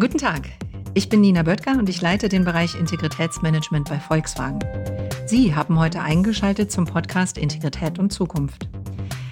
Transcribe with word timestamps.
Guten 0.00 0.18
Tag. 0.18 0.42
Ich 0.94 1.08
bin 1.08 1.22
Nina 1.22 1.42
Böttger 1.42 1.72
und 1.72 1.88
ich 1.88 2.00
leite 2.00 2.28
den 2.28 2.44
Bereich 2.44 2.76
Integritätsmanagement 2.76 3.88
bei 3.88 3.98
Volkswagen. 3.98 4.60
Sie 5.26 5.56
haben 5.56 5.76
heute 5.76 6.00
eingeschaltet 6.00 6.70
zum 6.70 6.84
Podcast 6.84 7.36
Integrität 7.36 7.98
und 7.98 8.12
Zukunft. 8.12 8.68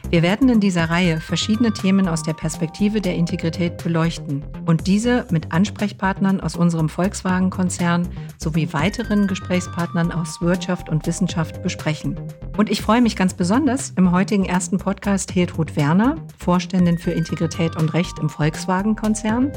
Wir 0.08 0.22
werden 0.22 0.48
in 0.48 0.60
dieser 0.60 0.88
Reihe 0.88 1.20
verschiedene 1.20 1.72
Themen 1.72 2.06
aus 2.06 2.22
der 2.22 2.32
Perspektive 2.32 3.00
der 3.00 3.16
Integrität 3.16 3.82
beleuchten 3.82 4.44
und 4.64 4.86
diese 4.86 5.26
mit 5.32 5.50
Ansprechpartnern 5.50 6.40
aus 6.40 6.54
unserem 6.54 6.88
Volkswagen-Konzern 6.88 8.08
sowie 8.38 8.72
weiteren 8.72 9.26
Gesprächspartnern 9.26 10.12
aus 10.12 10.40
Wirtschaft 10.40 10.88
und 10.88 11.06
Wissenschaft 11.08 11.60
besprechen. 11.60 12.20
Und 12.56 12.70
ich 12.70 12.82
freue 12.82 13.02
mich 13.02 13.16
ganz 13.16 13.34
besonders, 13.34 13.90
im 13.96 14.12
heutigen 14.12 14.44
ersten 14.44 14.78
Podcast 14.78 15.32
Hiltrud 15.32 15.74
Werner, 15.74 16.14
Vorständin 16.38 16.98
für 16.98 17.10
Integrität 17.10 17.74
und 17.74 17.92
Recht 17.92 18.20
im 18.20 18.28
Volkswagen-Konzern, 18.28 19.50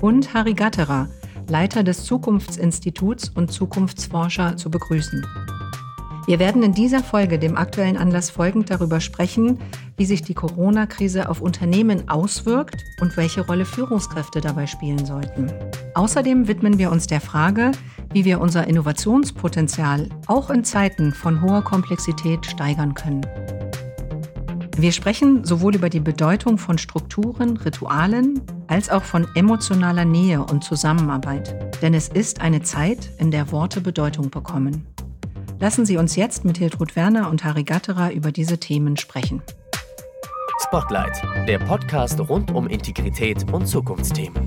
und 0.00 0.32
Harry 0.32 0.54
Gatterer, 0.54 1.10
Leiter 1.46 1.82
des 1.82 2.04
Zukunftsinstituts 2.04 3.28
und 3.28 3.52
Zukunftsforscher, 3.52 4.56
zu 4.56 4.70
begrüßen. 4.70 5.26
Wir 6.26 6.38
werden 6.38 6.62
in 6.62 6.72
dieser 6.72 7.02
Folge 7.02 7.38
dem 7.38 7.56
aktuellen 7.56 7.96
Anlass 7.96 8.30
folgend 8.30 8.70
darüber 8.70 9.00
sprechen, 9.00 9.58
wie 9.96 10.04
sich 10.04 10.22
die 10.22 10.34
Corona-Krise 10.34 11.28
auf 11.28 11.40
Unternehmen 11.40 12.08
auswirkt 12.08 12.84
und 13.00 13.16
welche 13.16 13.44
Rolle 13.46 13.64
Führungskräfte 13.64 14.40
dabei 14.40 14.66
spielen 14.66 15.04
sollten. 15.04 15.50
Außerdem 15.94 16.46
widmen 16.46 16.78
wir 16.78 16.90
uns 16.90 17.06
der 17.06 17.20
Frage, 17.20 17.72
wie 18.12 18.24
wir 18.24 18.40
unser 18.40 18.66
Innovationspotenzial 18.66 20.08
auch 20.26 20.50
in 20.50 20.64
Zeiten 20.64 21.12
von 21.12 21.42
hoher 21.42 21.62
Komplexität 21.62 22.46
steigern 22.46 22.94
können. 22.94 23.26
Wir 24.76 24.92
sprechen 24.92 25.44
sowohl 25.44 25.74
über 25.74 25.90
die 25.90 26.00
Bedeutung 26.00 26.56
von 26.56 26.78
Strukturen, 26.78 27.56
Ritualen, 27.58 28.40
als 28.66 28.88
auch 28.88 29.02
von 29.02 29.26
emotionaler 29.34 30.06
Nähe 30.06 30.42
und 30.42 30.64
Zusammenarbeit. 30.64 31.54
Denn 31.82 31.92
es 31.92 32.08
ist 32.08 32.40
eine 32.40 32.62
Zeit, 32.62 33.10
in 33.18 33.30
der 33.30 33.52
Worte 33.52 33.80
Bedeutung 33.82 34.30
bekommen. 34.30 34.86
Lassen 35.60 35.84
Sie 35.84 35.98
uns 35.98 36.16
jetzt 36.16 36.46
mit 36.46 36.56
Hiltrud 36.56 36.96
Werner 36.96 37.28
und 37.28 37.44
Harry 37.44 37.64
Gatterer 37.64 38.12
über 38.12 38.32
diese 38.32 38.56
Themen 38.56 38.96
sprechen. 38.96 39.42
Spotlight, 40.66 41.12
der 41.46 41.58
Podcast 41.58 42.18
rund 42.18 42.50
um 42.50 42.66
Integrität 42.66 43.44
und 43.52 43.66
Zukunftsthemen. 43.66 44.46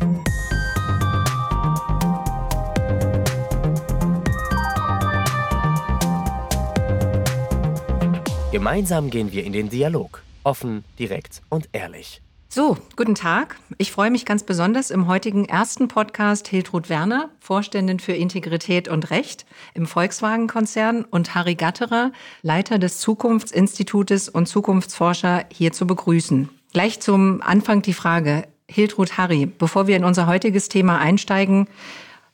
Gemeinsam 8.52 9.12
gehen 9.12 9.32
wir 9.32 9.44
in 9.44 9.54
den 9.54 9.70
Dialog, 9.70 10.24
offen, 10.44 10.84
direkt 10.98 11.44
und 11.50 11.70
ehrlich. 11.74 12.24
So, 12.56 12.78
guten 12.96 13.16
Tag. 13.16 13.56
Ich 13.80 13.92
freue 13.92 14.12
mich 14.12 14.28
ganz 14.28 14.44
besonders 14.44 14.92
im 14.92 15.08
heutigen 15.08 15.46
ersten 15.46 15.88
Podcast 15.88 16.48
Hiltrud 16.48 16.88
Werner, 16.88 17.32
Vorständin 17.40 17.98
für 17.98 18.12
Integrität 18.12 18.88
und 18.88 19.10
Recht 19.10 19.48
im 19.74 19.88
Volkswagen-Konzern 19.88 21.04
und 21.04 21.34
Harry 21.34 21.56
Gatterer, 21.56 22.12
Leiter 22.44 22.78
des 22.78 23.00
Zukunftsinstitutes 23.00 24.30
und 24.30 24.48
Zukunftsforscher, 24.48 25.46
hier 25.52 25.72
zu 25.72 25.88
begrüßen. 25.88 26.48
Gleich 26.74 27.00
zum 27.00 27.42
Anfang 27.42 27.82
die 27.82 27.96
Frage, 27.96 28.44
Hiltrud 28.70 29.18
Harry, 29.18 29.48
bevor 29.48 29.88
wir 29.88 29.96
in 29.96 30.04
unser 30.04 30.28
heutiges 30.28 30.70
Thema 30.70 31.00
einsteigen, 31.00 31.68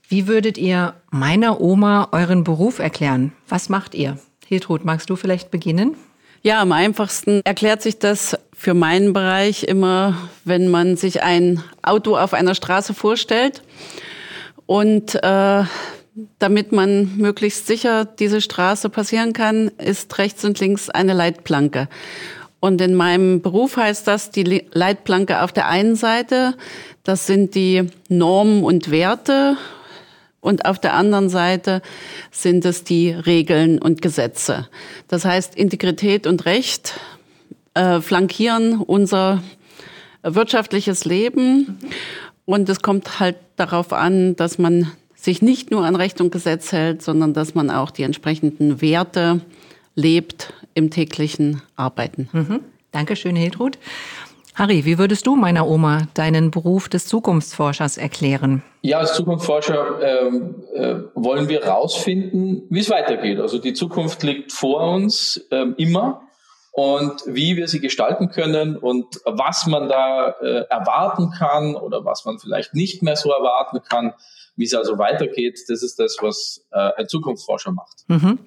wie 0.10 0.28
würdet 0.28 0.58
ihr 0.58 0.96
meiner 1.12 1.62
Oma 1.62 2.10
euren 2.12 2.44
Beruf 2.44 2.80
erklären? 2.80 3.32
Was 3.48 3.70
macht 3.70 3.96
ihr? 3.96 4.20
Hiltrud, 4.46 4.84
magst 4.84 5.10
du 5.10 5.16
vielleicht 5.16 5.50
beginnen? 5.50 5.96
Ja, 6.42 6.62
am 6.62 6.72
einfachsten 6.72 7.42
erklärt 7.44 7.82
sich 7.82 8.00
das 8.00 8.38
für 8.56 8.74
meinen 8.74 9.12
Bereich 9.12 9.64
immer, 9.64 10.18
wenn 10.46 10.70
man 10.70 10.96
sich 10.96 11.22
ein 11.22 11.62
Auto 11.82 12.16
auf 12.16 12.34
einer 12.34 12.56
Straße 12.56 12.94
vorstellt 12.94 13.62
und 14.66 15.16
äh, 15.16 15.64
damit 16.38 16.72
man 16.72 17.18
möglichst 17.18 17.68
sicher 17.68 18.06
diese 18.06 18.40
Straße 18.40 18.90
passieren 18.90 19.34
kann, 19.34 19.70
ist 19.78 20.18
rechts 20.18 20.46
und 20.46 20.60
links 20.60 20.90
eine 20.90 21.14
Leitplanke. 21.14 21.90
Und 22.62 22.80
in 22.82 22.96
meinem 22.96 23.42
Beruf 23.42 23.78
heißt 23.78 24.08
das 24.08 24.32
die 24.32 24.66
Leitplanke 24.72 25.42
auf 25.42 25.52
der 25.52 25.68
einen 25.68 25.96
Seite, 25.96 26.56
das 27.04 27.26
sind 27.26 27.56
die 27.56 27.90
Normen 28.08 28.64
und 28.64 28.92
Werte 28.92 29.58
und 30.42 30.66
auf 30.66 30.80
der 30.80 30.94
anderen 30.94 31.30
Seite 31.30 31.82
sind 32.32 32.66
es 32.66 32.84
die 32.84 33.12
Regeln 33.12 33.80
und 33.80 34.02
Gesetze. 34.02 34.68
Das 35.08 35.26
heißt, 35.26 35.56
Integrität 35.56 36.28
und 36.28 36.46
Recht 36.46 37.00
äh, 37.74 38.00
flankieren 38.02 38.80
unser 38.80 39.44
wirtschaftliches 40.24 41.06
Leben. 41.06 41.80
Und 42.46 42.68
es 42.70 42.82
kommt 42.82 43.20
halt 43.20 43.38
darauf 43.58 43.94
an, 43.94 44.36
dass 44.36 44.58
man 44.58 44.92
sich 45.16 45.42
nicht 45.42 45.72
nur 45.72 45.86
an 45.86 45.96
Recht 45.96 46.22
und 46.22 46.32
Gesetz 46.32 46.72
hält, 46.72 47.02
sondern 47.02 47.34
dass 47.34 47.54
man 47.54 47.70
auch 47.70 47.92
die 47.92 48.04
entsprechenden 48.04 48.82
Werte 48.82 49.42
lebt 49.96 50.54
im 50.74 50.90
täglichen 50.90 51.62
Arbeiten. 51.76 52.30
Mhm. 52.32 52.62
Dankeschön, 52.92 53.36
Hiltrud. 53.36 53.78
Harry, 54.60 54.84
wie 54.84 54.98
würdest 54.98 55.26
du 55.26 55.38
meiner 55.38 55.66
Oma 55.66 56.10
deinen 56.16 56.52
Beruf 56.52 56.90
des 56.90 57.06
Zukunftsforschers 57.06 57.98
erklären? 57.98 58.62
Ja, 58.82 59.00
als 59.00 59.14
Zukunftsforscher 59.14 60.02
ähm, 60.02 60.56
äh, 60.74 60.96
wollen 61.16 61.48
wir 61.48 61.62
herausfinden, 61.62 62.64
wie 62.70 62.82
es 62.82 62.90
weitergeht. 62.90 63.40
Also 63.40 63.58
die 63.58 63.74
Zukunft 63.74 64.22
liegt 64.22 64.52
vor 64.52 64.82
uns 64.82 65.48
ähm, 65.52 65.76
immer 65.78 66.24
und 66.74 67.24
wie 67.26 67.56
wir 67.56 67.70
sie 67.70 67.80
gestalten 67.80 68.32
können 68.32 68.76
und 68.76 69.06
was 69.24 69.66
man 69.66 69.88
da 69.88 70.36
äh, 70.42 70.66
erwarten 70.70 71.32
kann 71.32 71.76
oder 71.76 72.04
was 72.04 72.26
man 72.26 72.38
vielleicht 72.38 72.74
nicht 72.74 73.02
mehr 73.02 73.16
so 73.16 73.32
erwarten 73.32 73.80
kann, 73.88 74.14
wie 74.60 74.66
es 74.66 74.74
also 74.74 74.98
weitergeht, 74.98 75.58
das 75.70 75.84
ist 75.84 76.00
das, 76.00 76.18
was 76.20 76.66
äh, 76.72 76.90
ein 76.98 77.08
Zukunftsforscher 77.08 77.72
macht. 77.72 78.04
Mhm. 78.08 78.40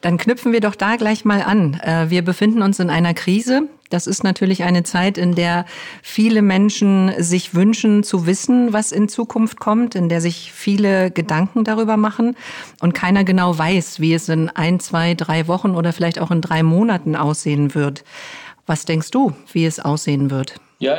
Dann 0.00 0.18
knüpfen 0.18 0.52
wir 0.52 0.60
doch 0.60 0.74
da 0.74 0.96
gleich 0.96 1.24
mal 1.24 1.40
an. 1.40 1.74
Äh, 1.74 2.10
wir 2.10 2.24
befinden 2.24 2.62
uns 2.62 2.80
in 2.80 2.90
einer 2.90 3.14
Krise. 3.14 3.68
Das 3.92 4.06
ist 4.06 4.24
natürlich 4.24 4.62
eine 4.62 4.84
Zeit, 4.84 5.18
in 5.18 5.34
der 5.34 5.66
viele 6.02 6.40
Menschen 6.40 7.12
sich 7.18 7.54
wünschen 7.54 8.02
zu 8.02 8.26
wissen, 8.26 8.72
was 8.72 8.90
in 8.90 9.08
Zukunft 9.08 9.60
kommt, 9.60 9.94
in 9.94 10.08
der 10.08 10.22
sich 10.22 10.50
viele 10.52 11.10
Gedanken 11.10 11.62
darüber 11.62 11.98
machen 11.98 12.34
und 12.80 12.94
keiner 12.94 13.24
genau 13.24 13.58
weiß, 13.58 14.00
wie 14.00 14.14
es 14.14 14.30
in 14.30 14.48
ein, 14.48 14.80
zwei, 14.80 15.12
drei 15.12 15.46
Wochen 15.46 15.74
oder 15.74 15.92
vielleicht 15.92 16.18
auch 16.20 16.30
in 16.30 16.40
drei 16.40 16.62
Monaten 16.62 17.16
aussehen 17.16 17.74
wird. 17.74 18.02
Was 18.66 18.86
denkst 18.86 19.10
du, 19.10 19.34
wie 19.52 19.66
es 19.66 19.78
aussehen 19.78 20.30
wird? 20.30 20.54
Ja, 20.78 20.96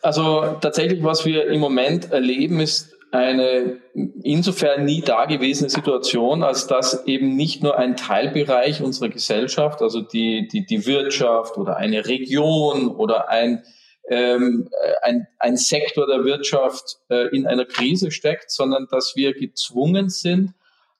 also 0.00 0.56
tatsächlich, 0.60 1.02
was 1.04 1.26
wir 1.26 1.46
im 1.48 1.60
Moment 1.60 2.12
erleben, 2.12 2.60
ist 2.60 2.91
eine 3.12 3.82
insofern 4.22 4.86
nie 4.86 5.02
dagewesene 5.02 5.68
Situation, 5.68 6.42
als 6.42 6.66
dass 6.66 7.06
eben 7.06 7.36
nicht 7.36 7.62
nur 7.62 7.78
ein 7.78 7.96
Teilbereich 7.96 8.82
unserer 8.82 9.10
Gesellschaft, 9.10 9.82
also 9.82 10.00
die, 10.00 10.48
die, 10.48 10.64
die 10.64 10.86
Wirtschaft 10.86 11.58
oder 11.58 11.76
eine 11.76 12.06
Region 12.06 12.88
oder 12.88 13.28
ein, 13.28 13.64
ähm, 14.08 14.70
ein, 15.02 15.28
ein 15.38 15.58
Sektor 15.58 16.06
der 16.06 16.24
Wirtschaft 16.24 17.00
äh, 17.10 17.28
in 17.36 17.46
einer 17.46 17.66
Krise 17.66 18.10
steckt, 18.10 18.50
sondern 18.50 18.86
dass 18.90 19.12
wir 19.14 19.34
gezwungen 19.34 20.08
sind, 20.08 20.54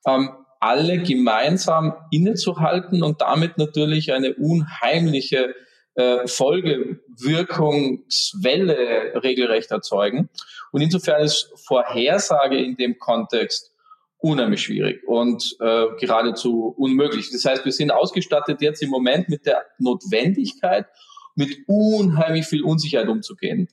ähm, 0.07 0.31
alle 0.61 0.99
gemeinsam 0.99 1.95
innezuhalten 2.11 3.03
und 3.03 3.23
damit 3.23 3.57
natürlich 3.57 4.13
eine 4.13 4.35
unheimliche 4.35 5.55
äh, 5.95 6.27
Folgewirkungswelle 6.27 9.23
regelrecht 9.23 9.71
erzeugen. 9.71 10.29
Und 10.73 10.81
insofern 10.81 11.23
ist 11.23 11.53
Vorhersage 11.67 12.57
in 12.57 12.77
dem 12.77 12.99
Kontext 12.99 13.71
unheimlich 14.19 14.63
schwierig 14.63 15.07
und 15.07 15.57
äh, 15.61 15.87
geradezu 15.99 16.75
unmöglich. 16.79 17.31
Das 17.31 17.45
heißt, 17.45 17.65
wir 17.65 17.73
sind 17.73 17.91
ausgestattet 17.91 18.63
jetzt 18.63 18.83
im 18.83 18.91
Moment 18.91 19.29
mit 19.29 19.47
der 19.47 19.65
Notwendigkeit, 19.79 20.87
mit 21.35 21.59
unheimlich 21.67 22.47
viel 22.47 22.63
Unsicherheit 22.63 23.09
umzugehen. 23.09 23.69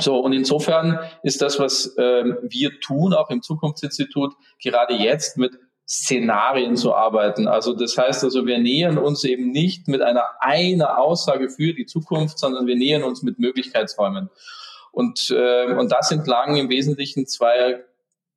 So, 0.00 0.18
und 0.18 0.32
insofern 0.32 0.98
ist 1.22 1.42
das, 1.42 1.58
was 1.58 1.94
äh, 1.98 2.24
wir 2.42 2.80
tun, 2.80 3.12
auch 3.12 3.28
im 3.30 3.42
Zukunftsinstitut, 3.42 4.32
gerade 4.62 4.94
jetzt 4.94 5.36
mit 5.36 5.58
Szenarien 5.88 6.76
zu 6.76 6.94
arbeiten. 6.94 7.48
Also 7.48 7.74
das 7.74 7.98
heißt 7.98 8.24
also, 8.24 8.46
wir 8.46 8.58
nähern 8.58 8.98
uns 8.98 9.24
eben 9.24 9.50
nicht 9.50 9.88
mit 9.88 10.00
einer 10.00 10.24
einer 10.40 10.98
Aussage 10.98 11.50
für 11.50 11.74
die 11.74 11.86
Zukunft, 11.86 12.38
sondern 12.38 12.66
wir 12.66 12.76
nähern 12.76 13.02
uns 13.02 13.22
mit 13.22 13.38
Möglichkeitsräumen. 13.38 14.30
Und, 14.92 15.30
äh, 15.30 15.72
und 15.74 15.90
das 15.90 16.10
entlang 16.10 16.56
im 16.56 16.68
Wesentlichen 16.68 17.26
zweier, 17.26 17.80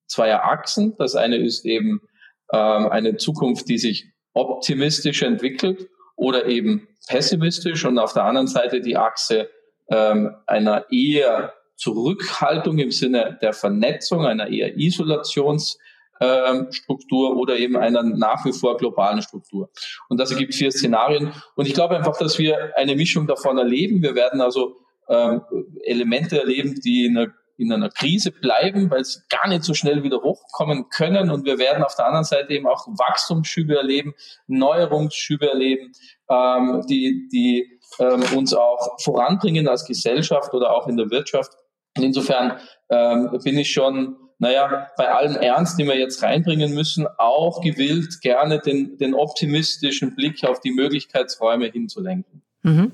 zweier 0.07 0.44
Achsen. 0.45 0.95
Das 0.97 1.15
eine 1.15 1.38
ist 1.38 1.65
eben 1.65 2.01
äh, 2.50 2.57
eine 2.57 3.18
Zukunft, 3.18 3.69
die 3.69 3.77
sich 3.77 4.12
optimistisch 4.33 5.21
entwickelt 5.21 5.89
oder 6.15 6.45
eben 6.45 6.88
pessimistisch 7.07 7.86
und 7.86 8.00
auf 8.00 8.13
der 8.13 8.24
anderen 8.24 8.48
Seite 8.48 8.81
die 8.81 8.98
Achse 8.98 9.50
ähm, 9.89 10.36
einer 10.48 10.91
eher 10.91 11.53
Zurückhaltung 11.75 12.80
im 12.80 12.91
Sinne 12.91 13.38
der 13.41 13.53
Vernetzung, 13.53 14.25
einer 14.25 14.48
eher 14.48 14.75
Isolations- 14.75 15.77
ähm, 16.19 16.71
Struktur 16.71 17.35
oder 17.38 17.57
eben 17.57 17.75
einer 17.75 18.03
nach 18.03 18.45
wie 18.45 18.53
vor 18.53 18.77
globalen 18.77 19.21
Struktur. 19.21 19.69
Und 20.09 20.19
das 20.19 20.31
ergibt 20.31 20.56
vier 20.56 20.71
Szenarien. 20.71 21.31
Und 21.56 21.67
ich 21.67 21.73
glaube 21.73 21.97
einfach, 21.97 22.17
dass 22.17 22.38
wir 22.38 22.71
eine 22.77 22.95
Mischung 22.95 23.27
davon 23.27 23.57
erleben. 23.57 24.01
Wir 24.01 24.15
werden 24.15 24.41
also 24.41 24.75
ähm, 25.09 25.41
Elemente 25.83 26.39
erleben, 26.39 26.75
die 26.81 27.06
in 27.06 27.17
einer 27.17 27.31
in 27.57 27.71
einer 27.71 27.89
Krise 27.89 28.31
bleiben, 28.31 28.91
weil 28.91 29.03
sie 29.06 29.19
gar 29.29 29.47
nicht 29.47 29.63
so 29.63 29.73
schnell 29.73 30.03
wieder 30.03 30.21
hochkommen 30.21 30.89
können. 30.89 31.31
Und 31.31 31.45
wir 31.45 31.57
werden 31.57 31.83
auf 31.83 31.95
der 31.95 32.06
anderen 32.06 32.25
Seite 32.25 32.53
eben 32.53 32.67
auch 32.67 32.85
Wachstumsschübe 32.88 33.77
erleben, 33.77 34.13
Neuerungsschübe 34.47 35.50
erleben, 35.50 35.94
ähm, 36.29 36.83
die, 36.89 37.29
die 37.31 37.79
ähm, 38.00 38.23
uns 38.35 38.53
auch 38.53 39.00
voranbringen 39.01 39.67
als 39.67 39.85
Gesellschaft 39.85 40.53
oder 40.53 40.71
auch 40.71 40.88
in 40.88 40.97
der 40.97 41.09
Wirtschaft. 41.09 41.53
Und 41.97 42.03
insofern 42.03 42.59
ähm, 42.89 43.39
bin 43.44 43.57
ich 43.57 43.71
schon 43.71 44.17
naja, 44.37 44.89
bei 44.97 45.11
allem 45.11 45.35
Ernst, 45.37 45.79
den 45.79 45.87
wir 45.87 45.97
jetzt 45.97 46.21
reinbringen 46.21 46.73
müssen, 46.73 47.07
auch 47.17 47.61
gewillt, 47.61 48.21
gerne 48.21 48.59
den, 48.59 48.97
den 48.97 49.13
optimistischen 49.13 50.15
Blick 50.15 50.43
auf 50.43 50.59
die 50.59 50.71
Möglichkeitsräume 50.71 51.67
hinzulenken. 51.67 52.41
Mhm. 52.63 52.91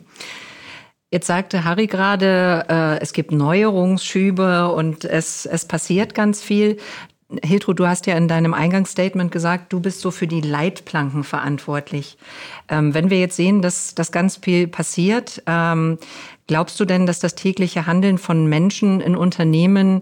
Jetzt 1.09 1.27
sagte 1.27 1.65
Harry 1.65 1.87
gerade, 1.87 2.65
äh, 2.69 3.01
es 3.01 3.11
gibt 3.11 3.31
Neuerungsschübe 3.31 4.71
und 4.71 5.03
es, 5.03 5.45
es 5.45 5.65
passiert 5.65 6.13
ganz 6.15 6.41
viel. 6.41 6.77
Hiltrud, 7.43 7.79
du 7.79 7.87
hast 7.87 8.07
ja 8.07 8.15
in 8.15 8.27
deinem 8.27 8.53
Eingangsstatement 8.53 9.31
gesagt, 9.31 9.73
du 9.73 9.79
bist 9.79 10.01
so 10.01 10.11
für 10.11 10.27
die 10.27 10.41
Leitplanken 10.41 11.23
verantwortlich. 11.23 12.17
Ähm, 12.69 12.93
wenn 12.93 13.09
wir 13.09 13.19
jetzt 13.19 13.35
sehen, 13.35 13.61
dass 13.61 13.95
das 13.95 14.11
ganz 14.11 14.37
viel 14.37 14.67
passiert, 14.67 15.41
ähm, 15.47 15.97
glaubst 16.47 16.79
du 16.79 16.85
denn, 16.85 17.05
dass 17.05 17.19
das 17.19 17.35
tägliche 17.35 17.87
Handeln 17.87 18.17
von 18.17 18.47
Menschen 18.47 19.01
in 19.01 19.15
Unternehmen 19.15 20.01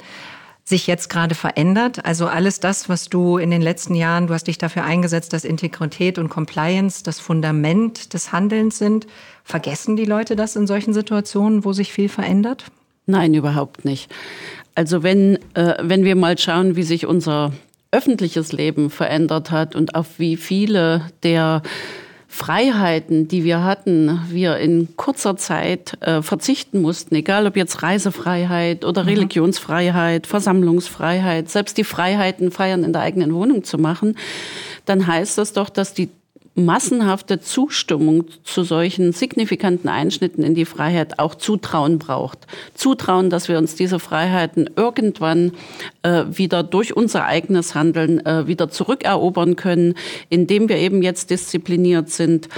sich 0.70 0.88
jetzt 0.88 1.10
gerade 1.10 1.36
verändert? 1.36 2.06
Also 2.06 2.28
alles 2.28 2.60
das, 2.60 2.88
was 2.88 3.10
du 3.10 3.38
in 3.38 3.50
den 3.50 3.62
letzten 3.62 3.96
Jahren, 3.96 4.28
du 4.28 4.34
hast 4.34 4.48
dich 4.48 4.60
dafür 4.60 4.86
eingesetzt, 4.86 5.34
dass 5.34 5.44
Integrität 5.44 6.18
und 6.20 6.30
Compliance 6.30 7.04
das 7.04 7.20
Fundament 7.20 8.14
des 8.14 8.32
Handelns 8.32 8.78
sind. 8.78 9.08
Vergessen 9.44 9.96
die 9.96 10.06
Leute 10.06 10.36
das 10.36 10.56
in 10.56 10.68
solchen 10.68 10.94
Situationen, 10.94 11.66
wo 11.66 11.74
sich 11.74 11.92
viel 11.92 12.08
verändert? 12.08 12.66
Nein, 13.08 13.34
überhaupt 13.34 13.84
nicht. 13.84 14.12
Also 14.76 15.02
wenn, 15.02 15.40
äh, 15.56 15.76
wenn 15.82 16.04
wir 16.04 16.16
mal 16.16 16.38
schauen, 16.38 16.76
wie 16.76 16.84
sich 16.84 17.08
unser 17.08 17.52
öffentliches 17.92 18.52
Leben 18.52 18.92
verändert 18.92 19.50
hat 19.50 19.76
und 19.76 19.96
auf 19.96 20.20
wie 20.20 20.38
viele 20.38 21.10
der 21.24 21.64
Freiheiten, 22.32 23.28
die 23.28 23.44
wir 23.44 23.64
hatten, 23.64 24.22
wir 24.30 24.58
in 24.58 24.96
kurzer 24.96 25.36
Zeit 25.36 25.98
äh, 26.02 26.22
verzichten 26.22 26.80
mussten, 26.80 27.16
egal 27.16 27.48
ob 27.48 27.58
jetzt 27.58 27.82
Reisefreiheit 27.82 28.86
oder 28.86 29.02
mhm. 29.02 29.10
Religionsfreiheit, 29.10 30.28
Versammlungsfreiheit, 30.28 31.50
selbst 31.50 31.80
die 31.80 31.84
Freiheiten, 31.84 32.52
Feiern 32.52 32.84
in 32.84 32.94
der 32.94 33.02
eigenen 33.02 33.34
Wohnung 33.34 33.64
zu 33.64 33.80
machen, 33.80 34.16
dann 34.86 35.08
heißt 35.08 35.40
das 35.40 35.54
doch, 35.54 35.70
dass 35.70 35.96
die 35.96 36.10
massenhafte 36.60 37.40
Zustimmung 37.40 38.26
zu 38.44 38.64
solchen 38.64 39.12
signifikanten 39.12 39.90
Einschnitten 39.90 40.44
in 40.44 40.56
die 40.56 40.66
Freiheit 40.66 41.20
auch 41.20 41.36
Zutrauen 41.36 42.00
braucht. 42.00 42.48
Zutrauen, 42.74 43.30
dass 43.30 43.48
wir 43.48 43.58
uns 43.58 43.76
diese 43.76 44.00
Freiheiten 44.00 44.70
irgendwann 44.76 45.54
äh, 46.04 46.26
wieder 46.30 46.64
durch 46.64 46.96
unser 46.96 47.26
eigenes 47.26 47.76
Handeln 47.76 48.26
äh, 48.26 48.48
wieder 48.48 48.70
zurückerobern 48.70 49.56
können, 49.56 49.96
indem 50.30 50.70
wir 50.70 50.78
eben 50.78 51.02
jetzt 51.02 51.30
diszipliniert 51.30 52.10
sind, 52.10 52.50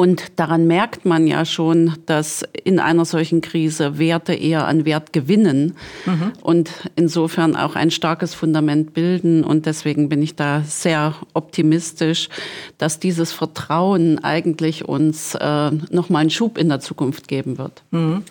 und 0.00 0.32
daran 0.36 0.66
merkt 0.66 1.04
man 1.04 1.26
ja 1.26 1.44
schon, 1.44 1.98
dass 2.06 2.42
in 2.64 2.78
einer 2.78 3.04
solchen 3.04 3.42
Krise 3.42 3.98
Werte 3.98 4.32
eher 4.32 4.66
an 4.66 4.86
Wert 4.86 5.12
gewinnen 5.12 5.76
mhm. 6.06 6.32
und 6.40 6.70
insofern 6.96 7.54
auch 7.54 7.76
ein 7.76 7.90
starkes 7.90 8.32
Fundament 8.32 8.94
bilden. 8.94 9.44
Und 9.44 9.66
deswegen 9.66 10.08
bin 10.08 10.22
ich 10.22 10.36
da 10.36 10.62
sehr 10.62 11.16
optimistisch, 11.34 12.30
dass 12.78 12.98
dieses 12.98 13.32
Vertrauen 13.32 14.24
eigentlich 14.24 14.88
uns 14.88 15.34
äh, 15.34 15.70
nochmal 15.90 16.22
einen 16.22 16.30
Schub 16.30 16.56
in 16.56 16.70
der 16.70 16.80
Zukunft 16.80 17.28
geben 17.28 17.58
wird. 17.58 17.82
Mhm. 17.90 18.24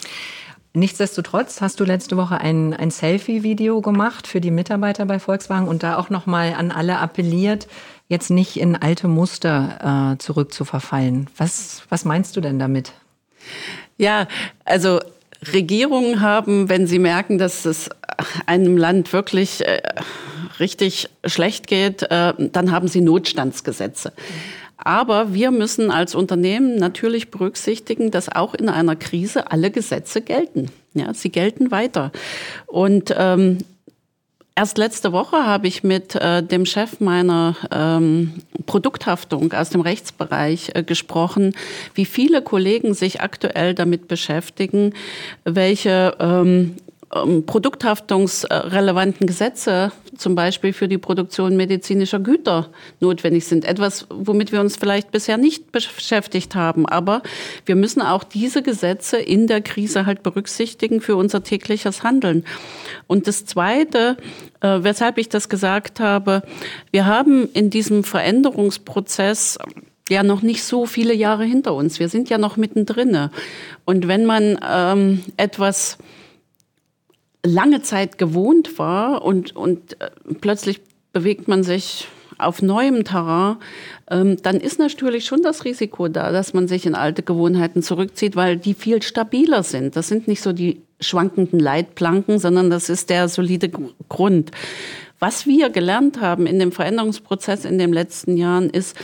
Nichtsdestotrotz 0.74 1.62
hast 1.62 1.80
du 1.80 1.84
letzte 1.84 2.18
Woche 2.18 2.42
ein, 2.42 2.74
ein 2.74 2.90
Selfie-Video 2.90 3.82
gemacht 3.82 4.26
für 4.26 4.42
die 4.42 4.50
Mitarbeiter 4.50 5.06
bei 5.06 5.20
Volkswagen 5.20 5.68
und 5.68 5.84
da 5.84 5.98
auch 5.98 6.10
nochmal 6.10 6.56
an 6.58 6.72
alle 6.72 6.98
appelliert, 6.98 7.68
jetzt 8.10 8.30
nicht 8.30 8.60
in 8.60 8.76
alte 8.76 9.08
Muster 9.08 10.14
äh, 10.14 10.18
zurückzuverfallen. 10.18 11.30
Was, 11.38 11.84
was 11.90 12.04
meinst 12.04 12.36
du 12.36 12.42
denn 12.42 12.60
damit? 12.60 12.92
Ja, 13.98 14.28
also 14.66 15.00
Regierungen 15.54 16.20
haben, 16.20 16.68
wenn 16.68 16.88
sie 16.88 17.00
merken, 17.00 17.38
dass 17.38 17.66
es 17.66 17.90
einem 18.46 18.76
Land 18.78 19.14
wirklich 19.14 19.66
äh, 19.66 19.82
richtig 20.60 21.08
schlecht 21.26 21.68
geht, 21.68 22.04
äh, 22.04 22.34
dann 22.38 22.72
haben 22.72 22.88
sie 22.88 23.00
Notstandsgesetze. 23.00 24.12
Aber 24.76 25.34
wir 25.34 25.52
müssen 25.52 25.92
als 25.92 26.16
Unternehmen 26.16 26.78
natürlich 26.78 27.32
berücksichtigen, 27.32 28.12
dass 28.12 28.34
auch 28.34 28.54
in 28.54 28.70
einer 28.70 28.96
Krise 28.96 29.52
alle 29.52 29.72
Gesetze 29.72 30.22
gelten. 30.22 30.72
Ja, 30.94 31.14
sie 31.14 31.30
gelten 31.30 31.70
weiter. 31.70 32.12
Und 32.66 33.14
ähm, 33.18 33.60
Erst 34.56 34.78
letzte 34.78 35.14
Woche 35.14 35.46
habe 35.46 35.68
ich 35.68 35.84
mit 35.84 36.16
äh, 36.16 36.44
dem 36.44 36.66
Chef 36.66 37.00
meiner 37.00 37.56
ähm, 37.72 38.34
Produkthaftung 38.66 39.54
aus 39.54 39.70
dem 39.70 39.80
Rechtsbereich 39.80 40.72
äh, 40.74 40.84
gesprochen, 40.84 41.56
wie 41.94 42.06
viele 42.06 42.42
Kollegen 42.42 42.94
sich 42.94 43.22
aktuell 43.22 43.74
damit 43.74 44.10
beschäftigen, 44.10 44.94
welche 45.46 46.16
ähm, 46.20 46.76
ähm, 47.16 47.46
produkthaftungsrelevanten 47.46 49.26
Gesetze, 49.26 49.92
zum 50.16 50.36
Beispiel 50.36 50.74
für 50.74 50.88
die 50.88 50.98
Produktion 50.98 51.58
medizinischer 51.58 52.20
Güter, 52.20 52.70
notwendig 53.00 53.46
sind. 53.46 53.66
Etwas, 53.66 54.06
womit 54.10 54.52
wir 54.52 54.60
uns 54.60 54.76
vielleicht 54.76 55.12
bisher 55.12 55.38
nicht 55.38 55.72
beschäftigt 55.72 56.56
haben. 56.56 56.86
Aber 56.86 57.24
wir 57.66 57.76
müssen 57.76 58.02
auch 58.02 58.24
diese 58.24 58.62
Gesetze 58.62 59.18
in 59.18 59.48
der 59.48 59.62
Krise 59.62 60.06
halt 60.06 60.22
berücksichtigen 60.22 61.02
für 61.02 61.16
unser 61.16 61.44
tägliches 61.44 62.04
Handeln. 62.04 62.46
Und 63.08 63.28
das 63.28 63.46
Zweite, 63.46 64.18
äh, 64.62 64.80
weshalb 64.82 65.18
ich 65.18 65.30
das 65.30 65.50
gesagt 65.50 66.00
habe, 66.00 66.44
wir 66.92 67.06
haben 67.08 67.50
in 67.54 67.70
diesem 67.70 68.04
Veränderungsprozess 68.04 69.58
ja 70.10 70.24
noch 70.24 70.42
nicht 70.42 70.64
so 70.64 70.86
viele 70.86 71.14
Jahre 71.14 71.46
hinter 71.46 71.74
uns. 71.74 72.00
Wir 72.00 72.10
sind 72.10 72.30
ja 72.30 72.38
noch 72.38 72.58
mittendrin. 72.58 73.30
Und 73.86 74.08
wenn 74.08 74.26
man 74.26 74.60
ähm, 74.68 75.24
etwas 75.38 75.98
lange 77.44 77.82
Zeit 77.82 78.18
gewohnt 78.18 78.78
war 78.80 79.24
und, 79.24 79.56
und 79.56 80.00
äh, 80.02 80.10
plötzlich 80.42 80.82
bewegt 81.14 81.48
man 81.48 81.64
sich 81.64 82.08
auf 82.38 82.62
neuem 82.62 83.04
Terrain, 83.04 83.58
ähm, 84.10 84.38
dann 84.42 84.58
ist 84.58 84.80
natürlich 84.80 85.26
schon 85.26 85.42
das 85.44 85.66
Risiko 85.66 86.08
da, 86.08 86.32
dass 86.32 86.54
man 86.54 86.68
sich 86.68 86.86
in 86.86 86.96
alte 86.96 87.22
Gewohnheiten 87.22 87.84
zurückzieht, 87.84 88.36
weil 88.36 88.58
die 88.58 88.74
viel 88.74 89.02
stabiler 89.02 89.62
sind. 89.62 89.96
Das 89.96 90.08
sind 90.08 90.28
nicht 90.28 90.42
so 90.42 90.54
die 90.54 90.82
schwankenden 91.02 91.60
Leitplanken, 91.60 92.40
sondern 92.40 92.70
das 92.70 92.90
ist 92.90 93.10
der 93.10 93.28
solide 93.28 93.70
Grund. 94.08 94.52
Was 95.20 95.46
wir 95.46 95.70
gelernt 95.70 96.22
haben 96.22 96.48
in 96.48 96.60
dem 96.60 96.72
Veränderungsprozess 96.72 97.66
in 97.66 97.78
den 97.78 97.92
letzten 97.92 98.38
Jahren 98.38 98.70
ist, 98.70 98.96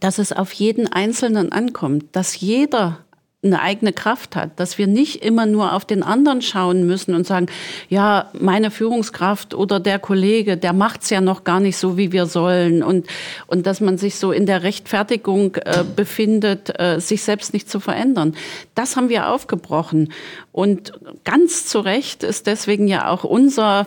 dass 0.00 0.18
es 0.18 0.32
auf 0.32 0.52
jeden 0.52 0.92
Einzelnen 0.92 1.52
ankommt, 1.52 2.06
dass 2.12 2.40
jeder 2.40 3.04
eine 3.42 3.62
eigene 3.62 3.94
Kraft 3.94 4.36
hat, 4.36 4.60
dass 4.60 4.76
wir 4.76 4.86
nicht 4.86 5.24
immer 5.24 5.46
nur 5.46 5.72
auf 5.72 5.86
den 5.86 6.02
anderen 6.02 6.42
schauen 6.42 6.86
müssen 6.86 7.14
und 7.14 7.26
sagen, 7.26 7.46
ja, 7.88 8.30
meine 8.38 8.70
Führungskraft 8.70 9.54
oder 9.54 9.80
der 9.80 9.98
Kollege, 9.98 10.58
der 10.58 10.74
macht's 10.74 11.08
ja 11.08 11.22
noch 11.22 11.42
gar 11.42 11.58
nicht 11.58 11.78
so, 11.78 11.96
wie 11.96 12.12
wir 12.12 12.26
sollen 12.26 12.82
und 12.82 13.06
und 13.46 13.66
dass 13.66 13.80
man 13.80 13.96
sich 13.96 14.16
so 14.16 14.30
in 14.30 14.44
der 14.44 14.62
Rechtfertigung 14.62 15.54
äh, 15.54 15.84
befindet, 15.96 16.78
äh, 16.78 17.00
sich 17.00 17.22
selbst 17.22 17.54
nicht 17.54 17.70
zu 17.70 17.80
verändern. 17.80 18.34
Das 18.74 18.96
haben 18.96 19.08
wir 19.08 19.28
aufgebrochen 19.28 20.12
und 20.52 20.92
ganz 21.24 21.64
zu 21.64 21.80
Recht 21.80 22.22
ist 22.22 22.46
deswegen 22.46 22.88
ja 22.88 23.08
auch 23.08 23.24
unser 23.24 23.86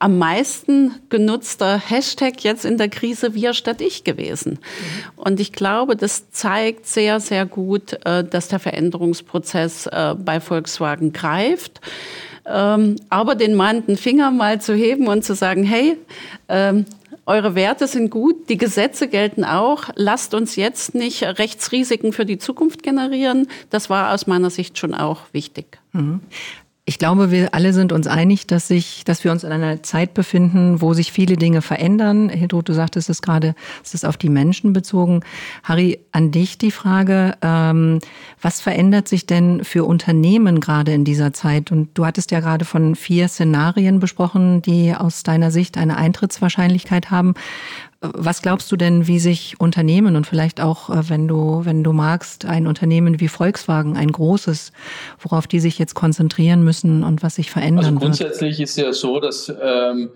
am 0.00 0.18
meisten 0.18 0.94
genutzter 1.10 1.78
Hashtag 1.78 2.42
jetzt 2.42 2.64
in 2.64 2.78
der 2.78 2.88
Krise 2.88 3.34
wir 3.34 3.52
statt 3.52 3.80
ich 3.82 4.02
gewesen. 4.02 4.52
Mhm. 4.52 5.22
Und 5.22 5.40
ich 5.40 5.52
glaube, 5.52 5.94
das 5.94 6.30
zeigt 6.30 6.86
sehr, 6.86 7.20
sehr 7.20 7.46
gut, 7.46 7.98
äh, 8.04 8.24
dass 8.24 8.48
der 8.48 8.58
Veränderungsprozess 8.58 9.86
äh, 9.86 10.14
bei 10.18 10.40
Volkswagen 10.40 11.12
greift. 11.12 11.80
Ähm, 12.46 12.96
aber 13.10 13.34
den 13.34 13.54
mahnten 13.54 13.98
Finger 13.98 14.30
mal 14.30 14.60
zu 14.60 14.74
heben 14.74 15.06
und 15.06 15.22
zu 15.22 15.34
sagen, 15.34 15.64
hey, 15.64 15.98
ähm, 16.48 16.86
eure 17.26 17.54
Werte 17.54 17.86
sind 17.86 18.10
gut, 18.10 18.48
die 18.48 18.56
Gesetze 18.56 19.06
gelten 19.06 19.44
auch. 19.44 19.84
Lasst 19.94 20.32
uns 20.32 20.56
jetzt 20.56 20.94
nicht 20.94 21.22
Rechtsrisiken 21.22 22.14
für 22.14 22.24
die 22.24 22.38
Zukunft 22.38 22.82
generieren. 22.82 23.48
Das 23.68 23.90
war 23.90 24.14
aus 24.14 24.26
meiner 24.26 24.48
Sicht 24.48 24.78
schon 24.78 24.94
auch 24.94 25.20
wichtig. 25.32 25.78
Mhm. 25.92 26.20
Ich 26.90 26.98
glaube, 26.98 27.30
wir 27.30 27.54
alle 27.54 27.72
sind 27.72 27.92
uns 27.92 28.08
einig, 28.08 28.48
dass 28.48 28.66
sich, 28.66 29.04
dass 29.04 29.22
wir 29.22 29.30
uns 29.30 29.44
in 29.44 29.52
einer 29.52 29.80
Zeit 29.84 30.12
befinden, 30.12 30.80
wo 30.80 30.92
sich 30.92 31.12
viele 31.12 31.36
Dinge 31.36 31.62
verändern. 31.62 32.28
Hildrud, 32.30 32.68
du 32.68 32.72
sagtest 32.72 33.08
es 33.08 33.22
gerade, 33.22 33.54
es 33.84 33.94
ist 33.94 34.04
auf 34.04 34.16
die 34.16 34.28
Menschen 34.28 34.72
bezogen. 34.72 35.20
Harry, 35.62 36.00
an 36.10 36.32
dich 36.32 36.58
die 36.58 36.72
Frage, 36.72 37.36
ähm, 37.42 38.00
was 38.42 38.60
verändert 38.60 39.06
sich 39.06 39.24
denn 39.24 39.62
für 39.62 39.84
Unternehmen 39.84 40.58
gerade 40.58 40.92
in 40.92 41.04
dieser 41.04 41.32
Zeit? 41.32 41.70
Und 41.70 41.90
du 41.94 42.04
hattest 42.04 42.32
ja 42.32 42.40
gerade 42.40 42.64
von 42.64 42.96
vier 42.96 43.28
Szenarien 43.28 44.00
besprochen, 44.00 44.60
die 44.60 44.92
aus 44.92 45.22
deiner 45.22 45.52
Sicht 45.52 45.78
eine 45.78 45.96
Eintrittswahrscheinlichkeit 45.96 47.12
haben. 47.12 47.34
Was 48.02 48.40
glaubst 48.40 48.72
du 48.72 48.76
denn, 48.76 49.06
wie 49.06 49.18
sich 49.18 49.60
Unternehmen 49.60 50.16
und 50.16 50.26
vielleicht 50.26 50.60
auch, 50.60 50.88
äh, 50.88 51.10
wenn 51.10 51.28
du, 51.28 51.66
wenn 51.66 51.84
du 51.84 51.92
magst, 51.92 52.46
ein 52.46 52.66
Unternehmen 52.66 53.20
wie 53.20 53.28
Volkswagen, 53.28 53.96
ein 53.96 54.10
großes, 54.10 54.72
worauf 55.18 55.46
die 55.46 55.60
sich 55.60 55.78
jetzt 55.78 55.94
konzentrieren 55.94 56.64
müssen 56.64 57.04
und 57.04 57.22
was 57.22 57.34
sich 57.34 57.50
verändern 57.50 57.84
also 57.84 57.98
grundsätzlich 57.98 58.58
wird? 58.58 58.68
ist 58.68 58.78
ja 58.78 58.92
so, 58.94 59.20
dass 59.20 59.52
ähm, 59.62 60.10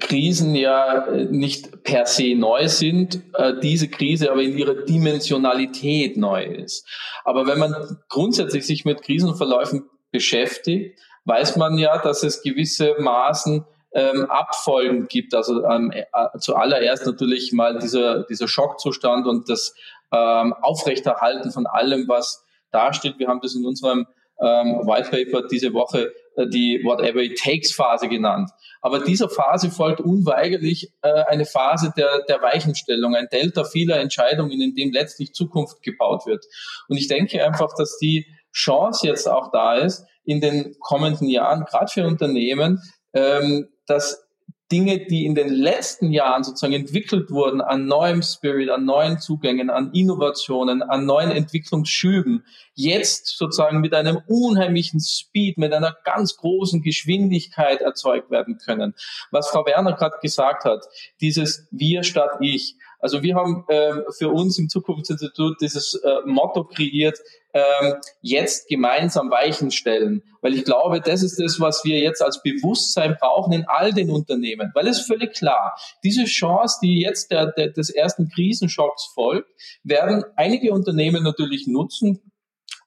Krisen 0.00 0.56
ja 0.56 1.06
nicht 1.30 1.84
per 1.84 2.06
se 2.06 2.34
neu 2.34 2.66
sind, 2.66 3.22
äh, 3.34 3.54
diese 3.62 3.88
Krise 3.88 4.32
aber 4.32 4.42
in 4.42 4.58
ihrer 4.58 4.74
Dimensionalität 4.84 6.16
neu 6.16 6.44
ist. 6.44 6.84
Aber 7.24 7.46
wenn 7.46 7.60
man 7.60 7.98
grundsätzlich 8.08 8.66
sich 8.66 8.84
mit 8.84 9.02
Krisenverläufen 9.02 9.84
beschäftigt, 10.10 10.98
weiß 11.26 11.56
man 11.56 11.78
ja, 11.78 11.98
dass 11.98 12.24
es 12.24 12.42
gewisse 12.42 12.96
Maßen 12.98 13.64
ähm, 13.92 14.26
Abfolgen 14.30 15.08
gibt. 15.08 15.34
Also 15.34 15.64
ähm, 15.64 15.92
äh, 15.92 16.04
zuallererst 16.38 17.06
natürlich 17.06 17.52
mal 17.52 17.78
dieser, 17.78 18.24
dieser 18.24 18.48
Schockzustand 18.48 19.26
und 19.26 19.48
das 19.48 19.74
ähm, 20.12 20.54
Aufrechterhalten 20.62 21.50
von 21.50 21.66
allem, 21.66 22.08
was 22.08 22.44
dasteht. 22.70 23.18
Wir 23.18 23.28
haben 23.28 23.40
das 23.42 23.54
in 23.54 23.64
unserem 23.64 24.06
ähm, 24.40 24.86
White 24.86 25.10
Paper 25.10 25.46
diese 25.48 25.72
Woche 25.72 26.12
äh, 26.36 26.46
die 26.48 26.80
Whatever 26.84 27.20
It 27.20 27.38
Takes 27.38 27.72
Phase 27.72 28.08
genannt. 28.08 28.50
Aber 28.80 29.00
dieser 29.00 29.28
Phase 29.28 29.70
folgt 29.70 30.00
unweigerlich 30.00 30.92
äh, 31.02 31.24
eine 31.24 31.44
Phase 31.44 31.92
der, 31.96 32.22
der 32.28 32.40
Weichenstellung, 32.40 33.14
ein 33.14 33.28
Delta 33.30 33.64
vieler 33.64 33.98
Entscheidungen, 33.98 34.60
in 34.60 34.74
dem 34.74 34.92
letztlich 34.92 35.34
Zukunft 35.34 35.82
gebaut 35.82 36.26
wird. 36.26 36.44
Und 36.88 36.96
ich 36.96 37.08
denke 37.08 37.44
einfach, 37.44 37.74
dass 37.76 37.98
die 37.98 38.26
Chance 38.52 39.06
jetzt 39.06 39.28
auch 39.28 39.50
da 39.52 39.74
ist, 39.74 40.06
in 40.24 40.40
den 40.40 40.74
kommenden 40.80 41.28
Jahren, 41.28 41.64
gerade 41.64 41.90
für 41.90 42.06
Unternehmen, 42.06 42.80
ähm, 43.12 43.68
dass 43.86 44.26
Dinge, 44.70 45.04
die 45.06 45.26
in 45.26 45.34
den 45.34 45.48
letzten 45.48 46.12
Jahren 46.12 46.44
sozusagen 46.44 46.74
entwickelt 46.74 47.30
wurden, 47.30 47.60
an 47.60 47.86
neuem 47.86 48.22
Spirit, 48.22 48.70
an 48.70 48.84
neuen 48.84 49.18
Zugängen, 49.18 49.68
an 49.68 49.92
Innovationen, 49.92 50.82
an 50.82 51.06
neuen 51.06 51.32
Entwicklungsschüben, 51.32 52.44
jetzt 52.74 53.36
sozusagen 53.36 53.80
mit 53.80 53.94
einem 53.94 54.20
unheimlichen 54.28 55.00
Speed, 55.00 55.58
mit 55.58 55.72
einer 55.72 55.96
ganz 56.04 56.36
großen 56.36 56.82
Geschwindigkeit 56.82 57.80
erzeugt 57.80 58.30
werden 58.30 58.58
können. 58.58 58.94
Was 59.32 59.50
Frau 59.50 59.66
Werner 59.66 59.94
gerade 59.94 60.16
gesagt 60.22 60.64
hat, 60.64 60.86
dieses 61.20 61.66
Wir 61.72 62.04
statt 62.04 62.30
Ich. 62.40 62.76
Also 63.00 63.22
wir 63.22 63.34
haben 63.34 63.64
äh, 63.68 63.92
für 64.16 64.28
uns 64.28 64.58
im 64.58 64.68
Zukunftsinstitut 64.68 65.60
dieses 65.60 65.94
äh, 65.94 66.26
Motto 66.26 66.64
kreiert, 66.64 67.18
ähm, 67.52 67.94
jetzt 68.20 68.68
gemeinsam 68.68 69.30
Weichen 69.30 69.70
stellen. 69.70 70.22
Weil 70.40 70.54
ich 70.54 70.64
glaube, 70.64 71.00
das 71.00 71.22
ist 71.22 71.40
das, 71.40 71.60
was 71.60 71.84
wir 71.84 71.98
jetzt 71.98 72.22
als 72.22 72.42
Bewusstsein 72.42 73.16
brauchen 73.20 73.52
in 73.52 73.64
all 73.66 73.92
den 73.92 74.10
Unternehmen. 74.10 74.70
Weil 74.74 74.86
es 74.86 75.00
völlig 75.00 75.34
klar, 75.34 75.76
diese 76.04 76.24
Chance, 76.24 76.78
die 76.82 77.00
jetzt 77.00 77.30
der, 77.30 77.52
der, 77.52 77.68
des 77.68 77.90
ersten 77.90 78.28
Krisenschocks 78.28 79.06
folgt, 79.14 79.50
werden 79.82 80.24
einige 80.36 80.72
Unternehmen 80.72 81.22
natürlich 81.22 81.66
nutzen, 81.66 82.29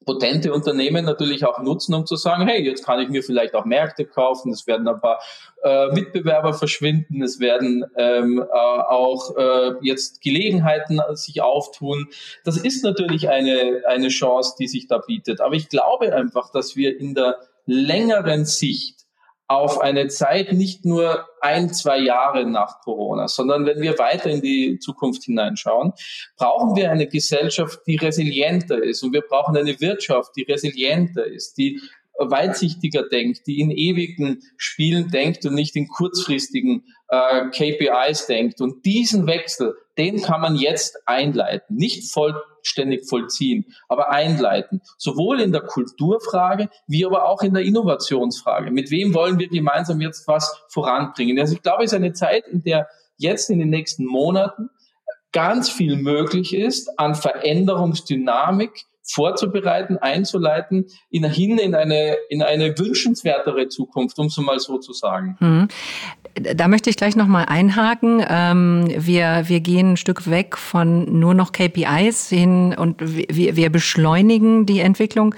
potente 0.06 0.54
Unternehmen 0.54 1.06
natürlich 1.06 1.46
auch 1.46 1.60
nutzen, 1.60 1.94
um 1.94 2.06
zu 2.06 2.16
sagen, 2.16 2.48
hey, 2.48 2.64
jetzt 2.64 2.86
kann 2.86 3.00
ich 3.00 3.10
mir 3.10 3.24
vielleicht 3.24 3.56
auch 3.56 3.66
Märkte 3.66 4.06
kaufen, 4.06 4.52
es 4.52 4.68
werden 4.68 4.88
ein 4.88 5.00
paar 5.00 5.20
äh, 5.64 5.88
Mitbewerber 5.94 6.54
verschwinden, 6.54 7.22
es 7.22 7.40
werden 7.40 7.86
ähm, 7.98 8.40
äh, 8.40 8.44
auch 8.54 9.36
äh, 9.38 9.74
jetzt 9.82 10.22
Gelegenheiten 10.22 11.02
sich 11.14 11.42
auftun. 11.42 12.08
Das 12.44 12.58
ist 12.58 12.84
natürlich 12.84 13.30
eine, 13.30 13.84
eine 13.88 14.10
Chance, 14.10 14.56
die 14.60 14.68
sich 14.68 14.88
da 14.88 15.00
bietet. 15.00 15.42
Aber 15.42 15.56
ich 15.56 15.70
glaube 15.70 16.14
einfach, 16.14 16.52
dass 16.52 16.76
wir 16.76 17.00
in 17.00 17.16
der 17.16 17.38
längeren 17.66 18.46
Sicht 18.46 19.03
auf 19.48 19.82
eine 19.82 20.08
Zeit 20.08 20.54
nicht 20.54 20.86
nur 20.86 21.28
ein, 21.42 21.74
zwei 21.74 22.00
Jahre 22.00 22.46
nach 22.46 22.80
Corona, 22.82 23.28
sondern 23.28 23.66
wenn 23.66 23.82
wir 23.82 24.00
weiter 24.00 24.30
in 24.30 24.42
die 24.42 24.80
Zukunft 24.80 25.24
hineinschauen, 25.24 25.94
brauchen 26.38 26.76
wir 26.76 26.90
eine 26.92 27.08
Gesellschaft, 27.08 27.80
die 27.86 27.98
resilienter 27.98 28.82
ist 28.82 29.04
und 29.04 29.14
wir 29.14 29.22
brauchen 29.22 29.56
eine 29.58 29.80
Wirtschaft, 29.80 30.32
die 30.38 30.44
resilienter 30.44 31.26
ist, 31.26 31.58
die 31.58 31.82
weitsichtiger 32.18 33.08
denkt, 33.10 33.48
die 33.48 33.60
in 33.60 33.72
ewigen 33.72 34.42
Spielen 34.58 35.10
denkt 35.10 35.46
und 35.46 35.56
nicht 35.56 35.76
in 35.76 35.88
kurzfristigen 35.88 36.86
äh, 37.10 37.50
KPIs 37.50 38.28
denkt. 38.28 38.62
Und 38.62 38.86
diesen 38.86 39.28
Wechsel, 39.28 39.76
den 39.98 40.22
kann 40.22 40.42
man 40.42 40.56
jetzt 40.56 40.98
einleiten, 41.08 41.76
nicht 41.76 42.12
vollständig 42.64 43.08
vollziehen, 43.08 43.66
aber 43.88 44.12
einleiten. 44.12 44.82
Sowohl 44.98 45.42
in 45.42 45.52
der 45.52 45.62
Kulturfrage 45.62 46.70
wie 46.88 47.06
aber 47.06 47.26
auch 47.26 47.42
in 47.42 47.54
der 47.54 47.64
Innovationsfrage. 47.64 48.72
Mit 48.72 48.90
wem 48.90 49.14
wollen 49.14 49.38
wir 49.40 49.50
gemeinsam 49.50 50.02
jetzt 50.02 50.28
was 50.28 50.64
voranbringen? 50.70 51.40
Also 51.40 51.56
ich 51.56 51.62
glaube, 51.62 51.84
es 51.84 51.92
ist 51.92 51.98
eine 51.98 52.14
Zeit, 52.14 52.48
in 52.48 52.64
der 52.64 52.88
jetzt 53.18 53.50
in 53.50 53.60
den 53.60 53.70
nächsten 53.70 54.06
Monaten 54.06 54.70
ganz 55.32 55.70
viel 55.70 55.96
möglich 55.98 56.56
ist 56.56 57.00
an 57.00 57.16
Veränderungsdynamik, 57.16 58.86
vorzubereiten, 59.04 59.98
einzuleiten, 59.98 60.86
in, 61.10 61.26
hin 61.26 61.58
in 61.58 61.76
eine, 61.76 62.16
in 62.30 62.42
eine 62.42 62.78
wünschenswertere 62.78 63.68
Zukunft, 63.68 64.18
um 64.20 64.28
es 64.28 64.38
mal 64.38 64.60
so 64.60 64.78
zu 64.78 64.94
sagen. 64.94 65.38
Hm. 65.40 65.68
Da 66.56 66.68
möchte 66.68 66.90
ich 66.90 66.98
gleich 66.98 67.16
nochmal 67.16 67.46
einhaken. 67.48 68.26
Ähm, 68.28 68.88
wir, 68.98 69.44
wir 69.48 69.60
gehen 69.60 69.94
ein 69.94 69.98
Stück 69.98 70.30
weg 70.30 70.58
von 70.58 71.20
nur 71.20 71.36
noch 71.36 71.52
KPIs 71.52 72.30
hin 72.30 72.74
und 72.76 72.96
wir, 73.00 73.56
wir 73.56 73.70
beschleunigen 73.70 74.66
die 74.66 74.80
Entwicklung. 74.80 75.36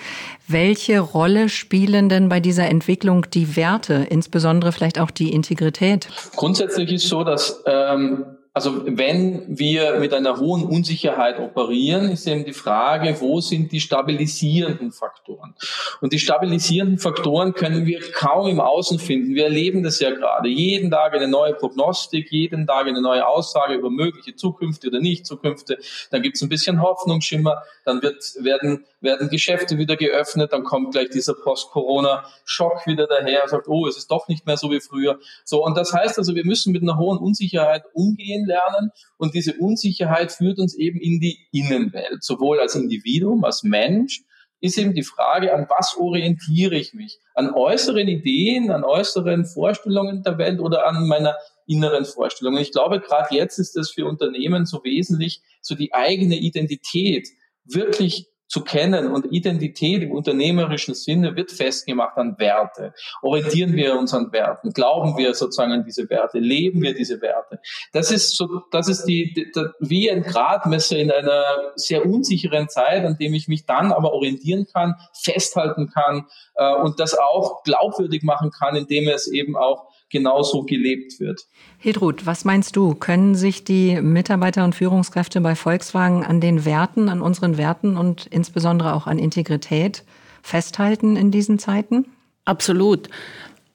Welche 0.48 1.00
Rolle 1.00 1.50
spielen 1.50 2.08
denn 2.08 2.30
bei 2.30 2.40
dieser 2.40 2.70
Entwicklung 2.70 3.30
die 3.32 3.58
Werte, 3.58 4.08
insbesondere 4.10 4.72
vielleicht 4.72 5.00
auch 5.00 5.12
die 5.12 5.34
Integrität? 5.34 6.08
Grundsätzlich 6.36 6.92
ist 6.94 7.10
so, 7.10 7.24
dass 7.24 7.64
ähm, 7.66 8.26
also 8.56 8.84
wenn 8.86 9.60
wir 9.60 10.00
mit 10.00 10.14
einer 10.14 10.38
hohen 10.40 10.64
Unsicherheit 10.64 11.42
operieren, 11.42 12.10
ist 12.10 12.26
eben 12.26 12.46
die 12.46 12.54
Frage, 12.54 13.18
wo 13.20 13.42
sind 13.42 13.74
die 13.74 13.82
stabilisierenden 13.82 14.94
Faktoren? 14.94 15.56
Und 16.00 16.14
die 16.14 16.20
stabilisierenden 16.20 16.98
Faktoren 16.98 17.54
können 17.54 17.86
wir 17.86 18.00
kaum 18.14 18.48
im 18.48 18.62
Außen 18.62 18.98
finden. 18.98 19.36
Wir 19.36 19.44
erleben 19.44 19.84
das 19.84 20.00
ja 20.00 20.10
gerade. 20.10 20.48
Jeden 20.48 20.90
Tag 20.90 21.14
eine 21.14 21.28
neue 21.28 21.54
Prognostik, 21.54 22.32
jeden 22.32 22.66
Tag 22.66 22.88
eine 22.88 23.02
neue 23.02 23.28
Aussage 23.28 23.74
über 23.74 23.90
mögliche 23.90 24.38
Zukünfte 24.38 24.88
oder 24.88 25.02
Nicht-Zukünfte. 25.02 25.78
Dann 26.12 26.22
gibt 26.22 26.38
es 26.38 26.42
ein 26.42 26.48
bisschen 26.48 26.82
Hoffnungsschimmer, 26.82 27.62
dann 27.84 28.02
wird, 28.02 28.24
werden, 28.40 28.86
werden 29.02 29.28
Geschäfte 29.28 29.78
wieder 29.78 29.98
geöffnet, 29.98 30.54
dann 30.54 30.64
kommt 30.64 30.94
gleich 30.94 31.10
dieser 31.10 31.34
Post-Corona-Schock 31.34 32.88
wieder 32.88 33.06
daher, 33.06 33.50
sagt, 33.50 33.68
oh, 33.68 33.86
es 33.86 33.98
ist 33.98 34.10
doch 34.10 34.30
nicht 34.30 34.46
mehr 34.46 34.56
so 34.56 34.72
wie 34.72 34.80
früher. 34.80 35.20
So, 35.44 35.62
und 35.62 35.76
das 35.76 35.92
heißt 35.92 36.18
also, 36.18 36.36
wir 36.36 36.46
müssen 36.46 36.72
mit 36.72 36.84
einer 36.84 36.98
hohen 36.98 37.18
Unsicherheit 37.18 37.84
umgehen 37.94 38.45
kennenlernen. 38.46 38.92
Und 39.18 39.34
diese 39.34 39.54
Unsicherheit 39.54 40.32
führt 40.32 40.60
uns 40.60 40.76
eben 40.76 41.00
in 41.00 41.20
die 41.20 41.48
Innenwelt, 41.52 42.24
sowohl 42.24 42.60
als 42.60 42.76
Individuum, 42.76 43.44
als 43.44 43.64
Mensch, 43.64 44.22
ist 44.62 44.78
eben 44.78 44.94
die 44.94 45.04
Frage, 45.04 45.54
an 45.54 45.68
was 45.70 45.96
orientiere 45.98 46.76
ich 46.76 46.94
mich? 46.94 47.20
An 47.36 47.54
äußeren 47.54 48.08
Ideen, 48.08 48.72
an 48.72 48.84
äußeren 48.84 49.46
Vorstellungen 49.46 50.24
der 50.24 50.38
Welt 50.38 50.60
oder 50.60 50.88
an 50.88 51.08
meiner 51.08 51.36
inneren 51.68 52.06
Vorstellungen? 52.06 52.62
Ich 52.62 52.72
glaube, 52.72 53.00
gerade 53.00 53.36
jetzt 53.36 53.60
ist 53.60 53.76
es 53.76 53.92
für 53.92 54.06
Unternehmen 54.06 54.66
so 54.66 54.84
wesentlich, 54.84 55.42
so 55.62 55.76
die 55.76 55.94
eigene 55.94 56.38
Identität 56.38 57.28
wirklich 57.66 58.28
zu 58.48 58.62
kennen 58.64 59.12
und 59.12 59.32
Identität 59.32 60.04
im 60.04 60.12
unternehmerischen 60.12 60.94
Sinne 60.94 61.36
wird 61.36 61.52
festgemacht 61.52 62.18
an 62.18 62.38
Werte. 62.38 62.94
Orientieren 63.22 63.74
wir 63.74 63.98
uns 63.98 64.14
an 64.14 64.32
Werten? 64.32 64.72
Glauben 64.72 65.18
wir 65.18 65.34
sozusagen 65.34 65.72
an 65.72 65.84
diese 65.84 66.10
Werte? 66.10 66.40
Leben 66.40 66.82
wir 66.82 66.94
diese 66.94 67.22
Werte? 67.22 67.60
Das 67.92 68.12
ist 68.12 68.36
so, 68.36 68.62
das 68.72 68.88
ist 68.88 69.06
die, 69.06 69.34
die, 69.34 69.52
wie 69.80 70.12
ein 70.12 70.22
Gradmesser 70.22 70.98
in 70.98 71.12
einer 71.12 71.44
sehr 71.76 72.06
unsicheren 72.06 72.70
Zeit, 72.70 73.04
an 73.04 73.18
dem 73.18 73.34
ich 73.34 73.48
mich 73.48 73.66
dann 73.66 73.92
aber 73.92 74.14
orientieren 74.14 74.68
kann, 74.72 74.96
festhalten 75.14 75.90
kann 75.92 76.28
äh, 76.56 76.76
und 76.76 77.00
das 77.00 77.18
auch 77.18 77.64
glaubwürdig 77.64 78.24
machen 78.24 78.52
kann, 78.52 78.76
indem 78.76 79.08
es 79.08 79.28
eben 79.28 79.58
auch 79.58 79.88
genauso 80.10 80.64
gelebt 80.64 81.20
wird. 81.20 81.48
Hildrud, 81.78 82.26
was 82.26 82.46
meinst 82.46 82.76
du? 82.76 82.96
Können 82.96 83.36
sich 83.36 83.64
die 83.64 84.00
Mitarbeiter 84.02 84.64
und 84.64 84.76
Führungskräfte 84.76 85.42
bei 85.42 85.56
Volkswagen 85.56 86.24
an 86.24 86.42
den 86.42 86.66
Werten, 86.66 87.10
an 87.10 87.22
unseren 87.22 87.58
Werten 87.58 87.98
und 87.98 88.28
insbesondere 88.28 88.94
auch 88.94 89.08
an 89.08 89.20
Integrität 89.20 90.04
festhalten 90.42 91.16
in 91.16 91.32
diesen 91.32 91.60
Zeiten? 91.60 92.06
Absolut. 92.46 93.10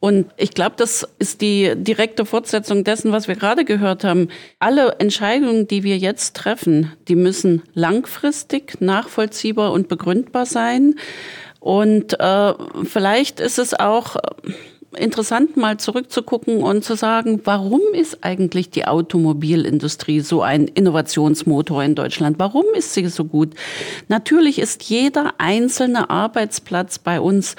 Und 0.01 0.31
ich 0.39 0.53
glaube, 0.53 0.77
das 0.79 1.07
ist 1.19 1.43
die 1.43 1.75
direkte 1.77 2.25
Fortsetzung 2.25 2.85
dessen, 2.85 3.13
was 3.13 3.29
wir 3.29 3.37
gerade 3.37 3.67
gehört 3.67 4.03
haben. 4.03 4.29
Alle 4.59 4.97
Entscheidungen, 4.99 5.69
die 5.69 5.83
wir 5.83 5.99
jetzt 5.99 6.35
treffen, 6.35 6.93
die 7.07 7.17
müssen 7.17 7.63
langfristig, 7.75 8.81
nachvollziehbar 8.81 9.73
und 9.73 9.89
begründbar 9.89 10.47
sein. 10.47 10.95
Und 11.59 12.19
äh, 12.19 12.55
vielleicht 12.85 13.41
ist 13.41 13.59
es 13.59 13.79
auch 13.79 14.17
interessant, 14.97 15.57
mal 15.57 15.79
zurückzugucken 15.79 16.63
und 16.63 16.83
zu 16.85 16.97
sagen, 16.97 17.41
warum 17.45 17.81
ist 17.93 18.25
eigentlich 18.25 18.71
die 18.71 18.87
Automobilindustrie 18.87 20.21
so 20.21 20.43
ein 20.43 20.67
Innovationsmotor 20.67 21.83
in 21.85 21.95
Deutschland? 21.95 22.39
Warum 22.39 22.65
ist 22.75 22.95
sie 22.95 23.07
so 23.07 23.25
gut? 23.25 23.55
Natürlich 24.09 24.59
ist 24.59 24.83
jeder 24.85 25.35
einzelne 25.39 26.11
Arbeitsplatz 26.11 26.99
bei 26.99 27.21
uns 27.21 27.55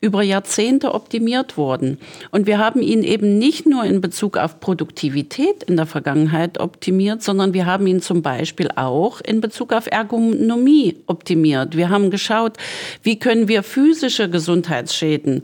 über 0.00 0.22
Jahrzehnte 0.22 0.94
optimiert 0.94 1.56
worden. 1.56 1.98
Und 2.30 2.46
wir 2.46 2.58
haben 2.58 2.80
ihn 2.80 3.02
eben 3.02 3.38
nicht 3.38 3.66
nur 3.66 3.84
in 3.84 4.00
Bezug 4.00 4.36
auf 4.36 4.60
Produktivität 4.60 5.64
in 5.64 5.76
der 5.76 5.86
Vergangenheit 5.86 6.58
optimiert, 6.60 7.22
sondern 7.22 7.52
wir 7.52 7.66
haben 7.66 7.86
ihn 7.88 8.00
zum 8.00 8.22
Beispiel 8.22 8.70
auch 8.76 9.20
in 9.20 9.40
Bezug 9.40 9.72
auf 9.72 9.88
Ergonomie 9.90 10.98
optimiert. 11.06 11.76
Wir 11.76 11.88
haben 11.88 12.10
geschaut, 12.10 12.58
wie 13.02 13.18
können 13.18 13.48
wir 13.48 13.64
physische 13.64 14.30
Gesundheitsschäden 14.30 15.42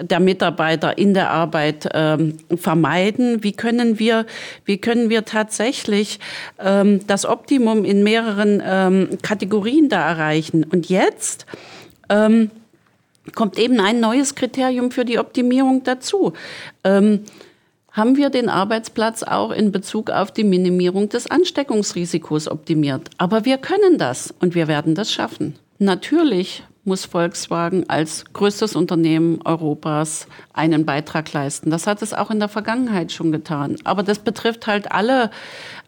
der 0.00 0.20
Mitarbeiter 0.20 0.98
in 0.98 1.14
der 1.14 1.30
Arbeit 1.30 1.88
ähm, 1.92 2.38
vermeiden? 2.56 3.42
Wie 3.42 3.52
können 3.52 3.98
wir, 3.98 4.26
wie 4.64 4.78
können 4.78 5.10
wir 5.10 5.24
tatsächlich 5.24 6.18
ähm, 6.58 7.06
das 7.06 7.26
Optimum 7.26 7.84
in 7.84 8.02
mehreren 8.02 8.62
ähm, 8.64 9.18
Kategorien 9.22 9.88
da 9.88 10.08
erreichen? 10.08 10.64
Und 10.64 10.88
jetzt 10.88 11.46
ähm, 12.08 12.50
kommt 13.34 13.58
eben 13.58 13.80
ein 13.80 14.00
neues 14.00 14.34
Kriterium 14.34 14.90
für 14.90 15.04
die 15.04 15.18
Optimierung 15.18 15.84
dazu. 15.84 16.32
Ähm, 16.84 17.20
haben 17.92 18.16
wir 18.16 18.30
den 18.30 18.48
Arbeitsplatz 18.48 19.22
auch 19.22 19.50
in 19.50 19.70
Bezug 19.70 20.10
auf 20.10 20.32
die 20.32 20.44
Minimierung 20.44 21.10
des 21.10 21.30
Ansteckungsrisikos 21.30 22.48
optimiert. 22.48 23.10
Aber 23.18 23.44
wir 23.44 23.58
können 23.58 23.98
das 23.98 24.32
und 24.40 24.54
wir 24.54 24.66
werden 24.66 24.94
das 24.94 25.12
schaffen. 25.12 25.56
Natürlich 25.78 26.64
muss 26.84 27.04
Volkswagen 27.04 27.88
als 27.88 28.24
größtes 28.32 28.74
Unternehmen 28.74 29.40
Europas 29.44 30.26
einen 30.52 30.84
Beitrag 30.84 31.32
leisten. 31.32 31.70
Das 31.70 31.86
hat 31.86 32.02
es 32.02 32.12
auch 32.12 32.30
in 32.32 32.40
der 32.40 32.48
Vergangenheit 32.48 33.12
schon 33.12 33.30
getan. 33.30 33.76
Aber 33.84 34.02
das 34.02 34.18
betrifft 34.18 34.66
halt 34.66 34.90
alle, 34.90 35.30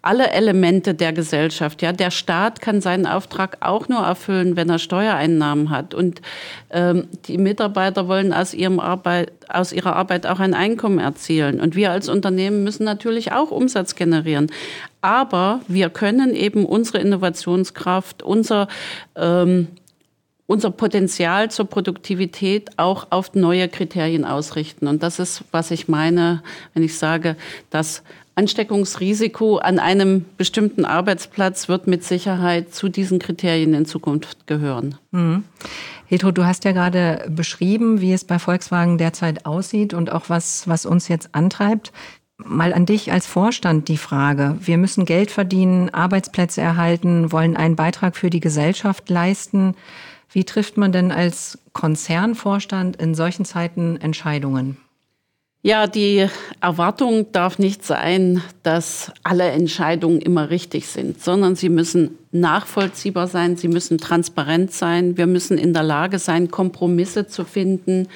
alle 0.03 0.31
Elemente 0.31 0.95
der 0.95 1.13
Gesellschaft. 1.13 1.83
Ja, 1.83 1.93
der 1.93 2.13
Staat 2.13 2.61
kann 2.61 2.81
seinen 2.81 3.07
Auftrag 3.07 3.57
auch 3.59 3.89
nur 3.89 4.03
erfüllen, 4.03 4.55
wenn 4.55 4.71
er 4.71 4.79
Steuereinnahmen 4.79 5.71
hat. 5.71 5.95
Und 5.95 6.23
ähm, 6.71 7.09
die 7.27 7.39
Mitarbeiter 7.39 8.07
wollen 8.07 8.33
aus, 8.33 8.55
ihrem 8.55 8.79
Arbeit, 8.79 9.33
aus 9.49 9.73
ihrer 9.73 9.97
Arbeit 9.97 10.29
auch 10.29 10.39
ein 10.39 10.55
Einkommen 10.55 11.01
erzielen. 11.01 11.61
Und 11.61 11.75
wir 11.75 11.91
als 11.91 12.09
Unternehmen 12.09 12.63
müssen 12.63 12.85
natürlich 12.85 13.33
auch 13.33 13.51
Umsatz 13.51 13.97
generieren. 13.97 14.47
Aber 15.01 15.61
wir 15.67 15.91
können 15.91 16.37
eben 16.37 16.65
unsere 16.65 16.99
Innovationskraft, 16.99 18.23
unser 18.23 18.69
ähm, 19.17 19.67
unser 20.47 20.71
Potenzial 20.71 21.51
zur 21.51 21.67
Produktivität 21.67 22.71
auch 22.77 23.07
auf 23.11 23.35
neue 23.35 23.69
Kriterien 23.69 24.25
ausrichten. 24.25 24.87
Und 24.87 25.03
das 25.03 25.19
ist, 25.19 25.45
was 25.53 25.71
ich 25.71 25.89
meine, 25.89 26.43
wenn 26.75 26.83
ich 26.83 26.99
sage, 26.99 27.37
das 27.71 28.03
Ansteckungsrisiko 28.37 29.59
an 29.59 29.79
einem 29.79 30.25
bestimmten 30.37 30.85
Arbeitsplatz 30.85 31.69
wird 31.69 31.87
mit 31.87 32.05
Sicherheit 32.05 32.75
zu 32.75 32.89
diesen 32.89 33.19
Kriterien 33.21 33.75
in 33.75 33.87
Zukunft 33.87 34.47
gehören. 34.47 34.97
Mhm. 35.13 35.45
Hedro, 36.07 36.33
du 36.33 36.45
hast 36.45 36.65
ja 36.65 36.73
gerade 36.73 37.25
beschrieben, 37.29 38.01
wie 38.01 38.13
es 38.13 38.25
bei 38.25 38.39
Volkswagen 38.39 38.99
derzeit 38.99 39.47
aussieht 39.47 39.95
und 39.95 40.11
auch 40.13 40.29
was, 40.29 40.69
was 40.69 40.85
uns 40.85 41.09
jetzt 41.09 41.31
antreibt. 41.33 41.93
Mal 42.37 42.75
an 42.75 42.85
dich 42.85 43.13
als 43.13 43.27
Vorstand 43.27 43.89
die 43.89 43.97
Frage. 43.97 44.57
Wir 44.61 44.77
müssen 44.77 45.05
Geld 45.05 45.31
verdienen, 45.31 45.91
Arbeitsplätze 45.95 46.61
erhalten, 46.61 47.31
wollen 47.31 47.57
einen 47.57 47.77
Beitrag 47.77 48.17
für 48.17 48.29
die 48.29 48.41
Gesellschaft 48.41 49.09
leisten. 49.09 49.77
Wie 50.35 50.43
trifft 50.43 50.77
man 50.77 50.91
denn 50.91 51.13
als 51.13 51.59
Konzernvorstand 51.75 52.97
in 52.97 53.15
solchen 53.15 53.45
Zeiten 53.45 53.97
Entscheidungen? 53.99 54.77
Ja, 55.63 55.87
die 55.87 56.27
Erwartung 56.61 57.31
darf 57.31 57.61
nicht 57.61 57.85
sein, 57.85 58.43
dass 58.65 59.13
alle 59.23 59.45
Entscheidungen 59.45 60.21
immer 60.21 60.51
richtig 60.51 60.89
sind, 60.89 61.23
sondern 61.23 61.55
sie 61.55 61.69
müssen 61.69 62.19
nachvollziehbar 62.33 63.29
sein, 63.29 63.57
sie 63.57 63.69
müssen 63.69 63.99
transparent 63.99 64.73
sein, 64.73 65.17
wir 65.17 65.27
müssen 65.27 65.57
in 65.57 65.73
der 65.73 65.85
Lage 65.85 66.19
sein, 66.19 66.51
Kompromisse 66.51 67.29
zu 67.29 67.45
finden. 67.45 68.09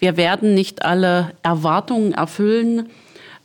Wir 0.00 0.16
werden 0.16 0.54
nicht 0.54 0.84
alle 0.84 1.30
Erwartungen 1.44 2.12
erfüllen, 2.12 2.88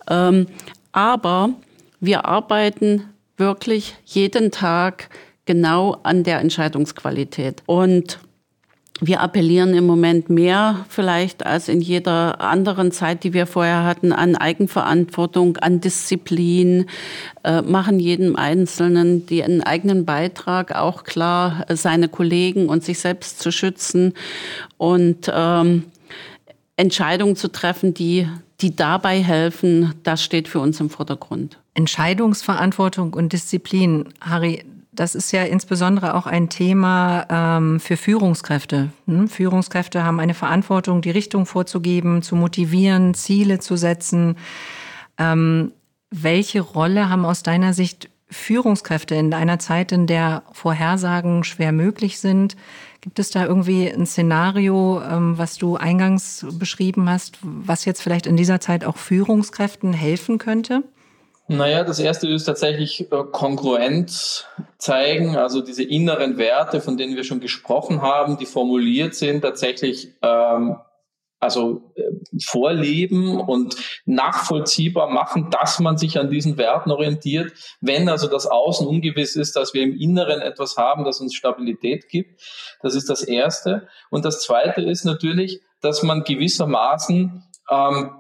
ähm, 0.10 0.48
aber 0.92 1.52
wir 2.00 2.26
arbeiten 2.26 3.04
wirklich 3.38 3.96
jeden 4.04 4.50
Tag 4.50 5.10
genau 5.46 5.98
an 6.04 6.24
der 6.24 6.40
Entscheidungsqualität. 6.40 7.64
Und 7.66 8.20
wir 9.02 9.20
appellieren 9.20 9.74
im 9.74 9.86
Moment 9.86 10.30
mehr 10.30 10.86
vielleicht 10.88 11.46
als 11.46 11.68
in 11.68 11.82
jeder 11.82 12.40
anderen 12.40 12.94
Zeit, 12.94 13.26
die 13.26 13.34
wir 13.34 13.46
vorher 13.46 13.84
hatten, 13.84 14.14
an 14.14 14.38
Eigenverantwortung, 14.38 15.58
an 15.58 15.82
Disziplin, 15.82 16.86
äh, 17.44 17.62
machen 17.62 18.00
jedem 18.00 18.38
Einzelnen 18.38 19.26
den 19.26 19.62
eigenen 19.64 20.06
Beitrag 20.06 20.74
auch 20.74 21.04
klar, 21.04 21.66
seine 21.70 22.08
Kollegen 22.08 22.70
und 22.70 22.86
sich 22.86 23.00
selbst 23.00 23.40
zu 23.40 23.52
schützen 23.52 24.14
und 24.78 25.30
ähm, 25.34 25.84
Entscheidungen 26.78 27.36
zu 27.36 27.52
treffen, 27.52 27.94
die, 27.94 28.30
die 28.62 28.78
dabei 28.78 29.22
helfen, 29.22 29.94
das 30.04 30.24
steht 30.24 30.48
für 30.48 30.60
uns 30.60 30.80
im 30.80 30.90
Vordergrund. 30.90 31.58
Entscheidungsverantwortung 31.74 33.14
und 33.14 33.34
Disziplin, 33.34 34.06
Harry, 34.22 34.64
das 34.96 35.16
ist 35.16 35.32
ja 35.32 35.44
insbesondere 35.44 36.14
auch 36.14 36.26
ein 36.26 36.50
Thema 36.50 37.26
ähm, 37.30 37.80
für 37.80 37.98
Führungskräfte. 37.98 38.92
Hm? 39.08 39.28
Führungskräfte 39.28 40.04
haben 40.04 40.20
eine 40.20 40.34
Verantwortung, 40.34 41.02
die 41.02 41.12
Richtung 41.12 41.46
vorzugeben, 41.46 42.22
zu 42.22 42.36
motivieren, 42.36 43.14
Ziele 43.14 43.60
zu 43.60 43.76
setzen. 43.76 44.38
Ähm, 45.18 45.72
welche 46.10 46.62
Rolle 46.62 47.10
haben 47.10 47.26
aus 47.26 47.44
deiner 47.44 47.74
Sicht 47.74 48.10
Führungskräfte 48.30 49.16
in 49.16 49.34
einer 49.34 49.60
Zeit, 49.60 49.92
in 49.92 50.08
der 50.08 50.44
Vorhersagen 50.52 51.44
schwer 51.44 51.72
möglich 51.72 52.20
sind? 52.20 52.56
Gibt 53.02 53.20
es 53.20 53.30
da 53.30 53.46
irgendwie 53.46 53.88
ein 53.88 54.08
Szenario, 54.08 55.02
ähm, 55.02 55.38
was 55.38 55.58
du 55.58 55.76
eingangs 55.76 56.46
beschrieben 56.58 57.08
hast, 57.10 57.38
was 57.42 57.86
jetzt 57.86 58.02
vielleicht 58.02 58.26
in 58.26 58.36
dieser 58.36 58.60
Zeit 58.60 58.84
auch 58.84 58.98
Führungskräften 58.98 59.94
helfen 59.94 60.38
könnte? 60.38 60.84
Naja, 61.48 61.84
das 61.84 62.00
erste 62.00 62.28
ist 62.28 62.46
tatsächlich 62.46 63.12
äh, 63.12 63.24
Kongruenz 63.32 64.46
zeigen, 64.80 65.38
also 65.38 65.62
diese 65.62 65.84
inneren 65.84 66.38
Werte, 66.38 66.82
von 66.82 66.98
denen 66.98 67.16
wir 67.16 67.24
schon 67.24 67.40
gesprochen 67.40 68.02
haben, 68.02 68.38
die 68.38 68.48
formuliert 68.48 69.14
sind, 69.14 69.42
tatsächlich 69.42 70.14
ähm, 70.24 70.78
also 71.40 71.94
äh, 71.96 72.04
vorleben 72.44 73.40
und 73.40 73.76
nachvollziehbar 74.06 75.10
machen, 75.10 75.52
dass 75.52 75.80
man 75.80 75.98
sich 75.98 76.18
an 76.18 76.32
diesen 76.32 76.58
Werten 76.58 76.90
orientiert. 76.90 77.54
Wenn 77.80 78.10
also 78.10 78.28
das 78.28 78.48
Außen 78.48 78.88
ungewiss 78.88 79.36
ist, 79.36 79.56
dass 79.56 79.76
wir 79.76 79.84
im 79.84 79.96
Inneren 79.96 80.42
etwas 80.42 80.78
haben, 80.78 81.04
das 81.04 81.22
uns 81.22 81.36
Stabilität 81.36 82.10
gibt. 82.10 82.42
Das 82.82 82.96
ist 82.96 83.08
das 83.08 83.22
Erste. 83.22 83.88
Und 84.10 84.26
das 84.26 84.42
Zweite 84.42 84.82
ist 84.82 85.06
natürlich, 85.06 85.62
dass 85.82 86.02
man 86.02 86.24
gewissermaßen 86.24 87.44
ähm, 87.70 88.12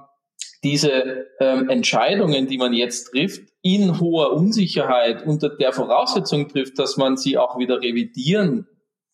diese 0.65 1.27
ähm, 1.39 1.69
Entscheidungen, 1.69 2.47
die 2.47 2.57
man 2.57 2.73
jetzt 2.73 3.11
trifft, 3.11 3.43
in 3.61 3.99
hoher 3.99 4.33
Unsicherheit 4.33 5.23
unter 5.25 5.49
der 5.49 5.71
Voraussetzung 5.71 6.49
trifft, 6.49 6.79
dass 6.79 6.97
man 6.97 7.17
sie 7.17 7.37
auch 7.37 7.59
wieder 7.59 7.81
revidieren 7.81 8.67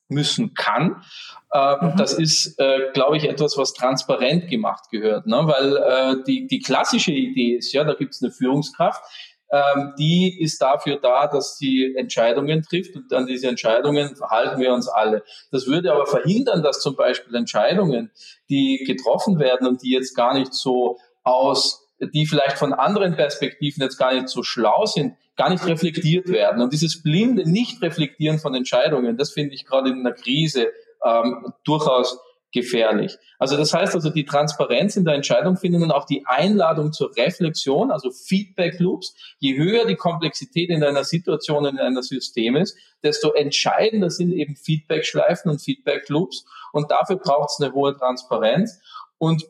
müssen 0.08 0.54
kann. 0.54 1.04
Äh, 1.52 1.86
mhm. 1.86 1.98
Das 1.98 2.14
ist, 2.14 2.58
äh, 2.58 2.92
glaube 2.94 3.18
ich, 3.18 3.28
etwas, 3.28 3.58
was 3.58 3.74
transparent 3.74 4.50
gemacht 4.50 4.90
gehört, 4.92 5.28
ne? 5.28 5.42
weil 5.44 5.76
äh, 5.76 6.24
die, 6.26 6.48
die 6.48 6.60
klassische 6.60 7.12
Idee 7.12 7.58
ist, 7.58 7.74
ja, 7.74 7.84
da 7.84 7.96
gibt 7.96 8.14
es 8.14 8.24
eine 8.24 8.32
Führungskraft, 8.32 9.04
ähm, 9.52 9.94
die 10.00 10.42
ist 10.42 10.62
dafür 10.62 10.98
da, 11.02 11.28
dass 11.28 11.58
sie 11.58 11.94
Entscheidungen 11.98 12.64
trifft 12.64 12.96
und 12.96 13.12
an 13.12 13.26
diese 13.26 13.50
Entscheidungen 13.50 14.16
verhalten 14.16 14.62
wir 14.62 14.74
uns 14.74 14.88
alle. 14.88 15.24
Das 15.52 15.68
würde 15.68 15.92
aber 15.92 16.06
verhindern, 16.06 16.64
dass 16.64 16.80
zum 16.80 16.96
Beispiel 16.96 17.36
Entscheidungen, 17.36 18.12
die 18.50 18.82
getroffen 18.88 19.40
werden 19.40 19.68
und 19.68 19.84
die 19.84 19.92
jetzt 19.92 20.16
gar 20.16 20.34
nicht 20.34 20.54
so 20.54 20.98
aus, 21.24 21.88
die 22.00 22.26
vielleicht 22.26 22.58
von 22.58 22.74
anderen 22.74 23.16
Perspektiven 23.16 23.84
jetzt 23.84 23.98
gar 23.98 24.14
nicht 24.14 24.30
so 24.30 24.44
schlau 24.44 24.86
sind, 24.86 25.16
gar 25.36 25.50
nicht 25.50 25.66
reflektiert 25.66 26.28
werden. 26.28 26.62
Und 26.62 26.74
dieses 26.74 27.04
blinde 27.04 27.50
Nicht-Reflektieren 27.50 28.40
von 28.40 28.56
Entscheidungen, 28.56 29.18
das 29.18 29.32
finde 29.32 29.56
ich 29.56 29.66
gerade 29.66 29.90
in 29.90 30.00
einer 30.00 30.14
Krise 30.14 30.68
ähm, 31.06 31.54
durchaus 31.64 32.20
gefährlich. 32.52 33.18
Also 33.40 33.58
das 33.58 33.74
heißt 33.74 33.96
also 33.96 34.10
die 34.10 34.26
Transparenz 34.26 34.98
in 34.98 35.06
der 35.06 35.16
Entscheidungsfindung 35.16 35.84
und 35.84 35.92
auch 35.92 36.06
die 36.06 36.24
Einladung 36.26 36.92
zur 36.92 37.16
Reflexion, 37.16 37.92
also 37.92 38.12
Feedback 38.12 38.80
Loops. 38.80 39.16
Je 39.40 39.58
höher 39.58 39.86
die 39.86 39.96
Komplexität 39.96 40.70
in 40.70 40.84
einer 40.84 41.04
Situation, 41.04 41.66
in 41.66 41.80
einer 41.80 42.04
System 42.04 42.58
ist, 42.58 42.78
desto 43.04 43.32
entscheidender 43.32 44.10
sind 44.10 44.34
eben 44.34 44.56
Feedback 44.56 45.06
Schleifen 45.06 45.50
und 45.50 45.62
Feedback 45.62 46.08
Loops. 46.10 46.46
Und 46.74 46.92
dafür 46.92 47.16
braucht 47.16 47.52
es 47.52 47.64
eine 47.64 47.74
hohe 47.74 47.96
Transparenz. 47.96 48.80
Und 49.18 49.46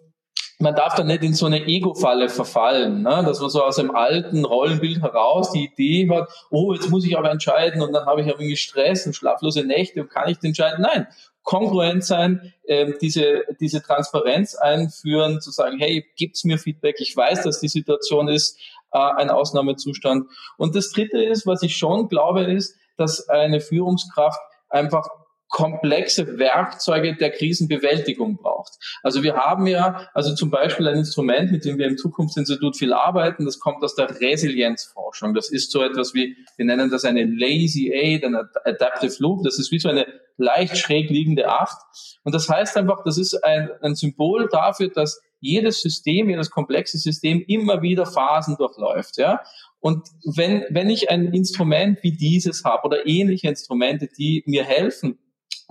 man 0.61 0.75
darf 0.75 0.95
da 0.95 1.03
nicht 1.03 1.23
in 1.23 1.33
so 1.33 1.45
eine 1.45 1.65
Ego-Falle 1.65 2.29
verfallen, 2.29 3.01
ne? 3.01 3.23
dass 3.25 3.39
man 3.39 3.49
so 3.49 3.63
aus 3.63 3.75
dem 3.75 3.95
alten 3.95 4.45
Rollenbild 4.45 5.01
heraus 5.01 5.51
die 5.51 5.65
Idee 5.65 6.09
hat, 6.13 6.29
oh, 6.49 6.73
jetzt 6.73 6.89
muss 6.89 7.05
ich 7.05 7.17
aber 7.17 7.31
entscheiden 7.31 7.81
und 7.81 7.93
dann 7.93 8.05
habe 8.05 8.21
ich 8.21 8.27
irgendwie 8.27 8.55
Stress 8.55 9.05
und 9.05 9.15
schlaflose 9.15 9.63
Nächte 9.63 10.01
und 10.01 10.09
kann 10.09 10.29
ich 10.29 10.37
entscheiden? 10.43 10.81
Nein, 10.81 11.07
kongruent 11.43 12.03
sein, 12.03 12.53
äh, 12.63 12.93
diese, 13.01 13.43
diese 13.59 13.81
Transparenz 13.81 14.55
einführen, 14.55 15.41
zu 15.41 15.51
sagen, 15.51 15.77
hey, 15.79 16.05
gibt's 16.15 16.43
mir 16.43 16.57
Feedback, 16.57 16.97
ich 16.99 17.15
weiß, 17.15 17.43
dass 17.43 17.59
die 17.59 17.67
Situation 17.67 18.27
ist, 18.27 18.59
äh, 18.91 18.99
ein 18.99 19.29
Ausnahmezustand. 19.29 20.27
Und 20.57 20.75
das 20.75 20.91
Dritte 20.91 21.21
ist, 21.23 21.47
was 21.47 21.63
ich 21.63 21.75
schon 21.75 22.07
glaube, 22.07 22.43
ist, 22.43 22.77
dass 22.97 23.29
eine 23.29 23.61
Führungskraft 23.61 24.39
einfach 24.69 25.07
komplexe 25.51 26.39
Werkzeuge 26.39 27.15
der 27.15 27.29
Krisenbewältigung 27.29 28.37
braucht. 28.37 28.73
Also 29.03 29.21
wir 29.21 29.35
haben 29.35 29.67
ja, 29.67 30.09
also 30.13 30.33
zum 30.33 30.49
Beispiel 30.49 30.87
ein 30.87 30.97
Instrument, 30.97 31.51
mit 31.51 31.65
dem 31.65 31.77
wir 31.77 31.87
im 31.87 31.97
Zukunftsinstitut 31.97 32.77
viel 32.77 32.93
arbeiten, 32.93 33.45
das 33.45 33.59
kommt 33.59 33.83
aus 33.83 33.93
der 33.93 34.09
Resilienzforschung. 34.21 35.33
Das 35.33 35.51
ist 35.51 35.71
so 35.71 35.83
etwas 35.83 36.13
wie, 36.13 36.37
wir 36.55 36.65
nennen 36.65 36.89
das 36.89 37.03
eine 37.03 37.25
Lazy 37.25 37.91
Aid, 37.93 38.23
ein 38.23 38.35
Adaptive 38.35 39.13
Loop. 39.19 39.43
Das 39.43 39.59
ist 39.59 39.71
wie 39.71 39.79
so 39.79 39.89
eine 39.89 40.07
leicht 40.37 40.77
schräg 40.77 41.09
liegende 41.09 41.49
Acht. 41.49 41.77
Und 42.23 42.33
das 42.33 42.47
heißt 42.47 42.77
einfach, 42.77 43.03
das 43.03 43.17
ist 43.17 43.43
ein, 43.43 43.69
ein 43.81 43.95
Symbol 43.95 44.47
dafür, 44.49 44.89
dass 44.89 45.21
jedes 45.41 45.81
System, 45.81 46.29
jedes 46.29 46.49
komplexe 46.49 46.97
System 46.97 47.43
immer 47.45 47.81
wieder 47.81 48.05
Phasen 48.05 48.55
durchläuft, 48.57 49.17
ja. 49.17 49.41
Und 49.79 50.07
wenn, 50.35 50.63
wenn 50.69 50.91
ich 50.91 51.09
ein 51.09 51.33
Instrument 51.33 52.03
wie 52.03 52.11
dieses 52.11 52.63
habe 52.63 52.85
oder 52.85 53.07
ähnliche 53.07 53.49
Instrumente, 53.49 54.07
die 54.07 54.43
mir 54.45 54.63
helfen, 54.63 55.17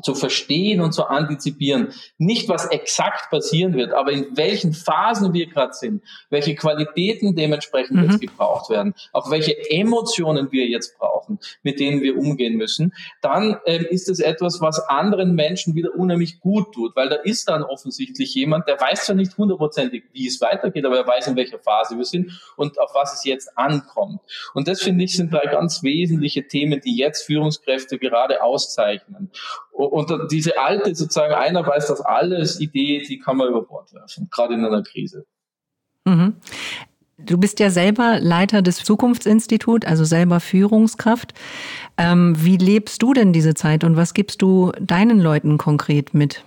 zu 0.03 0.15
verstehen 0.15 0.81
und 0.81 0.93
zu 0.93 1.07
antizipieren. 1.07 1.89
Nicht, 2.19 2.49
was 2.49 2.67
exakt 2.67 3.31
passieren 3.31 3.75
wird, 3.75 3.93
aber 3.93 4.13
in 4.13 4.37
welchen 4.37 4.73
Phasen 4.73 5.33
wir 5.33 5.47
gerade 5.47 5.73
sind, 5.73 6.03
welche 6.31 6.55
Qualitäten 6.55 7.35
dementsprechend 7.35 7.97
mhm. 7.97 8.11
jetzt 8.11 8.21
gebraucht 8.21 8.71
werden, 8.71 8.95
auch 9.13 9.31
welche 9.31 9.57
Emotionen 9.71 10.53
wir 10.53 10.67
jetzt 10.67 10.99
brauchen, 10.99 11.39
mit 11.63 11.81
denen 11.81 12.03
wir 12.03 12.17
umgehen 12.17 12.57
müssen, 12.57 12.93
dann 13.21 13.59
ähm, 13.67 13.87
ist 13.89 14.09
es 14.09 14.21
etwas, 14.21 14.61
was 14.61 14.81
anderen 14.89 15.35
Menschen 15.35 15.75
wieder 15.75 15.95
unheimlich 15.95 16.41
gut 16.41 16.73
tut, 16.75 16.97
weil 16.97 17.09
da 17.09 17.17
ist 17.17 17.49
dann 17.49 17.63
offensichtlich 17.63 18.35
jemand, 18.35 18.67
der 18.69 18.81
weiß 18.81 19.07
zwar 19.07 19.17
nicht 19.17 19.37
hundertprozentig, 19.37 20.05
wie 20.13 20.27
es 20.27 20.41
weitergeht, 20.41 20.85
aber 20.85 20.99
er 20.99 21.07
weiß, 21.07 21.29
in 21.29 21.37
welcher 21.37 21.59
Phase 21.59 21.97
wir 21.97 22.05
sind 22.05 22.41
und 22.57 22.79
auf 22.81 22.91
was 22.95 23.15
es 23.15 23.25
jetzt 23.25 23.57
ankommt. 23.57 24.21
Und 24.55 24.69
das 24.69 24.83
finde 24.83 25.05
ich 25.05 25.17
sind 25.17 25.33
drei 25.33 25.47
ganz 25.47 25.83
wesentliche 25.83 26.47
Themen, 26.47 26.81
die 26.81 26.97
jetzt 26.97 27.27
Führungskräfte 27.27 27.99
gerade 27.99 28.43
auszeichnen. 28.43 29.31
Und 29.87 30.13
diese 30.31 30.59
alte 30.59 30.95
sozusagen, 30.95 31.35
einer 31.35 31.67
weiß 31.67 31.87
das 31.89 32.01
alles, 32.01 32.61
Idee, 32.61 33.03
die 33.07 33.19
kann 33.19 33.37
man 33.37 33.49
über 33.49 33.63
Bord 33.63 33.93
werfen, 33.93 34.29
gerade 34.31 34.55
in 34.55 34.65
einer 34.65 34.83
Krise. 34.83 35.27
Mhm. 36.05 36.37
Du 37.19 37.37
bist 37.37 37.61
ja 37.61 37.69
selber 37.71 38.19
Leiter 38.19 38.63
des 38.63 38.79
Zukunftsinstituts, 38.79 39.87
also 39.87 40.05
selber 40.05 40.41
Führungskraft. 40.41 41.35
Ähm, 41.99 42.35
wie 42.39 42.57
lebst 42.57 43.03
du 43.03 43.13
denn 43.13 43.33
diese 43.33 43.55
Zeit 43.55 43.85
und 43.85 43.97
was 43.97 44.15
gibst 44.15 44.41
du 44.41 44.73
deinen 44.81 45.21
Leuten 45.21 45.59
konkret 45.59 46.15
mit? 46.15 46.45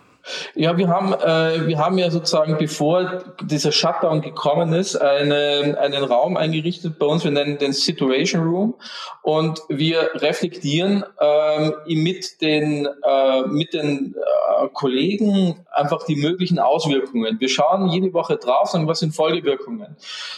Ja, 0.56 0.78
wir 0.78 0.88
haben, 0.88 1.14
äh, 1.14 1.68
wir 1.68 1.78
haben 1.78 1.98
ja 1.98 2.10
sozusagen, 2.10 2.58
bevor 2.58 3.24
dieser 3.42 3.72
Shutdown 3.72 4.22
gekommen 4.22 4.74
ist, 4.74 4.96
eine, 4.96 5.78
einen 5.80 6.04
Raum 6.04 6.38
eingerichtet 6.38 6.98
bei 6.98 7.06
uns, 7.06 7.24
wir 7.24 7.32
nennen 7.32 7.58
den 7.58 7.74
Situation 7.74 8.44
Room 8.44 8.76
und 9.22 9.62
wir 9.68 10.12
reflektieren 10.16 11.04
ähm, 11.20 11.74
mit 11.88 12.42
den, 12.42 12.88
äh, 13.04 13.42
mit 13.48 13.74
den 13.74 14.16
äh, 14.16 14.68
Kollegen 14.74 15.66
einfach 15.72 16.06
die 16.06 16.16
möglichen 16.16 16.60
Auswirkungen. 16.60 17.40
Wir 17.40 17.50
schauen 17.50 17.90
jede 17.90 18.14
Woche 18.14 18.38
drauf, 18.38 18.70
sagen, 18.70 18.88
was 18.88 19.00
sind 19.00 19.14
Folgewirkungen 19.14 19.98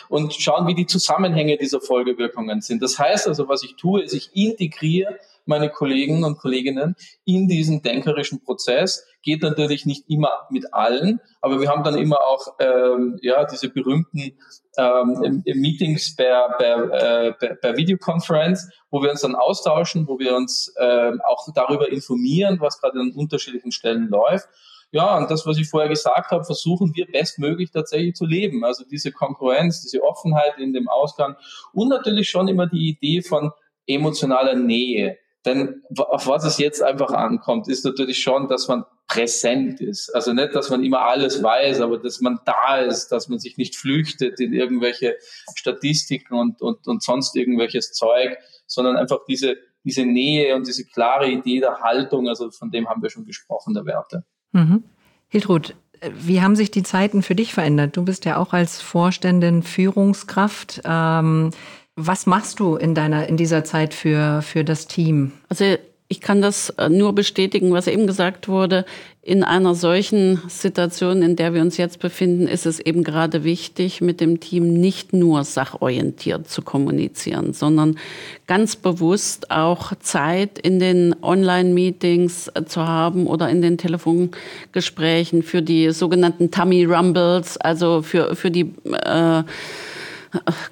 und 0.10 0.34
schauen, 0.34 0.68
wie 0.68 0.76
die 0.76 0.88
Zusammenhänge 0.88 1.58
dieser 1.58 1.82
Folgewirkungen 1.82 2.62
sind. 2.62 2.82
Das 2.82 2.98
heißt 2.98 3.28
also, 3.28 3.48
was 3.48 3.64
ich 3.64 3.76
tue, 3.76 4.02
ist, 4.02 4.14
ich 4.14 4.32
integriere 4.34 5.20
meine 5.46 5.70
Kollegen 5.70 6.24
und 6.24 6.38
Kolleginnen 6.38 6.96
in 7.26 7.48
diesen 7.48 7.82
denkerischen 7.82 8.44
Prozess. 8.44 9.06
Geht 9.24 9.42
natürlich 9.42 9.86
nicht 9.86 10.10
immer 10.10 10.48
mit 10.50 10.74
allen, 10.74 11.20
aber 11.42 11.60
wir 11.60 11.70
haben 11.70 11.84
dann 11.84 11.98
immer 11.98 12.20
auch 12.22 12.56
ähm, 12.60 13.18
ja 13.22 13.46
diese 13.46 13.70
berühmten 13.70 14.38
ähm, 14.78 15.44
Meetings 15.46 16.16
per, 16.16 16.50
per, 16.58 16.92
äh, 16.92 17.34
per, 17.34 17.56
per 17.56 17.78
Videokonferenz, 17.78 18.70
wo 18.92 19.02
wir 19.02 19.12
uns 19.12 19.22
dann 19.22 19.36
austauschen, 19.36 20.08
wo 20.08 20.20
wir 20.20 20.36
uns 20.36 20.74
äh, 20.78 21.12
auch 21.26 21.48
darüber 21.54 21.92
informieren, 21.92 22.58
was 22.60 22.80
gerade 22.80 23.00
an 23.00 23.14
unterschiedlichen 23.16 23.72
Stellen 23.72 24.10
läuft. 24.10 24.48
Ja, 24.92 25.18
und 25.18 25.30
das, 25.30 25.46
was 25.46 25.58
ich 25.58 25.68
vorher 25.68 25.90
gesagt 25.90 26.32
habe, 26.32 26.46
versuchen 26.46 26.96
wir 26.96 27.06
bestmöglich 27.08 27.72
tatsächlich 27.72 28.16
zu 28.16 28.26
leben. 28.26 28.64
Also 28.64 28.86
diese 28.86 29.12
Konkurrenz, 29.12 29.82
diese 29.82 30.02
Offenheit 30.04 30.58
in 30.58 30.72
dem 30.74 30.88
Ausgang 30.88 31.36
und 31.74 31.90
natürlich 31.90 32.30
schon 32.30 32.48
immer 32.48 32.68
die 32.68 32.90
Idee 32.90 33.22
von 33.22 33.52
emotionaler 33.88 34.56
Nähe. 34.56 35.18
Denn 35.46 35.84
auf 35.96 36.28
was 36.28 36.44
es 36.44 36.58
jetzt 36.58 36.82
einfach 36.82 37.12
ankommt, 37.12 37.68
ist 37.68 37.86
natürlich 37.86 38.20
schon, 38.20 38.48
dass 38.48 38.68
man 38.68 38.84
präsent 39.08 39.80
ist. 39.80 40.10
Also 40.16 40.34
nicht, 40.34 40.56
dass 40.56 40.70
man 40.72 40.84
immer 40.84 41.02
alles 41.02 41.44
weiß, 41.44 41.82
aber 41.82 42.00
dass 42.00 42.20
man 42.22 42.40
da 42.46 42.78
ist, 42.78 43.10
dass 43.10 43.30
man 43.30 43.38
sich 43.38 43.58
nicht 43.58 43.76
flüchtet 43.76 44.40
in 44.40 44.54
irgendwelche 44.54 45.16
Statistiken 45.56 46.34
und, 46.34 46.62
und, 46.62 46.88
und 46.88 47.04
sonst 47.04 47.36
irgendwelches 47.36 47.94
Zeug, 47.94 48.38
sondern 48.66 48.98
einfach 48.98 49.20
diese, 49.28 49.58
diese 49.84 50.06
Nähe 50.06 50.56
und 50.56 50.66
diese 50.66 50.86
klare 50.86 51.30
Idee 51.30 51.60
der 51.60 51.82
Haltung, 51.82 52.28
also 52.28 52.50
von 52.50 52.72
dem 52.72 52.90
haben 52.90 53.04
wir 53.04 53.12
schon 53.12 53.26
gesprochen, 53.26 53.76
der 53.76 53.86
Werte. 53.86 54.26
Mhm. 54.52 54.84
Hiltrud, 55.28 55.76
wie 56.12 56.42
haben 56.42 56.56
sich 56.56 56.72
die 56.72 56.84
Zeiten 56.84 57.22
für 57.22 57.36
dich 57.36 57.54
verändert? 57.54 57.96
Du 57.98 58.04
bist 58.04 58.26
ja 58.26 58.38
auch 58.38 58.54
als 58.54 58.82
Vorständin 58.82 59.64
Führungskraft. 59.64 60.82
Ähm, 60.84 61.52
was 61.96 62.26
machst 62.26 62.60
du 62.60 62.76
in 62.76 62.94
deiner, 62.94 63.28
in 63.28 63.38
dieser 63.38 63.64
Zeit 63.64 63.94
für, 63.94 64.42
für 64.42 64.64
das 64.64 64.88
Team? 64.88 65.32
Also 65.50 65.78
ich 66.08 66.22
kann 66.22 66.42
das 66.42 66.70
äh, 66.72 66.88
nur 66.88 67.14
bestätigen, 67.14 67.72
was 67.72 67.88
eben 67.88 68.06
gesagt 68.06 68.48
wurde. 68.48 68.86
In 69.24 69.44
einer 69.44 69.74
solchen 69.74 70.40
Situation, 70.48 71.24
in 71.24 71.36
der 71.36 71.56
wir 71.56 71.62
uns 71.62 71.78
jetzt 71.78 72.00
befinden, 72.00 72.48
ist 72.48 72.68
es 72.68 72.80
eben 72.80 73.04
gerade 73.04 73.44
wichtig, 73.44 74.02
mit 74.02 74.22
dem 74.22 74.40
Team 74.40 74.74
nicht 74.74 75.14
nur 75.14 75.44
sachorientiert 75.44 76.48
zu 76.48 76.62
kommunizieren, 76.62 77.54
sondern 77.54 77.98
ganz 78.46 78.76
bewusst 78.76 79.50
auch 79.50 79.94
Zeit 79.96 80.60
in 80.60 80.80
den 80.80 81.16
Online-Meetings 81.24 82.52
äh, 82.54 82.66
zu 82.66 82.88
haben 82.88 83.26
oder 83.26 83.50
in 83.50 83.64
den 83.64 83.80
Telefongesprächen 83.80 85.42
für 85.42 85.64
die 85.64 85.90
sogenannten 85.92 86.52
Tummy 86.52 86.84
Rumbles, 86.84 87.58
also 87.58 88.04
für, 88.04 88.36
für 88.36 88.52
die 88.52 88.76
äh, 88.92 89.44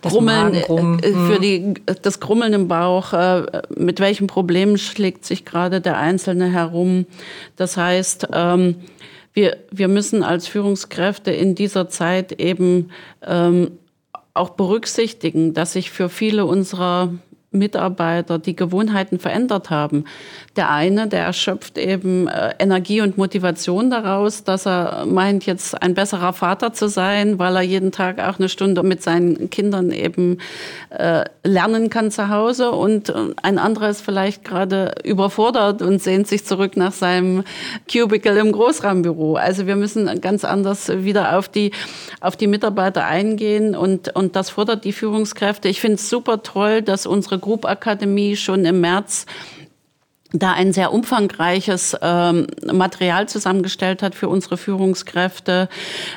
Grummeln, 0.02 0.54
äh, 0.54 0.63
für 0.63 1.38
mhm. 1.38 1.41
die, 1.41 1.73
das 2.02 2.19
Grummeln 2.19 2.54
im 2.54 2.67
Bauch, 2.67 3.13
äh, 3.13 3.62
mit 3.76 3.99
welchen 3.99 4.28
Problemen 4.28 4.78
schlägt 4.78 5.26
sich 5.26 5.45
gerade 5.45 5.82
der 5.82 5.97
Einzelne 5.97 6.52
herum. 6.52 7.06
Das 7.56 7.78
heißt, 7.78 8.28
ähm, 8.34 8.76
wir, 9.34 9.58
wir 9.71 9.88
müssen 9.88 10.23
als 10.23 10.47
Führungskräfte 10.47 11.32
in 11.32 11.56
dieser 11.56 11.89
Zeit 11.89 12.34
eben 12.34 12.91
ähm, 13.26 13.71
auch 14.34 14.52
berücksichtigen, 14.52 15.54
dass 15.54 15.73
sich 15.73 15.91
für 15.91 16.10
viele 16.10 16.45
unserer 16.45 17.13
Mitarbeiter 17.53 18.39
die 18.39 18.55
Gewohnheiten 18.55 19.19
verändert 19.19 19.69
haben. 19.69 20.05
Der 20.55 20.69
eine, 20.69 21.07
der 21.07 21.23
erschöpft 21.23 21.77
eben 21.77 22.27
äh, 22.27 22.53
Energie 22.59 23.01
und 23.01 23.17
Motivation 23.17 23.89
daraus, 23.89 24.43
dass 24.43 24.67
er 24.67 25.05
meint, 25.05 25.45
jetzt 25.45 25.81
ein 25.81 25.93
besserer 25.93 26.33
Vater 26.33 26.73
zu 26.73 26.87
sein, 26.87 27.39
weil 27.39 27.55
er 27.55 27.61
jeden 27.61 27.91
Tag 27.91 28.19
auch 28.19 28.37
eine 28.37 28.49
Stunde 28.49 28.83
mit 28.83 29.01
seinen 29.01 29.49
Kindern 29.49 29.91
eben 29.91 30.37
äh, 30.89 31.23
lernen 31.43 31.89
kann 31.89 32.11
zu 32.11 32.29
Hause. 32.29 32.71
Und 32.71 33.09
äh, 33.09 33.13
ein 33.41 33.57
anderer 33.57 33.89
ist 33.89 34.01
vielleicht 34.01 34.43
gerade 34.43 34.93
überfordert 35.03 35.81
und 35.81 36.01
sehnt 36.01 36.27
sich 36.27 36.45
zurück 36.45 36.77
nach 36.77 36.91
seinem 36.91 37.43
Cubicle 37.91 38.37
im 38.37 38.51
Großraumbüro. 38.51 39.35
Also 39.35 39.67
wir 39.67 39.75
müssen 39.75 40.21
ganz 40.21 40.45
anders 40.45 40.89
wieder 40.89 41.37
auf 41.37 41.49
die, 41.49 41.71
auf 42.21 42.35
die 42.35 42.47
Mitarbeiter 42.47 43.05
eingehen 43.05 43.75
und, 43.75 44.15
und 44.15 44.35
das 44.35 44.49
fordert 44.49 44.85
die 44.85 44.93
Führungskräfte. 44.93 45.67
Ich 45.67 45.81
finde 45.81 45.95
es 45.95 46.09
super 46.09 46.43
toll, 46.43 46.81
dass 46.81 47.05
unsere 47.05 47.39
Group 47.43 47.65
Akademie 47.65 48.38
schon 48.38 48.63
im 48.65 48.79
März 48.79 49.25
da 50.34 50.51
ein 50.51 50.73
sehr 50.73 50.91
umfangreiches 50.91 51.95
ähm, 52.01 52.47
Material 52.71 53.29
zusammengestellt 53.29 54.01
hat 54.01 54.15
für 54.15 54.27
unsere 54.27 54.58
Führungskräfte, 54.58 55.69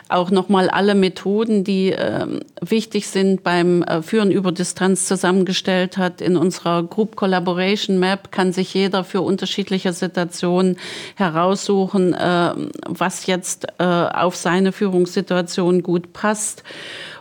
auch 0.09 0.31
nochmal 0.31 0.71
alle 0.71 0.95
Methoden, 0.95 1.65
die 1.65 1.91
ähm, 1.91 2.41
wichtig 2.63 3.09
sind 3.09 3.45
beim 3.45 3.83
äh, 3.83 4.01
Führen 4.01 4.31
über 4.31 4.53
Distanz 4.53 5.07
zusammengestellt 5.07 5.99
hat. 5.99 6.23
In 6.23 6.39
unserer 6.39 6.83
Group 6.83 7.15
Collaboration 7.15 7.99
Map 7.99 8.33
kann 8.33 8.55
sich 8.55 8.73
jeder 8.73 9.05
für 9.05 9.21
unterschiedliche 9.21 9.93
Situationen 9.93 10.79
heraussuchen, 11.17 12.15
äh, 12.15 12.55
was 12.89 13.27
jetzt 13.27 13.67
äh, 13.79 13.85
auf 13.85 14.35
seine 14.35 14.73
Führungssituation 14.73 15.83
gut 15.83 16.15
passt. 16.15 16.63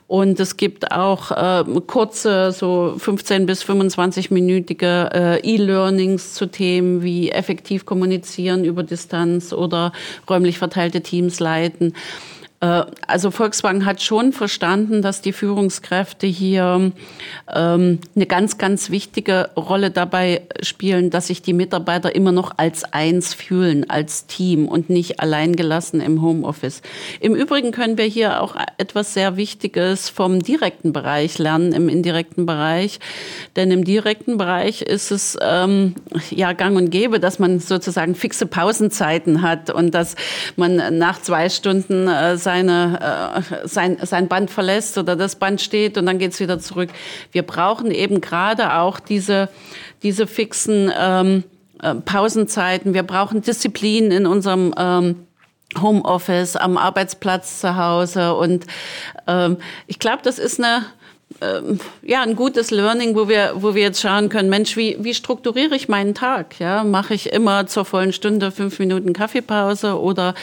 Und 0.08 0.40
es 0.40 0.56
gibt 0.56 0.92
auch 0.92 1.32
äh, 1.32 1.64
kurze, 1.88 2.52
so 2.52 2.94
15 2.98 3.48
bis 3.48 3.64
25-minütige 3.64 5.12
äh, 5.12 5.40
E-Learnings 5.40 6.36
zu 6.36 6.46
Themen 6.46 7.02
wie 7.02 7.32
effektiv 7.32 7.86
kommunizieren 7.88 8.66
über 8.66 8.84
Distanz 8.84 9.52
oder 9.52 9.94
räumlich 10.30 10.60
verteilte 10.60 11.02
Teams 11.02 11.40
leiten. 11.40 11.96
Äh, 12.66 12.86
also 13.08 13.32
Volkswagen 13.32 13.86
hat 13.86 14.02
schon 14.02 14.34
verstanden, 14.34 15.02
dass 15.02 15.22
die 15.22 15.34
Führungskräfte 15.34 16.28
hier 16.28 16.92
ähm, 17.54 18.00
eine 18.16 18.26
ganz, 18.26 18.58
ganz 18.58 18.90
wichtige 18.90 19.50
Rolle 19.56 19.92
dabei 19.92 20.42
spielen, 20.62 21.10
dass 21.10 21.28
sich 21.28 21.42
die 21.42 21.54
Mitarbeiter 21.54 22.16
immer 22.16 22.32
noch 22.32 22.58
als 22.58 22.84
eins 22.94 23.34
fühlen, 23.34 23.90
als 23.90 24.26
Team 24.26 24.68
und 24.68 24.90
nicht 24.90 25.20
alleingelassen 25.20 26.02
im 26.02 26.22
Homeoffice. 26.22 26.82
Im 27.20 27.36
Übrigen 27.36 27.72
können 27.72 27.98
wir 27.98 28.06
hier 28.06 28.42
auch 28.42 28.56
etwas 28.78 29.14
sehr 29.14 29.38
Wichtiges 29.38 30.10
vom 30.10 30.42
direkten 30.42 30.94
Bereich 30.94 31.38
lernen, 31.38 31.74
im 31.74 31.90
indirekten 31.90 32.46
Bereich. 32.46 33.00
Denn 33.56 33.72
im 33.72 33.84
direkten 33.84 34.38
Bereich 34.38 34.82
ist 34.82 35.12
es 35.12 35.38
ähm, 35.42 35.96
ja 36.32 36.54
gang 36.54 36.76
und 36.76 36.90
gäbe, 36.90 37.20
dass 37.20 37.40
man 37.40 37.60
sozusagen 37.60 38.16
fixe 38.16 38.46
Pausenzeiten 38.46 39.42
hat 39.42 39.70
und 39.70 39.92
dass 39.92 40.16
man 40.56 40.98
nach 40.98 41.22
zwei 41.22 41.50
Stunden 41.50 42.08
äh, 42.08 42.38
seine, 42.56 43.36
äh, 43.36 43.68
sein, 43.68 43.98
sein 44.02 44.28
Band 44.28 44.50
verlässt 44.50 44.98
oder 44.98 45.16
das 45.16 45.36
Band 45.36 45.62
steht 45.62 45.98
und 45.98 46.06
dann 46.06 46.20
geht's 46.20 46.40
wieder 46.40 46.60
zurück. 46.60 46.90
Wir 47.32 47.44
brauchen 47.44 47.92
eben 47.92 48.22
gerade 48.22 48.76
auch 48.76 49.00
diese, 49.00 49.50
diese 50.04 50.28
fixen 50.28 50.92
ähm, 50.98 51.44
äh, 51.82 51.96
Pausenzeiten. 51.96 52.94
Wir 52.94 53.04
brauchen 53.04 53.42
Disziplin 53.42 54.12
in 54.12 54.26
unserem 54.26 54.74
ähm, 54.78 55.28
Homeoffice, 55.82 56.56
am 56.56 56.78
Arbeitsplatz 56.78 57.60
zu 57.60 57.76
Hause. 57.76 58.36
Und 58.36 58.66
ähm, 59.28 59.58
ich 59.88 60.00
glaube, 60.00 60.22
das 60.24 60.40
ist 60.40 60.60
eine 60.60 60.86
ähm, 61.42 61.80
ja, 62.02 62.22
ein 62.22 62.36
gutes 62.36 62.72
Learning, 62.72 63.16
wo 63.16 63.28
wir, 63.28 63.54
wo 63.56 63.76
wir 63.76 63.82
jetzt 63.82 64.00
schauen 64.00 64.30
können, 64.30 64.50
Mensch, 64.50 64.78
wie, 64.78 64.96
wie 65.00 65.14
strukturiere 65.14 65.76
ich 65.76 65.90
meinen 65.90 66.14
Tag? 66.14 66.60
Ja, 66.60 66.84
mache 66.84 67.14
ich 67.14 67.34
immer 67.34 67.68
zur 67.68 67.84
vollen 67.84 68.14
Stunde 68.14 68.52
fünf 68.52 68.80
Minuten 68.80 69.12
Kaffeepause 69.12 70.00
oder 70.00 70.34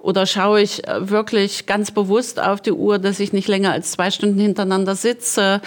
oder 0.00 0.26
schaue 0.26 0.62
ich 0.62 0.86
äh, 0.86 1.10
wirklich 1.10 1.66
ganz 1.66 1.90
bewusst 1.90 2.40
auf 2.40 2.60
die 2.60 2.72
Uhr, 2.72 2.98
dass 2.98 3.20
ich 3.20 3.32
nicht 3.32 3.48
länger 3.48 3.72
als 3.72 3.92
zwei 3.92 4.10
Stunden 4.10 4.38
hintereinander 4.38 4.94
sitze? 4.94 5.60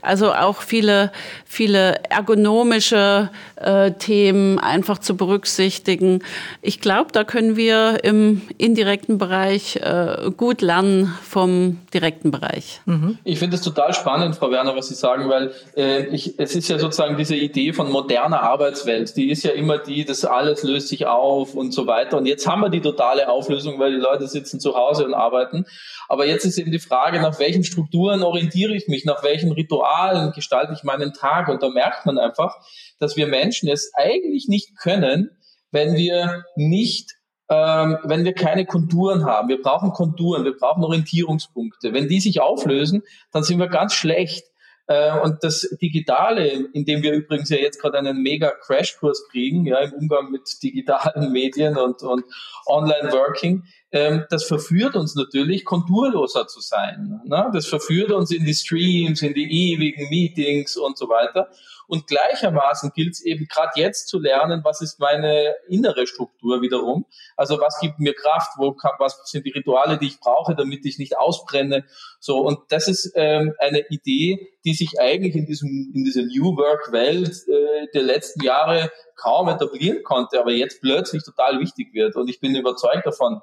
Also 0.00 0.32
auch 0.32 0.62
viele, 0.62 1.10
viele 1.44 2.02
ergonomische 2.08 3.30
äh, 3.56 3.90
Themen 3.92 4.58
einfach 4.58 4.98
zu 4.98 5.16
berücksichtigen. 5.16 6.22
Ich 6.62 6.80
glaube, 6.80 7.10
da 7.12 7.24
können 7.24 7.56
wir 7.56 8.04
im 8.04 8.42
indirekten 8.58 9.18
Bereich 9.18 9.76
äh, 9.76 10.30
gut 10.36 10.62
lernen 10.62 11.12
vom 11.28 11.78
direkten 11.92 12.30
Bereich. 12.30 12.80
Mhm. 12.86 13.18
Ich 13.24 13.38
finde 13.38 13.56
es 13.56 13.62
total 13.62 13.92
spannend, 13.92 14.36
Frau 14.36 14.50
Werner, 14.50 14.76
was 14.76 14.88
Sie 14.88 14.94
sagen, 14.94 15.28
weil 15.28 15.52
äh, 15.76 16.06
ich, 16.06 16.38
es 16.38 16.54
ist 16.54 16.68
ja 16.68 16.78
sozusagen 16.78 17.16
diese 17.16 17.34
Idee 17.34 17.72
von 17.72 17.90
moderner 17.90 18.42
Arbeitswelt, 18.42 19.16
die 19.16 19.30
ist 19.30 19.42
ja 19.42 19.50
immer 19.50 19.78
die, 19.78 20.04
das 20.04 20.24
alles 20.24 20.62
löst 20.62 20.88
sich 20.88 21.06
auf 21.06 21.54
und 21.54 21.72
so 21.72 21.86
weiter. 21.86 22.16
Und 22.16 22.26
jetzt 22.26 22.46
haben 22.46 22.60
wir 22.62 22.68
die 22.68 22.80
totale 22.80 23.28
Auflösung 23.28 23.79
weil 23.80 23.92
die 23.92 23.98
Leute 23.98 24.28
sitzen 24.28 24.60
zu 24.60 24.74
Hause 24.74 25.04
und 25.04 25.14
arbeiten. 25.14 25.64
Aber 26.08 26.26
jetzt 26.26 26.44
ist 26.44 26.58
eben 26.58 26.70
die 26.70 26.78
Frage, 26.78 27.20
nach 27.20 27.38
welchen 27.38 27.64
Strukturen 27.64 28.22
orientiere 28.22 28.74
ich 28.74 28.86
mich, 28.86 29.04
nach 29.04 29.22
welchen 29.24 29.52
Ritualen 29.52 30.32
gestalte 30.32 30.72
ich 30.72 30.84
meinen 30.84 31.12
Tag. 31.12 31.48
Und 31.48 31.62
da 31.62 31.70
merkt 31.70 32.06
man 32.06 32.18
einfach, 32.18 32.56
dass 32.98 33.16
wir 33.16 33.26
Menschen 33.26 33.68
es 33.68 33.92
eigentlich 33.94 34.46
nicht 34.48 34.76
können, 34.76 35.30
wenn 35.72 35.94
wir 35.94 36.44
nicht 36.54 37.16
ähm, 37.50 37.98
wenn 38.04 38.24
wir 38.24 38.32
keine 38.32 38.64
Konturen 38.64 39.24
haben. 39.24 39.48
Wir 39.48 39.60
brauchen 39.60 39.90
Konturen, 39.90 40.44
wir 40.44 40.56
brauchen 40.56 40.84
Orientierungspunkte. 40.84 41.92
Wenn 41.92 42.06
die 42.06 42.20
sich 42.20 42.40
auflösen, 42.40 43.02
dann 43.32 43.42
sind 43.42 43.58
wir 43.58 43.66
ganz 43.66 43.92
schlecht. 43.92 44.44
Äh, 44.90 45.20
und 45.20 45.44
das 45.44 45.60
Digitale, 45.80 46.48
in 46.48 46.84
dem 46.84 47.02
wir 47.02 47.12
übrigens 47.12 47.48
ja 47.48 47.58
jetzt 47.58 47.80
gerade 47.80 47.98
einen 47.98 48.24
mega 48.24 48.50
Crashkurs 48.50 49.28
kriegen, 49.28 49.64
ja, 49.64 49.78
im 49.78 49.92
Umgang 49.92 50.32
mit 50.32 50.60
digitalen 50.64 51.30
Medien 51.32 51.76
und, 51.76 52.02
und 52.02 52.24
Online-Working, 52.66 53.62
ähm, 53.92 54.24
das 54.30 54.44
verführt 54.44 54.94
uns 54.94 55.16
natürlich, 55.16 55.64
konturloser 55.64 56.46
zu 56.46 56.60
sein. 56.60 57.20
Ne? 57.24 57.50
Das 57.52 57.66
verführt 57.66 58.12
uns 58.12 58.30
in 58.30 58.44
die 58.44 58.54
Streams, 58.54 59.20
in 59.22 59.34
die 59.34 59.72
ewigen 59.72 60.08
Meetings 60.08 60.76
und 60.76 60.96
so 60.96 61.08
weiter. 61.08 61.48
Und 61.88 62.06
gleichermaßen 62.06 62.92
gilt 62.94 63.14
es 63.14 63.24
eben 63.24 63.48
gerade 63.48 63.72
jetzt 63.74 64.06
zu 64.06 64.20
lernen, 64.20 64.60
was 64.62 64.80
ist 64.80 65.00
meine 65.00 65.56
innere 65.68 66.06
Struktur 66.06 66.62
wiederum. 66.62 67.04
Also 67.36 67.58
was 67.58 67.80
gibt 67.80 67.98
mir 67.98 68.14
Kraft, 68.14 68.52
wo 68.58 68.76
was 69.00 69.20
sind 69.24 69.44
die 69.44 69.50
Rituale, 69.50 69.98
die 69.98 70.06
ich 70.06 70.20
brauche, 70.20 70.54
damit 70.54 70.86
ich 70.86 70.98
nicht 70.98 71.18
ausbrenne. 71.18 71.84
So 72.20 72.38
und 72.38 72.60
das 72.68 72.86
ist 72.86 73.10
ähm, 73.16 73.54
eine 73.58 73.80
Idee, 73.88 74.54
die 74.64 74.74
sich 74.74 75.00
eigentlich 75.00 75.34
in 75.34 75.46
diesem 75.46 75.90
in 75.92 76.04
dieser 76.04 76.22
New 76.22 76.56
Work 76.56 76.92
Welt 76.92 77.34
äh, 77.48 77.88
der 77.92 78.02
letzten 78.02 78.44
Jahre 78.44 78.92
kaum 79.16 79.48
etablieren 79.48 80.04
konnte, 80.04 80.38
aber 80.38 80.52
jetzt 80.52 80.80
plötzlich 80.80 81.24
total 81.24 81.58
wichtig 81.58 81.92
wird. 81.92 82.14
Und 82.14 82.30
ich 82.30 82.38
bin 82.38 82.54
überzeugt 82.54 83.04
davon, 83.04 83.40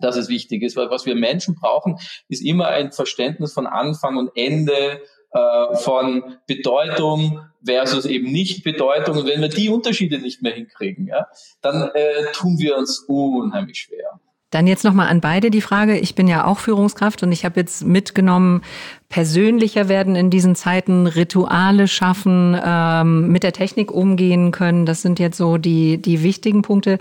dass 0.00 0.16
es 0.16 0.28
wichtig 0.28 0.62
ist, 0.62 0.76
weil 0.76 0.90
was 0.90 1.06
wir 1.06 1.14
Menschen 1.14 1.54
brauchen, 1.54 1.98
ist 2.28 2.44
immer 2.44 2.68
ein 2.68 2.92
Verständnis 2.92 3.52
von 3.52 3.66
Anfang 3.66 4.16
und 4.16 4.30
Ende, 4.34 5.00
äh, 5.32 5.76
von 5.76 6.38
Bedeutung 6.46 7.40
versus 7.64 8.04
eben 8.06 8.32
nicht 8.32 8.64
Bedeutung. 8.64 9.18
Und 9.18 9.26
wenn 9.26 9.40
wir 9.40 9.48
die 9.48 9.68
Unterschiede 9.68 10.18
nicht 10.18 10.42
mehr 10.42 10.52
hinkriegen, 10.52 11.06
ja, 11.06 11.28
dann 11.60 11.90
äh, 11.94 12.32
tun 12.32 12.58
wir 12.58 12.76
uns 12.76 13.04
unheimlich 13.06 13.78
schwer. 13.78 14.20
Dann 14.50 14.66
jetzt 14.66 14.82
nochmal 14.82 15.06
an 15.06 15.20
beide 15.20 15.50
die 15.50 15.60
Frage. 15.60 15.96
Ich 15.96 16.16
bin 16.16 16.26
ja 16.26 16.44
auch 16.44 16.58
Führungskraft 16.58 17.22
und 17.22 17.30
ich 17.30 17.44
habe 17.44 17.60
jetzt 17.60 17.84
mitgenommen, 17.86 18.62
persönlicher 19.08 19.88
werden 19.88 20.16
in 20.16 20.28
diesen 20.28 20.56
Zeiten, 20.56 21.06
Rituale 21.06 21.86
schaffen, 21.86 22.60
ähm, 22.60 23.28
mit 23.28 23.44
der 23.44 23.52
Technik 23.52 23.92
umgehen 23.92 24.50
können. 24.50 24.86
Das 24.86 25.02
sind 25.02 25.20
jetzt 25.20 25.36
so 25.36 25.56
die, 25.56 25.98
die 25.98 26.24
wichtigen 26.24 26.62
Punkte. 26.62 26.98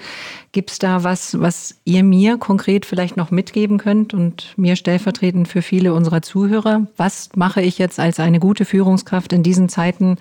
Gibt 0.51 0.69
es 0.69 0.77
da 0.77 1.03
was, 1.03 1.39
was 1.39 1.79
ihr 1.85 2.03
mir 2.03 2.37
konkret 2.37 2.85
vielleicht 2.85 3.17
noch 3.17 3.31
mitgeben 3.31 3.79
könnt 3.79 4.13
und 4.13 4.53
mir 4.55 4.75
stellvertretend 4.75 5.47
für 5.47 5.63
viele 5.63 5.95
unserer 5.95 6.21
Zuhörer? 6.21 6.85
Was 6.97 7.29
mache 7.35 7.61
ich 7.61 7.79
jetzt 7.79 7.99
als 7.99 8.19
eine 8.19 8.39
gute 8.39 8.65
Führungskraft 8.65 9.33
in 9.33 9.41
diesen 9.41 9.69
Zeiten, 9.69 10.17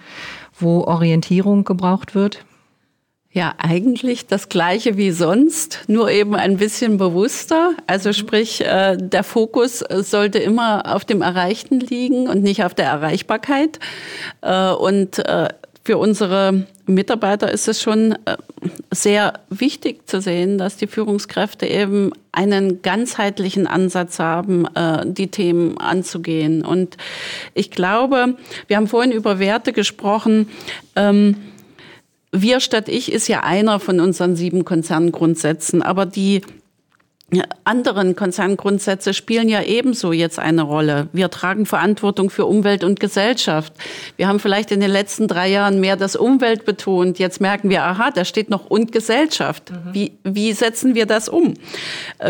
wo 0.59 0.85
Orientierung 0.85 1.65
gebraucht 1.65 2.15
wird? 2.15 2.45
Ja, 3.31 3.55
eigentlich 3.59 4.27
das 4.27 4.49
gleiche 4.49 4.97
wie 4.97 5.11
sonst, 5.11 5.85
nur 5.87 6.11
eben 6.11 6.35
ein 6.35 6.57
bisschen 6.57 6.97
bewusster. 6.97 7.75
Also 7.87 8.15
sprich, 8.15 8.63
äh, 8.63 8.97
der 8.99 9.23
Fokus 9.23 9.81
sollte 9.81 10.39
immer 10.39 10.95
auf 10.95 11.05
dem 11.05 11.21
Erreichten 11.21 11.79
liegen 11.79 12.27
und 12.27 12.43
nicht 12.43 12.65
auf 12.65 12.73
der 12.73 12.87
Erreichbarkeit. 12.87 13.81
Äh, 14.41 14.71
und 14.71 15.19
äh, 15.19 15.51
für 15.85 15.99
unsere 15.99 16.67
Mitarbeiter 16.87 17.53
ist 17.53 17.69
es 17.69 17.83
schon 17.83 18.15
sehr 18.91 19.35
wichtig 19.51 20.09
zu 20.09 20.23
sehen, 20.23 20.57
dass 20.57 20.79
die 20.79 20.87
Führungskräfte 20.87 21.67
eben 21.67 22.13
einen 22.33 22.83
ganzheitlichen 22.83 23.67
Ansatz 23.67 24.19
haben, 24.19 24.67
die 25.05 25.29
Themen 25.29 25.79
anzugehen. 25.79 26.63
Und 26.63 26.99
ich 27.55 27.71
glaube, 27.71 28.37
wir 28.67 28.77
haben 28.77 28.87
vorhin 28.87 29.13
über 29.13 29.39
Werte 29.39 29.73
gesprochen. 29.73 30.51
Wir 32.33 32.61
statt 32.61 32.89
ich 32.89 33.11
ist 33.11 33.29
ja 33.29 33.41
einer 33.41 33.81
von 33.81 34.01
unseren 34.01 34.37
sieben 34.37 34.65
Konzerngrundsätzen, 34.65 35.83
aber 35.83 36.07
die 36.07 36.43
anderen 37.65 38.17
Konzerngrundsätze 38.17 39.13
spielen 39.13 39.51
ja 39.51 39.63
ebenso 39.63 40.13
jetzt 40.13 40.39
eine 40.39 40.63
Rolle. 40.63 41.09
Wir 41.13 41.31
tragen 41.31 41.67
Verantwortung 41.67 42.31
für 42.31 42.47
Umwelt 42.47 42.85
und 42.85 43.01
Gesellschaft. 43.01 43.75
Wir 44.17 44.29
haben 44.29 44.41
vielleicht 44.41 44.71
in 44.71 44.81
den 44.81 44.91
letzten 44.91 45.29
drei 45.29 45.51
Jahren 45.51 45.79
mehr 45.79 45.97
das 45.97 46.17
Umwelt 46.17 46.65
betont. 46.65 47.19
Jetzt 47.19 47.43
merken 47.43 47.69
wir, 47.69 47.83
aha, 47.83 48.13
da 48.13 48.25
steht 48.25 48.49
noch 48.49 48.71
und 48.71 48.93
Gesellschaft. 48.93 49.71
Mhm. 49.71 49.77
Wie, 49.93 50.13
wie 50.25 50.55
setzen 50.55 50.95
wir 50.95 51.05
das 51.05 51.29
um? 51.29 51.53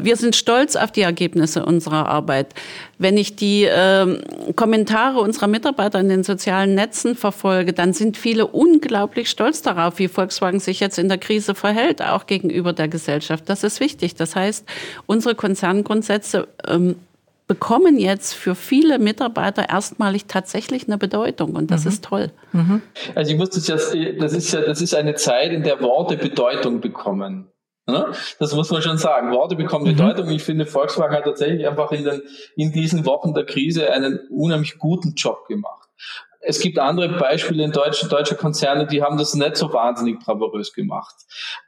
Wir 0.02 0.16
sind 0.16 0.34
stolz 0.34 0.74
auf 0.74 0.90
die 0.90 1.02
Ergebnisse 1.02 1.64
unserer 1.64 2.08
Arbeit. 2.08 2.54
Wenn 2.98 3.16
ich 3.16 3.36
die 3.36 3.62
äh, 3.62 4.20
Kommentare 4.56 5.20
unserer 5.20 5.46
Mitarbeiter 5.46 6.00
in 6.00 6.08
den 6.08 6.24
sozialen 6.24 6.74
Netzen 6.74 7.14
verfolge, 7.14 7.72
dann 7.72 7.92
sind 7.92 8.16
viele 8.16 8.48
unglaublich 8.48 9.30
stolz 9.30 9.62
darauf, 9.62 10.00
wie 10.00 10.08
Volkswagen 10.08 10.58
sich 10.58 10.80
jetzt 10.80 10.98
in 10.98 11.08
der 11.08 11.18
Krise 11.18 11.54
verhält, 11.54 12.02
auch 12.02 12.26
gegenüber 12.26 12.72
der 12.72 12.88
Gesellschaft. 12.88 13.44
Das 13.48 13.62
ist 13.62 13.78
wichtig. 13.78 14.16
Das 14.16 14.34
heißt, 14.34 14.66
unsere 15.06 15.34
Konzerngrundsätze 15.34 16.48
ähm, 16.66 16.96
bekommen 17.46 17.98
jetzt 17.98 18.34
für 18.34 18.54
viele 18.54 18.98
Mitarbeiter 18.98 19.68
erstmalig 19.68 20.26
tatsächlich 20.26 20.86
eine 20.86 20.98
Bedeutung 20.98 21.56
und 21.56 21.70
das 21.70 21.84
mhm. 21.84 21.90
ist 21.90 22.04
toll. 22.04 22.30
Mhm. 22.52 22.82
Also 23.14 23.32
ich 23.32 23.38
muss 23.38 23.50
das 23.50 23.66
jetzt, 23.66 23.96
das 24.20 24.32
ist 24.34 24.52
ja, 24.52 24.60
das 24.60 24.82
ist 24.82 24.94
eine 24.94 25.14
Zeit, 25.14 25.52
in 25.52 25.62
der 25.62 25.80
Worte 25.80 26.16
Bedeutung 26.16 26.80
bekommen. 26.80 27.48
Das 28.38 28.54
muss 28.54 28.70
man 28.70 28.82
schon 28.82 28.98
sagen. 28.98 29.32
Worte 29.32 29.56
bekommen 29.56 29.86
mhm. 29.86 29.96
Bedeutung. 29.96 30.28
Ich 30.28 30.42
finde, 30.42 30.66
Volkswagen 30.66 31.16
hat 31.16 31.24
tatsächlich 31.24 31.66
einfach 31.66 31.90
in, 31.90 32.04
den, 32.04 32.22
in 32.54 32.70
diesen 32.70 33.06
Wochen 33.06 33.32
der 33.32 33.46
Krise 33.46 33.90
einen 33.90 34.20
unheimlich 34.28 34.78
guten 34.78 35.14
Job 35.14 35.46
gemacht. 35.48 35.88
Es 36.40 36.60
gibt 36.60 36.78
andere 36.78 37.08
Beispiele 37.18 37.64
in 37.64 37.72
deutschen 37.72 38.08
deutsche 38.08 38.36
Konzerne, 38.36 38.86
die 38.86 39.02
haben 39.02 39.18
das 39.18 39.34
nicht 39.34 39.56
so 39.56 39.72
wahnsinnig 39.72 40.20
bravourös 40.20 40.72
gemacht. 40.72 41.14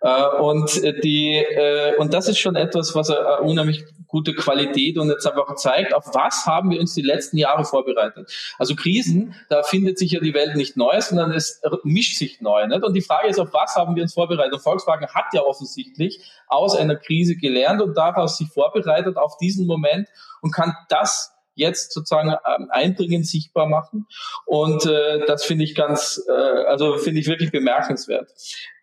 Äh, 0.00 0.26
und 0.40 0.82
die 1.02 1.36
äh, 1.36 1.96
und 1.96 2.14
das 2.14 2.28
ist 2.28 2.38
schon 2.38 2.56
etwas, 2.56 2.94
was 2.94 3.10
eine 3.10 3.40
unheimlich 3.40 3.84
gute 4.06 4.34
Qualität 4.34 4.98
und 4.98 5.08
jetzt 5.08 5.26
einfach 5.26 5.54
zeigt, 5.54 5.94
auf 5.94 6.04
was 6.14 6.44
haben 6.46 6.70
wir 6.70 6.80
uns 6.80 6.94
die 6.94 7.02
letzten 7.02 7.36
Jahre 7.36 7.64
vorbereitet. 7.64 8.30
Also 8.58 8.74
Krisen, 8.74 9.34
da 9.48 9.62
findet 9.62 9.98
sich 9.98 10.12
ja 10.12 10.20
die 10.20 10.34
Welt 10.34 10.56
nicht 10.56 10.76
neu, 10.76 11.00
sondern 11.00 11.32
es 11.32 11.60
mischt 11.84 12.18
sich 12.18 12.40
neu. 12.40 12.66
Nicht? 12.66 12.82
Und 12.82 12.94
die 12.94 13.02
Frage 13.02 13.28
ist, 13.28 13.38
auf 13.38 13.52
was 13.52 13.76
haben 13.76 13.94
wir 13.94 14.02
uns 14.02 14.14
vorbereitet? 14.14 14.54
Und 14.54 14.60
Volkswagen 14.60 15.06
hat 15.08 15.26
ja 15.32 15.42
offensichtlich 15.42 16.20
aus 16.48 16.76
einer 16.76 16.96
Krise 16.96 17.36
gelernt 17.36 17.80
und 17.82 17.96
daraus 17.96 18.36
sich 18.36 18.48
vorbereitet 18.48 19.16
auf 19.16 19.36
diesen 19.38 19.66
Moment 19.66 20.08
und 20.42 20.52
kann 20.52 20.74
das 20.88 21.32
jetzt 21.60 21.92
sozusagen 21.92 22.30
ähm, 22.30 22.68
eindringend 22.70 23.26
sichtbar 23.26 23.66
machen. 23.66 24.06
Und 24.46 24.86
äh, 24.86 25.24
das 25.26 25.44
finde 25.44 25.64
ich 25.64 25.74
ganz, 25.74 26.20
äh, 26.28 26.32
also 26.32 26.98
finde 26.98 27.20
ich 27.20 27.28
wirklich 27.28 27.52
bemerkenswert. 27.52 28.32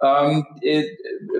Ähm, 0.02 0.46
äh, 0.62 0.86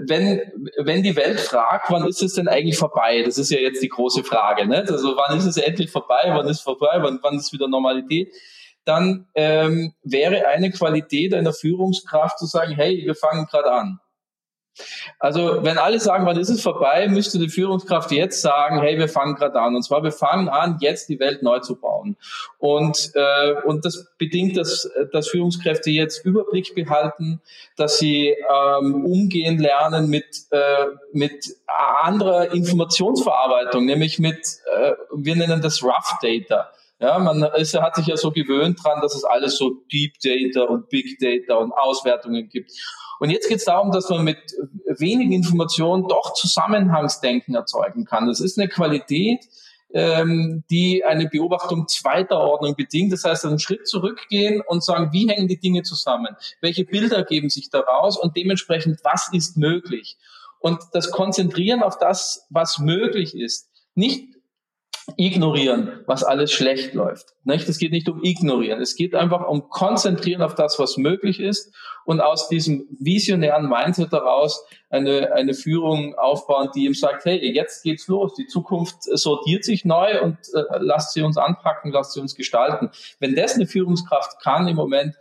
wenn, 0.06 0.42
wenn 0.78 1.04
die 1.04 1.16
Welt 1.16 1.40
fragt, 1.40 1.90
wann 1.90 2.06
ist 2.06 2.22
es 2.22 2.34
denn 2.34 2.48
eigentlich 2.48 2.78
vorbei? 2.78 3.24
Das 3.24 3.38
ist 3.38 3.52
ja 3.52 3.60
jetzt 3.60 3.82
die 3.82 3.90
große 3.90 4.24
Frage. 4.24 4.68
Ne? 4.68 4.86
Also 4.90 5.16
wann 5.16 5.38
ist 5.38 5.46
es 5.46 5.58
endlich 5.58 5.92
vorbei? 5.92 6.24
Wann 6.26 6.48
ist 6.48 6.62
vorbei? 6.62 6.98
Wann, 6.98 7.20
wann 7.22 7.38
ist 7.38 7.54
wieder 7.54 7.68
Normalität? 7.68 8.34
Dann 8.84 9.28
ähm, 9.36 9.94
wäre 10.04 10.48
eine 10.48 10.72
Qualität 10.72 11.34
einer 11.34 11.54
Führungskraft 11.54 12.40
zu 12.40 12.46
sagen, 12.46 12.74
hey, 12.74 13.04
wir 13.06 13.16
fangen 13.16 13.46
gerade 13.46 13.72
an. 13.72 14.00
Also 15.20 15.64
wenn 15.64 15.78
alle 15.78 16.00
sagen, 16.00 16.26
wann 16.26 16.38
ist 16.38 16.50
es 16.50 16.62
vorbei, 16.62 17.08
müsste 17.08 17.40
die 17.40 17.50
Führungskraft 17.50 18.12
jetzt 18.12 18.42
sagen, 18.42 18.80
hey, 18.80 18.98
wir 18.98 19.10
fangen 19.10 19.36
gerade 19.36 19.60
an. 19.60 19.76
Und 19.76 19.84
zwar, 19.84 20.04
wir 20.04 20.12
fangen 20.12 20.50
an, 20.50 20.78
jetzt 20.82 21.10
die 21.10 21.20
Welt 21.20 21.44
neu 21.44 21.60
zu 21.60 21.76
bauen. 21.76 22.18
Und, 22.60 23.12
äh, 23.16 23.54
und 23.66 23.86
das 23.86 24.08
bedingt, 24.18 24.58
dass, 24.58 24.90
dass 25.12 25.30
Führungskräfte 25.30 25.90
jetzt 25.90 26.24
Überblick 26.26 26.76
behalten, 26.76 27.42
dass 27.76 27.98
sie 27.98 28.30
ähm, 28.30 29.06
umgehen 29.06 29.60
lernen 29.60 30.10
mit, 30.10 30.26
äh, 30.52 30.86
mit 31.14 31.46
anderer 32.04 32.54
Informationsverarbeitung, 32.54 33.86
nämlich 33.86 34.20
mit, 34.20 34.40
äh, 34.76 34.94
wir 35.14 35.36
nennen 35.36 35.62
das 35.62 35.84
Rough 35.84 36.18
Data. 36.22 36.72
Ja, 37.00 37.20
man 37.20 37.44
ist, 37.58 37.76
hat 37.76 37.96
sich 37.96 38.08
ja 38.08 38.18
so 38.18 38.32
gewöhnt 38.32 38.84
dran, 38.84 39.02
dass 39.02 39.14
es 39.14 39.24
alles 39.24 39.58
so 39.58 39.84
Deep 39.92 40.14
Data 40.20 40.64
und 40.64 40.90
Big 40.90 41.20
Data 41.20 41.56
und 41.56 41.72
Auswertungen 41.72 42.50
gibt. 42.50 42.72
Und 43.20 43.30
jetzt 43.30 43.48
geht 43.48 43.58
es 43.58 43.66
darum, 43.66 43.92
dass 43.92 44.10
man 44.10 44.24
mit 44.24 44.38
wenigen 44.98 45.32
Informationen 45.32 46.08
doch 46.08 46.34
Zusammenhangsdenken 46.34 47.56
erzeugen 47.56 48.06
kann. 48.06 48.28
Das 48.28 48.40
ist 48.40 48.58
eine 48.58 48.68
Qualität, 48.68 49.46
ähm, 49.94 50.64
die 50.70 51.04
eine 51.06 51.28
Beobachtung 51.28 51.88
zweiter 51.88 52.40
Ordnung 52.40 52.76
bedingt. 52.76 53.14
Das 53.14 53.24
heißt, 53.24 53.46
einen 53.46 53.60
Schritt 53.60 53.88
zurückgehen 53.88 54.62
und 54.66 54.84
sagen, 54.84 55.10
wie 55.12 55.28
hängen 55.28 55.48
die 55.48 55.60
Dinge 55.60 55.84
zusammen? 55.84 56.36
Welche 56.62 56.84
Bilder 56.84 57.24
geben 57.24 57.50
sich 57.50 57.70
daraus? 57.70 58.18
Und 58.18 58.36
dementsprechend, 58.36 59.00
was 59.04 59.30
ist 59.32 59.58
möglich? 59.58 60.18
Und 60.60 60.80
das 60.94 61.12
Konzentrieren 61.12 61.84
auf 61.84 61.98
das, 62.00 62.48
was 62.50 62.80
möglich 62.80 63.36
ist. 63.36 63.70
Nicht 63.94 64.37
ignorieren, 65.16 66.02
was 66.06 66.24
alles 66.24 66.52
schlecht 66.52 66.94
läuft. 66.94 67.34
Nicht? 67.46 67.70
Es 67.70 67.78
geht 67.78 67.92
nicht 67.92 68.10
um 68.10 68.22
ignorieren. 68.24 68.82
Es 68.82 68.96
geht 68.96 69.16
einfach 69.16 69.48
um 69.48 69.70
konzentrieren 69.70 70.42
auf 70.42 70.54
das, 70.54 70.78
was 70.80 70.98
möglich 70.98 71.40
ist 71.40 71.74
und 72.06 72.20
aus 72.20 72.50
diesem 72.50 72.86
visionären 73.00 73.70
Mindset 73.70 74.12
heraus 74.12 74.66
eine, 74.90 75.32
eine 75.34 75.54
Führung 75.54 76.16
aufbauen, 76.16 76.70
die 76.76 76.86
ihm 76.86 76.94
sagt, 76.94 77.26
hey, 77.26 77.38
jetzt 77.54 77.84
geht's 77.84 78.08
los. 78.08 78.34
Die 78.36 78.48
Zukunft 78.48 79.04
sortiert 79.04 79.64
sich 79.64 79.86
neu 79.86 80.22
und 80.22 80.38
äh, 80.54 80.64
lasst 80.80 81.14
sie 81.14 81.22
uns 81.22 81.38
anpacken, 81.38 81.92
lasst 81.92 82.14
sie 82.14 82.20
uns 82.20 82.36
gestalten. 82.36 82.90
Wenn 83.20 83.36
das 83.36 83.56
eine 83.56 83.66
Führungskraft 83.66 84.42
kann 84.42 84.68
im 84.68 84.76
Moment, 84.76 85.16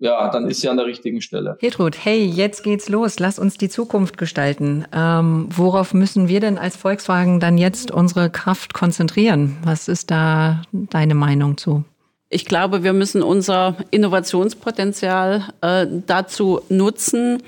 ja, 0.00 0.30
dann 0.30 0.48
ist 0.48 0.62
sie 0.62 0.68
an 0.68 0.78
der 0.78 0.86
richtigen 0.86 1.20
Stelle. 1.20 1.56
Hiltrud, 1.60 1.94
hey, 2.02 2.24
jetzt 2.24 2.64
geht's 2.64 2.88
los. 2.88 3.18
Lass 3.18 3.38
uns 3.38 3.58
die 3.58 3.68
Zukunft 3.68 4.16
gestalten. 4.16 4.86
Ähm, 4.92 5.46
worauf 5.54 5.92
müssen 5.92 6.26
wir 6.26 6.40
denn 6.40 6.56
als 6.56 6.76
Volkswagen 6.76 7.38
dann 7.38 7.58
jetzt 7.58 7.90
unsere 7.90 8.30
Kraft 8.30 8.72
konzentrieren? 8.72 9.58
Was 9.62 9.88
ist 9.88 10.10
da 10.10 10.62
deine 10.72 11.14
Meinung 11.14 11.58
zu? 11.58 11.84
Ich 12.30 12.46
glaube, 12.46 12.82
wir 12.82 12.94
müssen 12.94 13.22
unser 13.22 13.76
Innovationspotenzial 13.90 15.44
äh, 15.60 15.86
dazu 16.06 16.62
nutzen, 16.70 17.42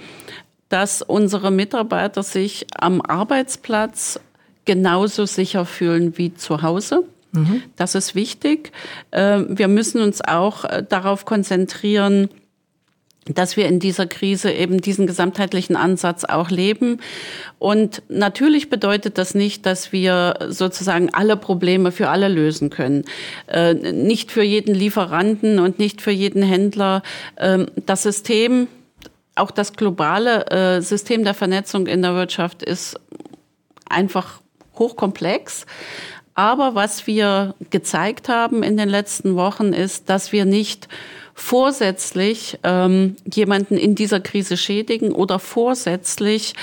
dass 0.69 1.01
unsere 1.01 1.51
Mitarbeiter 1.51 2.23
sich 2.23 2.67
am 2.77 3.01
Arbeitsplatz 3.01 4.21
genauso 4.67 5.25
sicher 5.25 5.65
fühlen 5.65 6.19
wie 6.19 6.35
zu 6.35 6.61
Hause. 6.61 7.05
Mhm. 7.33 7.63
Das 7.77 7.95
ist 7.95 8.15
wichtig. 8.15 8.73
Äh, 9.11 9.41
wir 9.49 9.69
müssen 9.69 10.03
uns 10.03 10.21
auch 10.21 10.65
äh, 10.65 10.85
darauf 10.87 11.25
konzentrieren, 11.25 12.29
dass 13.27 13.57
wir 13.57 13.69
in 13.69 13.79
dieser 13.79 14.07
Krise 14.07 14.51
eben 14.51 14.81
diesen 14.81 15.07
gesamtheitlichen 15.07 15.77
Ansatz 15.77 16.25
auch 16.25 16.51
leben. 16.51 17.01
Und 17.59 18.03
natürlich 18.09 18.69
bedeutet 18.69 19.17
das 19.17 19.35
nicht, 19.35 19.65
dass 19.65 19.93
wir 19.93 20.35
sozusagen 20.49 21.15
alle 21.15 21.37
Probleme 21.37 21.93
für 21.93 22.09
alle 22.09 22.29
lösen 22.29 22.71
können. 22.71 23.05
Äh, 23.47 23.75
nicht 23.75 24.33
für 24.33 24.43
jeden 24.43 24.75
Lieferanten 24.75 25.61
und 25.61 25.79
nicht 25.79 26.03
für 26.03 26.11
jeden 26.11 26.43
Händler. 26.43 27.03
Ähm, 27.37 27.67
das 27.87 28.03
System, 28.03 28.67
auch 29.37 29.53
das 29.53 29.75
globale 29.75 30.47
äh, 30.47 30.81
System 30.83 31.23
der 31.23 31.35
Vernetzung 31.35 31.87
in 31.87 32.03
der 32.03 32.15
Wirtschaft 32.15 32.63
ist 32.63 32.99
einfach 33.89 34.41
hochkomplex. 34.79 35.67
Aber 36.35 36.75
was 36.75 37.07
wir 37.07 37.55
gezeigt 37.71 38.29
haben 38.29 38.63
in 38.63 38.77
den 38.77 38.89
letzten 38.89 39.37
Wochen 39.37 39.73
ist, 39.73 40.09
dass 40.09 40.33
wir 40.33 40.45
nicht 40.45 40.89
vorsätzlich 41.35 42.59
ähm, 42.63 43.17
jemanden 43.33 43.77
in 43.77 43.95
dieser 43.95 44.21
Krise 44.21 44.57
schädigen 44.57 45.13
oder 45.13 45.39
vorsätzlich 45.39 46.55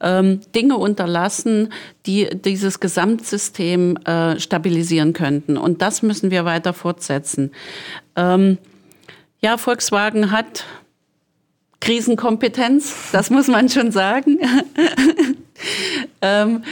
ähm, 0.00 0.40
Dinge 0.54 0.76
unterlassen, 0.76 1.72
die 2.06 2.28
dieses 2.32 2.80
Gesamtsystem 2.80 3.96
äh, 3.98 4.38
stabilisieren 4.40 5.12
könnten. 5.12 5.56
Und 5.56 5.82
das 5.82 6.02
müssen 6.02 6.30
wir 6.30 6.44
weiter 6.44 6.72
fortsetzen. 6.72 7.52
Ähm, 8.16 8.58
ja, 9.40 9.58
Volkswagen 9.58 10.30
hat 10.30 10.64
Krisenkompetenz, 11.80 13.10
das 13.12 13.30
muss 13.30 13.48
man 13.48 13.68
schon 13.68 13.92
sagen. 13.92 14.38
ähm, 16.22 16.64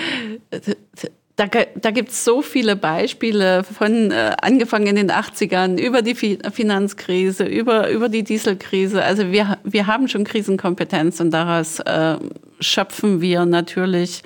da, 1.36 1.46
da 1.46 1.90
gibt 1.90 2.10
es 2.10 2.24
so 2.24 2.42
viele 2.42 2.76
Beispiele 2.76 3.64
von 3.64 4.12
äh, 4.12 4.36
angefangen 4.40 4.86
in 4.86 4.96
den 4.96 5.10
80ern 5.10 5.80
über 5.80 6.02
die 6.02 6.14
Fi 6.14 6.38
Finanzkrise, 6.52 7.44
über, 7.44 7.90
über 7.90 8.08
die 8.08 8.22
Dieselkrise. 8.22 9.02
Also 9.02 9.32
wir, 9.32 9.58
wir 9.64 9.86
haben 9.88 10.06
schon 10.06 10.24
Krisenkompetenz 10.24 11.18
und 11.20 11.32
daraus 11.32 11.80
äh, 11.80 12.18
schöpfen 12.60 13.20
wir 13.20 13.46
natürlich 13.46 14.22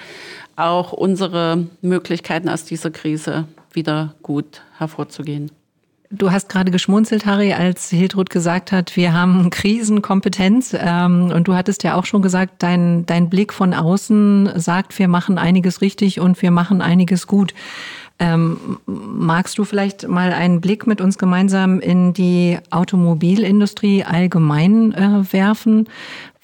auch 0.57 0.92
unsere 0.92 1.66
Möglichkeiten 1.81 2.49
aus 2.49 2.64
dieser 2.64 2.90
Krise 2.90 3.47
wieder 3.73 4.14
gut 4.23 4.62
hervorzugehen. 4.77 5.51
Du 6.11 6.33
hast 6.33 6.49
gerade 6.49 6.71
geschmunzelt, 6.71 7.27
Harry, 7.27 7.53
als 7.53 7.90
Hiltrud 7.90 8.31
gesagt 8.31 8.73
hat, 8.73 8.97
wir 8.97 9.12
haben 9.12 9.51
Krisenkompetenz. 9.51 10.75
Ähm, 10.79 11.31
und 11.35 11.49
du 11.49 11.55
hattest 11.55 11.83
ja 11.83 11.97
auch 11.97 12.07
schon 12.07 12.23
gesagt, 12.23 12.62
dein, 12.62 13.05
dein 13.05 13.29
Blick 13.29 13.53
von 13.53 13.75
außen 13.75 14.53
sagt, 14.59 14.99
wir 14.99 15.07
machen 15.07 15.37
einiges 15.37 15.83
richtig 15.83 16.18
und 16.18 16.40
wir 16.40 16.51
machen 16.51 16.81
einiges 16.81 17.27
gut. 17.27 17.53
Ähm, 18.21 18.79
magst 18.87 19.59
du 19.59 19.64
vielleicht 19.64 20.09
mal 20.09 20.33
einen 20.33 20.61
Blick 20.62 20.87
mit 20.87 21.01
uns 21.01 21.18
gemeinsam 21.18 21.79
in 21.79 22.14
die 22.14 22.59
Automobilindustrie 22.71 24.03
allgemein 24.03 24.92
äh, 24.94 25.33
werfen? 25.33 25.88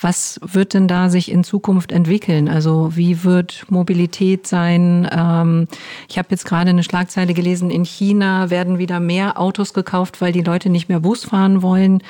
Was 0.04 0.38
wird 0.42 0.74
denn 0.74 0.86
da 0.86 1.08
sich 1.08 1.30
in 1.30 1.44
Zukunft 1.44 1.90
entwickeln? 1.90 2.50
Also 2.50 2.94
wie 2.94 3.24
wird 3.24 3.64
Mobilität 3.70 4.46
sein? 4.46 5.08
Ähm, 5.10 5.66
ich 6.10 6.18
habe 6.18 6.28
jetzt 6.32 6.44
gerade 6.44 6.68
eine 6.68 6.82
Schlagzeile 6.82 7.32
gelesen, 7.32 7.70
in 7.70 7.86
China 7.86 8.50
werden 8.50 8.76
wieder 8.78 9.00
mehr 9.00 9.40
Autos 9.40 9.72
gekauft, 9.72 10.20
weil 10.20 10.30
die 10.30 10.42
Leute 10.42 10.68
nicht 10.68 10.90
mehr 10.90 11.00
Bus 11.00 11.24
fahren 11.24 11.62
wollen. 11.62 12.02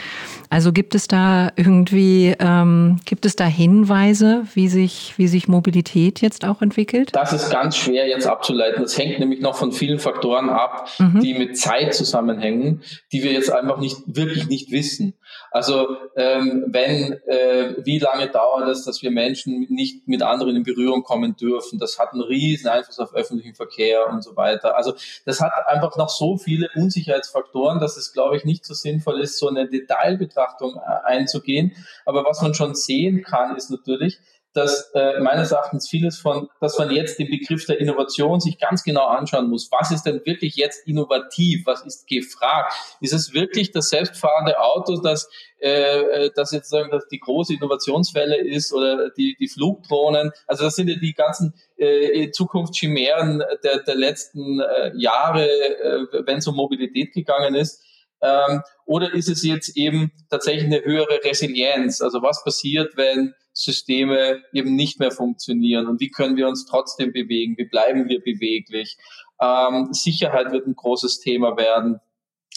Also 0.51 0.73
gibt 0.73 0.97
es 0.97 1.07
da 1.07 1.53
irgendwie, 1.55 2.35
ähm, 2.41 2.99
gibt 3.05 3.27
es 3.27 3.37
da 3.37 3.45
Hinweise, 3.45 4.43
wie 4.55 4.67
sich, 4.67 5.15
wie 5.17 5.29
sich 5.29 5.47
Mobilität 5.47 6.21
jetzt 6.21 6.45
auch 6.45 6.63
entwickelt? 6.63 7.11
Das 7.13 7.33
ist 7.33 7.49
ganz 7.51 7.77
schwer 7.77 8.09
jetzt 8.09 8.27
abzuleiten. 8.27 8.83
Das 8.83 8.99
hängt 8.99 9.21
nämlich 9.21 9.41
noch 9.41 9.55
von 9.55 9.71
vielen 9.71 10.01
Faktoren 10.01 10.49
ab, 10.49 10.89
mhm. 10.99 11.21
die 11.21 11.35
mit 11.35 11.57
Zeit 11.57 11.95
zusammenhängen, 11.95 12.83
die 13.13 13.23
wir 13.23 13.31
jetzt 13.31 13.53
einfach 13.53 13.79
nicht, 13.79 13.99
wirklich 14.07 14.49
nicht 14.49 14.73
wissen. 14.73 15.15
Also 15.55 15.97
ähm, 16.17 16.65
wenn, 16.67 17.13
äh, 17.29 17.77
wie 17.85 18.01
lange 18.01 18.29
dauert 18.29 18.69
es, 18.69 18.85
dass 18.85 19.03
wir 19.03 19.13
Menschen 19.13 19.69
nicht 19.71 20.09
mit 20.09 20.21
anderen 20.21 20.57
in 20.57 20.65
Berührung 20.65 21.05
kommen 21.05 21.37
dürfen? 21.37 21.79
Das 21.79 21.97
hat 21.97 22.13
einen 22.13 22.23
riesen 22.23 22.67
Einfluss 22.67 22.99
auf 22.99 23.15
öffentlichen 23.15 23.55
Verkehr 23.55 24.09
und 24.09 24.25
so 24.25 24.35
weiter. 24.35 24.75
Also 24.75 24.95
das 25.25 25.41
hat 25.41 25.53
einfach 25.69 25.97
noch 25.97 26.09
so 26.09 26.39
viele 26.39 26.71
Unsicherheitsfaktoren, 26.75 27.79
dass 27.79 27.97
es, 27.97 28.13
glaube 28.13 28.37
ich, 28.37 28.45
nicht 28.45 28.65
so 28.67 28.75
sinnvoll 28.75 29.21
ist, 29.21 29.39
so 29.39 29.47
eine 29.47 29.69
Detailbetrachtung 29.69 30.75
äh, 30.75 31.07
einzugehen. 31.07 31.71
Aber 32.05 32.25
was 32.25 32.43
man 32.43 32.55
schon 32.55 32.75
sehen 32.75 33.23
kann, 33.23 33.55
ist 33.55 33.71
natürlich, 33.71 34.19
dass 34.55 34.91
äh, 34.95 35.19
meines 35.21 35.51
Erachtens 35.51 35.89
vieles 35.89 36.19
von, 36.19 36.49
dass 36.61 36.79
man 36.79 36.91
jetzt 36.91 37.19
den 37.19 37.29
Begriff 37.29 37.67
der 37.67 37.81
Innovation 37.81 38.39
sich 38.41 38.59
ganz 38.59 38.85
genau 38.85 39.07
anschauen 39.07 39.51
muss. 39.51 39.69
Was 39.73 39.91
ist 39.91 40.05
denn 40.05 40.25
wirklich 40.25 40.55
jetzt 40.55 40.87
innovativ? 40.87 41.67
Was 41.67 41.85
ist 41.85 42.07
gefragt? 42.07 42.73
Ist 43.01 43.13
es 43.13 43.35
wirklich 43.35 43.73
das 43.73 43.89
selbstfahrende 43.89 44.61
Auto, 44.61 45.01
das, 45.01 45.29
äh, 45.61 45.69
äh 45.71 46.31
das 46.35 46.53
jetzt 46.53 46.71
sagen, 46.71 46.91
dass 46.91 47.07
die 47.09 47.19
große 47.19 47.55
Innovationswelle 47.55 48.37
ist 48.37 48.73
oder 48.73 49.11
die, 49.11 49.37
die 49.39 49.49
Flugdrohnen? 49.49 50.31
Also 50.47 50.65
das 50.65 50.77
sind 50.77 50.89
ja 50.89 50.97
die 50.97 51.15
ganzen 51.15 51.55
äh, 51.77 52.31
Zukunftschimären 52.31 53.43
der, 53.65 53.83
der 53.83 53.97
letzten 53.97 54.61
äh, 54.61 54.93
Jahre, 54.95 55.49
äh, 55.49 56.27
wenn 56.27 56.39
es 56.39 56.47
um 56.47 56.55
Mobilität 56.55 57.13
gegangen 57.13 57.57
ist. 57.57 57.83
Ähm, 58.23 58.63
oder 58.87 59.13
ist 59.13 59.29
es 59.29 59.43
jetzt 59.43 59.77
eben 59.77 60.13
tatsächlich 60.31 60.65
eine 60.65 60.85
höhere 60.85 61.21
Resilienz? 61.25 62.01
Also 62.01 62.23
was 62.23 62.45
passiert, 62.45 62.97
wenn 62.97 63.35
Systeme 63.55 64.43
eben 64.53 64.75
nicht 64.75 64.99
mehr 64.99 65.13
funktionieren 65.13 65.87
und 65.87 66.01
wie 66.01 66.11
können 66.11 66.37
wir 66.37 66.49
uns 66.49 66.67
trotzdem 66.67 67.13
bewegen, 67.13 67.57
wie 67.57 67.65
bleiben 67.65 68.09
wir 68.09 68.21
beweglich. 68.21 68.99
Ähm, 69.41 69.89
Sicherheit 69.93 70.53
wird 70.53 70.67
ein 70.67 70.75
großes 70.75 71.21
Thema 71.21 71.57
werden. 71.57 72.01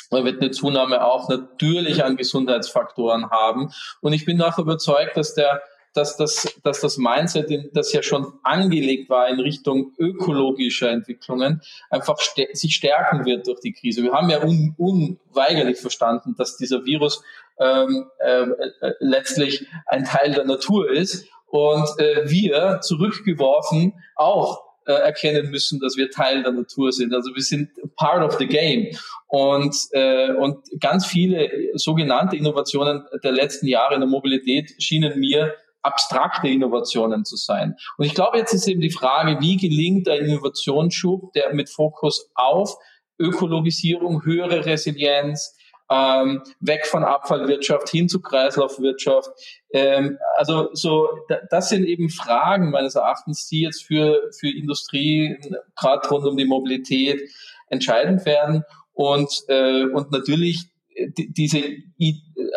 Man 0.10 0.26
wird 0.26 0.42
eine 0.42 0.52
Zunahme 0.52 1.06
auch 1.06 1.30
natürlich 1.30 2.04
an 2.04 2.18
Gesundheitsfaktoren 2.18 3.30
haben. 3.30 3.72
Und 4.02 4.14
ich 4.14 4.26
bin 4.26 4.42
auch 4.42 4.58
überzeugt, 4.58 5.18
dass 5.18 5.34
der 5.34 5.62
dass 5.98 6.16
das, 6.16 6.60
dass 6.64 6.80
das 6.80 6.98
Mindset, 6.98 7.72
das 7.74 7.92
ja 7.92 8.04
schon 8.04 8.34
angelegt 8.44 9.10
war 9.10 9.28
in 9.28 9.40
Richtung 9.40 9.94
ökologischer 9.98 10.92
Entwicklungen, 10.92 11.62
einfach 11.90 12.20
st 12.20 12.42
sich 12.54 12.76
stärken 12.76 13.26
wird 13.26 13.48
durch 13.48 13.60
die 13.62 13.74
Krise. 13.74 14.04
Wir 14.04 14.14
haben 14.14 14.30
ja 14.30 14.44
un 14.44 14.76
unweigerlich 14.78 15.80
verstanden, 15.80 16.36
dass 16.38 16.58
dieser 16.58 16.86
Virus 16.86 17.24
ähm, 17.60 18.06
äh, 18.20 18.42
äh, 18.42 18.94
letztlich 19.00 19.66
ein 19.88 20.04
Teil 20.04 20.34
der 20.34 20.46
Natur 20.46 20.92
ist 20.92 21.26
und 21.48 21.88
äh, 22.00 22.30
wir 22.30 22.80
zurückgeworfen 22.82 23.94
auch 24.16 24.64
äh, 24.86 24.94
erkennen 24.94 25.50
müssen, 25.50 25.80
dass 25.80 25.98
wir 25.98 26.10
Teil 26.10 26.44
der 26.44 26.52
Natur 26.52 26.92
sind. 26.92 27.14
Also 27.14 27.34
wir 27.36 27.42
sind 27.42 27.70
part 27.96 28.24
of 28.24 28.38
the 28.38 28.48
game. 28.48 28.88
Und, 29.28 29.76
äh, 29.92 30.32
und 30.34 30.60
ganz 30.80 31.06
viele 31.06 31.50
sogenannte 31.74 32.38
Innovationen 32.38 33.04
der 33.24 33.34
letzten 33.34 33.68
Jahre 33.68 33.96
in 33.96 34.02
der 34.02 34.10
Mobilität 34.10 34.74
schienen 34.82 35.20
mir 35.20 35.54
abstrakte 35.82 36.48
Innovationen 36.48 37.26
zu 37.26 37.36
sein. 37.36 37.76
Und 37.98 38.06
ich 38.06 38.14
glaube, 38.14 38.38
jetzt 38.38 38.54
ist 38.54 38.68
eben 38.68 38.82
die 38.82 38.92
Frage, 38.92 39.42
wie 39.42 39.58
gelingt 39.58 40.08
ein 40.10 40.26
Innovationsschub, 40.26 41.34
der 41.34 41.54
mit 41.54 41.70
Fokus 41.70 42.30
auf 42.36 42.76
Ökologisierung, 43.20 44.24
höhere 44.24 44.66
Resilienz, 44.66 45.57
ähm, 45.90 46.44
weg 46.60 46.86
von 46.86 47.04
Abfallwirtschaft 47.04 47.90
hin 47.90 48.10
zu 48.10 48.22
Kreislaufwirtschaft. 48.22 49.30
Ähm, 49.72 50.18
also 50.36 50.70
so, 50.74 51.08
das 51.50 51.70
sind 51.70 51.86
eben 51.86 52.10
Fragen 52.10 52.72
meines 52.72 52.96
Erachtens, 52.96 53.48
die 53.48 53.62
jetzt 53.62 53.84
für, 53.84 54.30
für 54.40 54.50
Industrie, 54.50 55.38
gerade 55.76 56.08
rund 56.10 56.26
um 56.26 56.38
die 56.38 56.46
Mobilität, 56.46 57.22
entscheidend 57.70 58.26
werden. 58.26 58.64
Und, 58.94 59.30
äh, 59.48 59.86
und 59.86 60.12
natürlich 60.12 60.72
diese, 60.98 61.62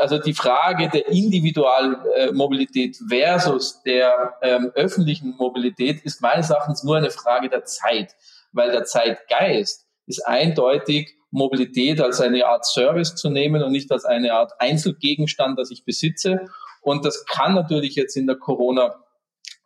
also 0.00 0.18
die 0.18 0.32
Frage 0.32 0.88
der 0.88 1.08
Individualmobilität 1.08 2.96
versus 3.08 3.82
der 3.82 4.34
ähm, 4.42 4.72
öffentlichen 4.74 5.36
Mobilität 5.36 6.00
ist 6.02 6.22
meines 6.22 6.50
Erachtens 6.50 6.82
nur 6.82 6.96
eine 6.96 7.10
Frage 7.10 7.48
der 7.48 7.64
Zeit, 7.64 8.14
weil 8.52 8.72
der 8.72 8.84
Zeitgeist 8.84 9.86
ist 10.06 10.26
eindeutig 10.26 11.14
Mobilität 11.30 12.00
als 12.00 12.20
eine 12.20 12.46
Art 12.46 12.66
Service 12.66 13.14
zu 13.14 13.30
nehmen 13.30 13.62
und 13.62 13.72
nicht 13.72 13.90
als 13.92 14.04
eine 14.04 14.32
Art 14.32 14.52
Einzelgegenstand, 14.58 15.58
das 15.58 15.70
ich 15.70 15.84
besitze. 15.84 16.46
Und 16.82 17.04
das 17.04 17.24
kann 17.26 17.54
natürlich 17.54 17.94
jetzt 17.94 18.16
in 18.16 18.26
der 18.26 18.36
Corona 18.36 18.94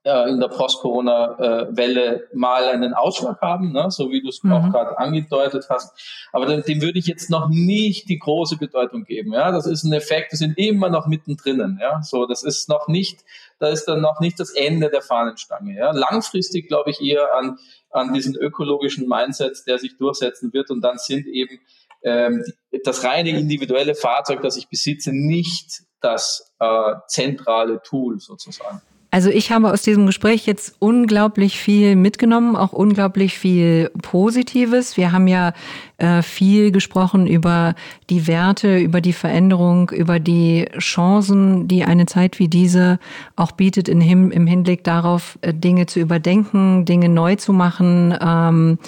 äh, 0.04 0.28
in 0.28 0.38
der 0.38 0.48
Post-Corona-Welle 0.48 2.28
mal 2.34 2.64
einen 2.66 2.92
Ausschlag 2.92 3.40
haben, 3.40 3.72
ne? 3.72 3.90
so 3.90 4.10
wie 4.10 4.20
du 4.20 4.28
es 4.28 4.42
mhm. 4.42 4.52
auch 4.52 4.70
gerade 4.70 4.98
angedeutet 4.98 5.66
hast. 5.70 5.98
Aber 6.32 6.46
dem, 6.46 6.62
dem, 6.62 6.82
würde 6.82 6.98
ich 6.98 7.06
jetzt 7.06 7.30
noch 7.30 7.48
nicht 7.48 8.08
die 8.10 8.18
große 8.18 8.58
Bedeutung 8.58 9.04
geben. 9.04 9.32
Ja, 9.32 9.50
das 9.50 9.66
ist 9.66 9.82
ein 9.84 9.92
Effekt. 9.94 10.32
Wir 10.32 10.38
sind 10.38 10.58
immer 10.58 10.90
noch 10.90 11.06
mittendrin. 11.06 11.78
Ja, 11.80 12.02
so 12.02 12.26
das 12.26 12.42
ist 12.42 12.68
noch 12.68 12.86
nicht, 12.86 13.24
da 13.58 13.68
ist 13.68 13.86
dann 13.86 14.00
noch 14.00 14.20
nicht 14.20 14.38
das 14.40 14.50
Ende 14.50 14.90
der 14.90 15.02
Fahnenstange. 15.02 15.76
Ja, 15.76 15.92
langfristig 15.92 16.68
glaube 16.68 16.90
ich 16.90 17.00
eher 17.00 17.34
an 17.34 17.58
an 17.94 18.12
diesen 18.12 18.34
ökologischen 18.34 19.08
Mindset, 19.08 19.62
der 19.66 19.78
sich 19.78 19.96
durchsetzen 19.96 20.52
wird. 20.52 20.70
Und 20.70 20.82
dann 20.82 20.98
sind 20.98 21.26
eben 21.26 21.60
ähm, 22.02 22.44
das 22.84 23.04
reine 23.04 23.30
individuelle 23.30 23.94
Fahrzeug, 23.94 24.42
das 24.42 24.56
ich 24.56 24.68
besitze, 24.68 25.10
nicht 25.12 25.84
das 26.00 26.52
äh, 26.58 26.94
zentrale 27.08 27.80
Tool 27.82 28.18
sozusagen. 28.18 28.82
Also 29.14 29.30
ich 29.30 29.52
habe 29.52 29.70
aus 29.70 29.82
diesem 29.82 30.06
Gespräch 30.06 30.44
jetzt 30.44 30.74
unglaublich 30.80 31.56
viel 31.56 31.94
mitgenommen, 31.94 32.56
auch 32.56 32.72
unglaublich 32.72 33.38
viel 33.38 33.92
Positives. 34.02 34.96
Wir 34.96 35.12
haben 35.12 35.28
ja 35.28 35.52
äh, 35.98 36.20
viel 36.20 36.72
gesprochen 36.72 37.28
über 37.28 37.76
die 38.10 38.26
Werte, 38.26 38.76
über 38.76 39.00
die 39.00 39.12
Veränderung, 39.12 39.90
über 39.90 40.18
die 40.18 40.64
Chancen, 40.80 41.68
die 41.68 41.84
eine 41.84 42.06
Zeit 42.06 42.40
wie 42.40 42.48
diese 42.48 42.98
auch 43.36 43.52
bietet 43.52 43.88
im 43.88 44.00
Hinblick 44.00 44.82
darauf, 44.82 45.38
äh, 45.42 45.54
Dinge 45.54 45.86
zu 45.86 46.00
überdenken, 46.00 46.84
Dinge 46.84 47.08
neu 47.08 47.36
zu 47.36 47.52
machen. 47.52 48.18
Ähm, 48.20 48.78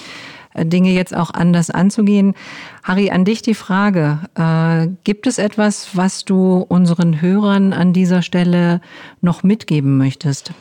Dinge 0.65 0.93
jetzt 0.93 1.15
auch 1.15 1.31
anders 1.33 1.71
anzugehen. 1.71 2.35
Harry, 2.83 3.11
an 3.11 3.25
dich 3.25 3.43
die 3.43 3.55
Frage. 3.55 4.21
Äh, 4.35 4.89
gibt 5.05 5.27
es 5.27 5.39
etwas, 5.39 5.91
was 5.95 6.25
du 6.25 6.65
unseren 6.69 7.21
Hörern 7.21 7.73
an 7.73 7.93
dieser 7.93 8.23
Stelle 8.23 8.81
noch 9.21 9.43
mitgeben 9.43 9.99
möchtest? 9.99 10.53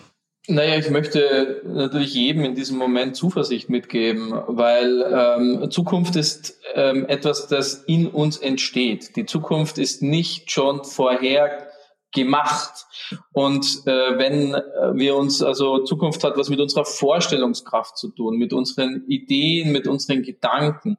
Naja, 0.48 0.78
ich 0.78 0.92
möchte 0.92 1.62
natürlich 1.66 2.14
jedem 2.14 2.44
in 2.44 2.54
diesem 2.54 2.78
Moment 2.78 3.16
Zuversicht 3.16 3.70
mitgeben, 3.70 4.32
weil 4.48 5.04
ähm, 5.12 5.72
Zukunft 5.72 6.16
ist 6.16 6.60
ähm, 6.76 7.06
etwas, 7.08 7.48
das 7.48 7.84
in 7.88 8.08
uns 8.08 8.38
entsteht. 8.38 9.16
Die 9.16 9.26
Zukunft 9.26 9.80
ist 9.80 10.04
nicht 10.04 10.52
schon 10.52 10.84
vorher 10.84 11.68
gemacht. 12.16 12.88
Und 13.34 13.66
äh, 13.86 14.18
wenn 14.18 14.56
äh, 14.56 14.96
wir 14.96 15.16
uns, 15.16 15.44
also 15.44 15.84
Zukunft 15.84 16.24
hat 16.24 16.38
was 16.38 16.50
mit 16.50 16.60
unserer 16.60 16.86
Vorstellungskraft 16.86 17.98
zu 17.98 18.10
tun, 18.10 18.38
mit 18.38 18.54
unseren 18.54 19.04
Ideen, 19.08 19.72
mit 19.72 19.88
unseren 19.88 20.24
Gedanken. 20.24 20.98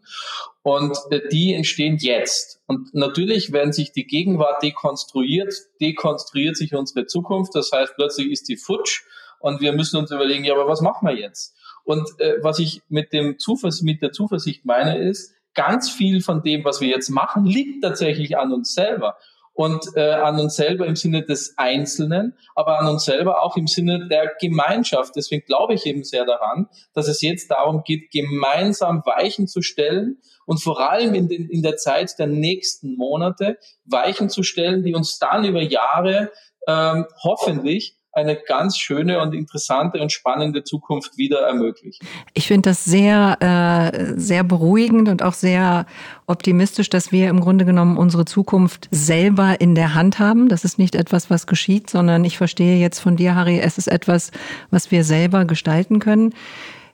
Und 0.62 0.97
äh, 1.11 1.23
die 1.33 1.55
entstehen 1.55 1.97
jetzt. 1.99 2.61
Und 2.67 2.95
natürlich, 2.95 3.53
wenn 3.53 3.73
sich 3.73 3.91
die 3.91 4.07
Gegenwart 4.07 4.62
dekonstruiert, 4.62 5.53
dekonstruiert 5.81 6.57
sich 6.57 6.75
unsere 6.75 7.07
Zukunft. 7.07 7.57
Das 7.57 7.73
heißt, 7.73 7.95
plötzlich 7.97 8.31
ist 8.31 8.49
die 8.49 8.57
futsch 8.57 9.03
und 9.41 9.61
wir 9.61 9.73
müssen 9.73 9.97
uns 9.97 10.12
überlegen, 10.12 10.45
ja, 10.45 10.55
aber 10.55 10.69
was 10.69 10.81
machen 10.81 11.09
wir 11.09 11.17
jetzt? 11.17 11.55
Und 11.85 12.09
äh, 12.21 12.37
was 12.43 12.59
ich 12.59 12.83
mit, 12.89 13.12
dem 13.12 13.39
Zuversicht, 13.39 13.85
mit 13.85 14.03
der 14.03 14.12
Zuversicht 14.12 14.64
meine, 14.64 14.99
ist, 14.99 15.33
ganz 15.55 15.91
viel 15.91 16.21
von 16.21 16.43
dem, 16.43 16.64
was 16.64 16.81
wir 16.81 16.89
jetzt 16.89 17.09
machen, 17.09 17.47
liegt 17.47 17.83
tatsächlich 17.83 18.37
an 18.37 18.53
uns 18.53 18.75
selber 18.75 19.17
und 19.57 19.86
äh, 19.96 20.12
an 20.12 20.38
uns 20.38 20.54
selber 20.54 20.86
im 20.86 20.96
Sinne 20.96 21.24
des 21.24 21.54
Einzelnen, 21.57 22.34
aber 22.54 22.78
an 22.78 22.88
uns 22.88 23.07
selber 23.07 23.42
auch 23.42 23.57
im 23.57 23.66
Sinne 23.66 24.07
der 24.07 24.34
Gemeinschaft. 24.38 25.16
Deswegen 25.16 25.46
glaube 25.46 25.74
ich 25.74 25.86
eben 25.86 26.04
sehr 26.04 26.26
daran, 26.26 26.68
dass 26.92 27.09
es 27.09 27.22
jetzt 27.22 27.50
darum 27.50 27.82
geht, 27.82 28.11
gemeinsam 28.11 29.02
Weichen 29.07 29.48
zu 29.48 29.62
stellen 29.62 30.18
und 30.44 30.62
vor 30.62 30.78
allem 30.80 31.14
in, 31.14 31.28
den, 31.28 31.48
in 31.48 31.62
der 31.62 31.76
Zeit 31.76 32.18
der 32.18 32.26
nächsten 32.26 32.96
Monate 32.96 33.57
Weichen 33.86 34.28
zu 34.28 34.42
stellen, 34.42 34.82
die 34.82 34.94
uns 34.94 35.18
dann 35.18 35.44
über 35.46 35.62
Jahre 35.62 36.30
ähm, 36.68 37.07
hoffentlich 37.22 37.95
eine 38.17 38.37
ganz 38.37 38.79
schöne 38.79 39.21
und 39.21 39.35
interessante 39.35 40.01
und 40.01 40.11
spannende 40.11 40.64
Zukunft 40.64 41.19
wieder 41.19 41.41
ermöglichen. 41.41 42.07
Ich 42.33 42.47
finde 42.47 42.71
das 42.71 42.85
sehr, 42.85 43.37
äh, 43.41 44.19
sehr 44.19 44.43
beruhigend 44.43 45.09
und 45.09 45.23
auch 45.23 45.35
sehr 45.35 45.85
optimistisch, 46.27 46.89
dass 46.89 47.12
wir 47.12 47.29
im 47.29 47.41
Grunde 47.41 47.67
genommen 47.67 47.99
unsere 47.99 48.25
Zukunft 48.25 48.89
selber 48.91 49.61
in 49.61 49.75
der 49.75 49.95
Hand 49.95 50.19
haben. 50.19 50.49
Das 50.49 50.64
ist 50.64 50.79
nicht 50.79 50.95
etwas, 50.95 51.29
was 51.29 51.47
geschieht, 51.47 51.91
sondern 51.91 52.25
ich 52.25 52.39
verstehe 52.39 52.79
jetzt 52.79 53.01
von 53.01 53.17
dir, 53.17 53.35
Harry, 53.35 53.61
es 53.61 53.77
ist 53.77 53.89
etwas, 53.89 54.31
was 54.71 54.91
wir 54.91 55.05
selber 55.05 55.45
gestalten 55.45 55.99
können. 55.99 56.35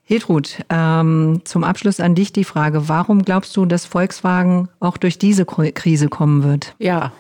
Hiltrud, 0.04 0.64
ähm, 0.68 1.42
zum 1.44 1.62
Abschluss 1.62 2.00
an 2.00 2.16
dich 2.16 2.32
die 2.32 2.42
Frage, 2.42 2.88
warum 2.88 3.22
glaubst 3.22 3.56
du, 3.56 3.64
dass 3.64 3.86
Volkswagen 3.86 4.68
auch 4.80 4.96
durch 4.96 5.18
diese 5.18 5.46
Krise 5.46 6.08
kommen 6.08 6.42
wird? 6.42 6.74
Ja, 6.80 7.12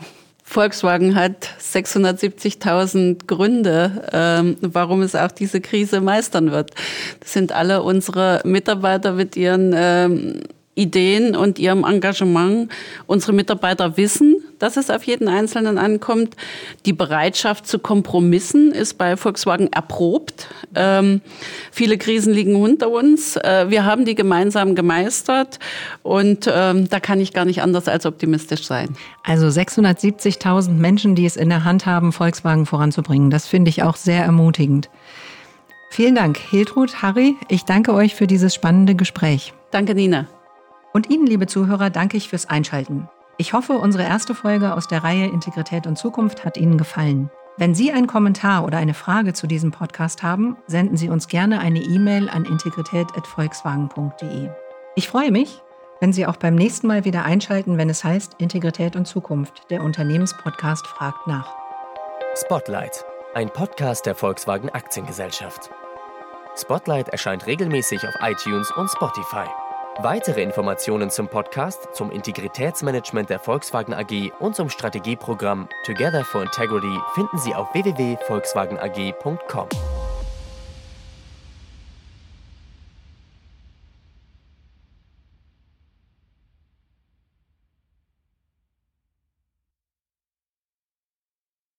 Volkswagen 0.52 1.14
hat 1.14 1.48
670.000 1.60 3.26
Gründe, 3.26 4.08
ähm, 4.12 4.56
warum 4.60 5.00
es 5.00 5.14
auch 5.14 5.32
diese 5.32 5.62
Krise 5.62 6.02
meistern 6.02 6.50
wird. 6.50 6.72
Das 7.20 7.32
sind 7.32 7.52
alle 7.52 7.82
unsere 7.82 8.42
Mitarbeiter 8.44 9.12
mit 9.12 9.34
ihren 9.34 9.72
ähm, 9.74 10.40
Ideen 10.74 11.34
und 11.36 11.58
ihrem 11.58 11.84
Engagement. 11.84 12.70
Unsere 13.06 13.32
Mitarbeiter 13.32 13.96
wissen, 13.96 14.41
dass 14.62 14.76
es 14.76 14.90
auf 14.90 15.02
jeden 15.02 15.28
Einzelnen 15.28 15.76
ankommt. 15.76 16.36
Die 16.86 16.92
Bereitschaft 16.92 17.66
zu 17.66 17.80
Kompromissen 17.80 18.70
ist 18.70 18.96
bei 18.96 19.16
Volkswagen 19.16 19.72
erprobt. 19.72 20.48
Ähm, 20.74 21.20
viele 21.72 21.98
Krisen 21.98 22.32
liegen 22.32 22.54
unter 22.54 22.90
uns. 22.90 23.36
Äh, 23.36 23.66
wir 23.70 23.84
haben 23.84 24.04
die 24.04 24.14
gemeinsam 24.14 24.74
gemeistert 24.74 25.58
und 26.02 26.48
ähm, 26.52 26.88
da 26.88 27.00
kann 27.00 27.20
ich 27.20 27.32
gar 27.32 27.44
nicht 27.44 27.60
anders 27.60 27.88
als 27.88 28.06
optimistisch 28.06 28.64
sein. 28.64 28.90
Also 29.24 29.46
670.000 29.48 30.70
Menschen, 30.70 31.14
die 31.16 31.26
es 31.26 31.36
in 31.36 31.48
der 31.48 31.64
Hand 31.64 31.84
haben, 31.86 32.12
Volkswagen 32.12 32.64
voranzubringen. 32.64 33.30
Das 33.30 33.48
finde 33.48 33.68
ich 33.68 33.82
auch 33.82 33.96
sehr 33.96 34.24
ermutigend. 34.24 34.88
Vielen 35.90 36.14
Dank, 36.14 36.38
Hiltrud, 36.38 37.02
Harry. 37.02 37.34
Ich 37.48 37.64
danke 37.64 37.92
euch 37.92 38.14
für 38.14 38.26
dieses 38.26 38.54
spannende 38.54 38.94
Gespräch. 38.94 39.52
Danke, 39.72 39.94
Nina. 39.94 40.26
Und 40.92 41.10
Ihnen, 41.10 41.26
liebe 41.26 41.46
Zuhörer, 41.46 41.90
danke 41.90 42.16
ich 42.16 42.28
fürs 42.28 42.46
Einschalten. 42.48 43.08
Ich 43.38 43.54
hoffe, 43.54 43.74
unsere 43.74 44.04
erste 44.04 44.34
Folge 44.34 44.74
aus 44.74 44.88
der 44.88 45.04
Reihe 45.04 45.26
Integrität 45.26 45.86
und 45.86 45.96
Zukunft 45.96 46.44
hat 46.44 46.56
Ihnen 46.56 46.76
gefallen. 46.76 47.30
Wenn 47.56 47.74
Sie 47.74 47.92
einen 47.92 48.06
Kommentar 48.06 48.64
oder 48.64 48.78
eine 48.78 48.94
Frage 48.94 49.34
zu 49.34 49.46
diesem 49.46 49.70
Podcast 49.70 50.22
haben, 50.22 50.56
senden 50.66 50.96
Sie 50.96 51.08
uns 51.08 51.28
gerne 51.28 51.60
eine 51.60 51.80
E-Mail 51.80 52.28
an 52.28 52.44
integrität.volkswagen.de. 52.44 54.50
Ich 54.96 55.08
freue 55.08 55.30
mich, 55.30 55.62
wenn 56.00 56.12
Sie 56.12 56.26
auch 56.26 56.36
beim 56.36 56.54
nächsten 56.54 56.86
Mal 56.86 57.04
wieder 57.04 57.24
einschalten, 57.24 57.78
wenn 57.78 57.90
es 57.90 58.04
heißt 58.04 58.34
Integrität 58.38 58.96
und 58.96 59.06
Zukunft, 59.06 59.70
der 59.70 59.82
Unternehmenspodcast 59.82 60.86
fragt 60.86 61.26
nach. 61.26 61.54
Spotlight, 62.34 63.04
ein 63.34 63.50
Podcast 63.50 64.06
der 64.06 64.14
Volkswagen 64.14 64.70
Aktiengesellschaft. 64.70 65.70
Spotlight 66.56 67.08
erscheint 67.08 67.46
regelmäßig 67.46 68.06
auf 68.06 68.14
iTunes 68.20 68.70
und 68.72 68.90
Spotify. 68.90 69.46
Weitere 69.98 70.42
Informationen 70.42 71.10
zum 71.10 71.28
Podcast, 71.28 71.88
zum 71.92 72.10
Integritätsmanagement 72.10 73.28
der 73.28 73.38
Volkswagen 73.38 73.92
AG 73.92 74.32
und 74.40 74.56
zum 74.56 74.70
Strategieprogramm 74.70 75.68
Together 75.84 76.24
for 76.24 76.42
Integrity 76.42 76.98
finden 77.14 77.38
Sie 77.38 77.54
auf 77.54 77.72
www.volkswagenag.com. 77.74 79.68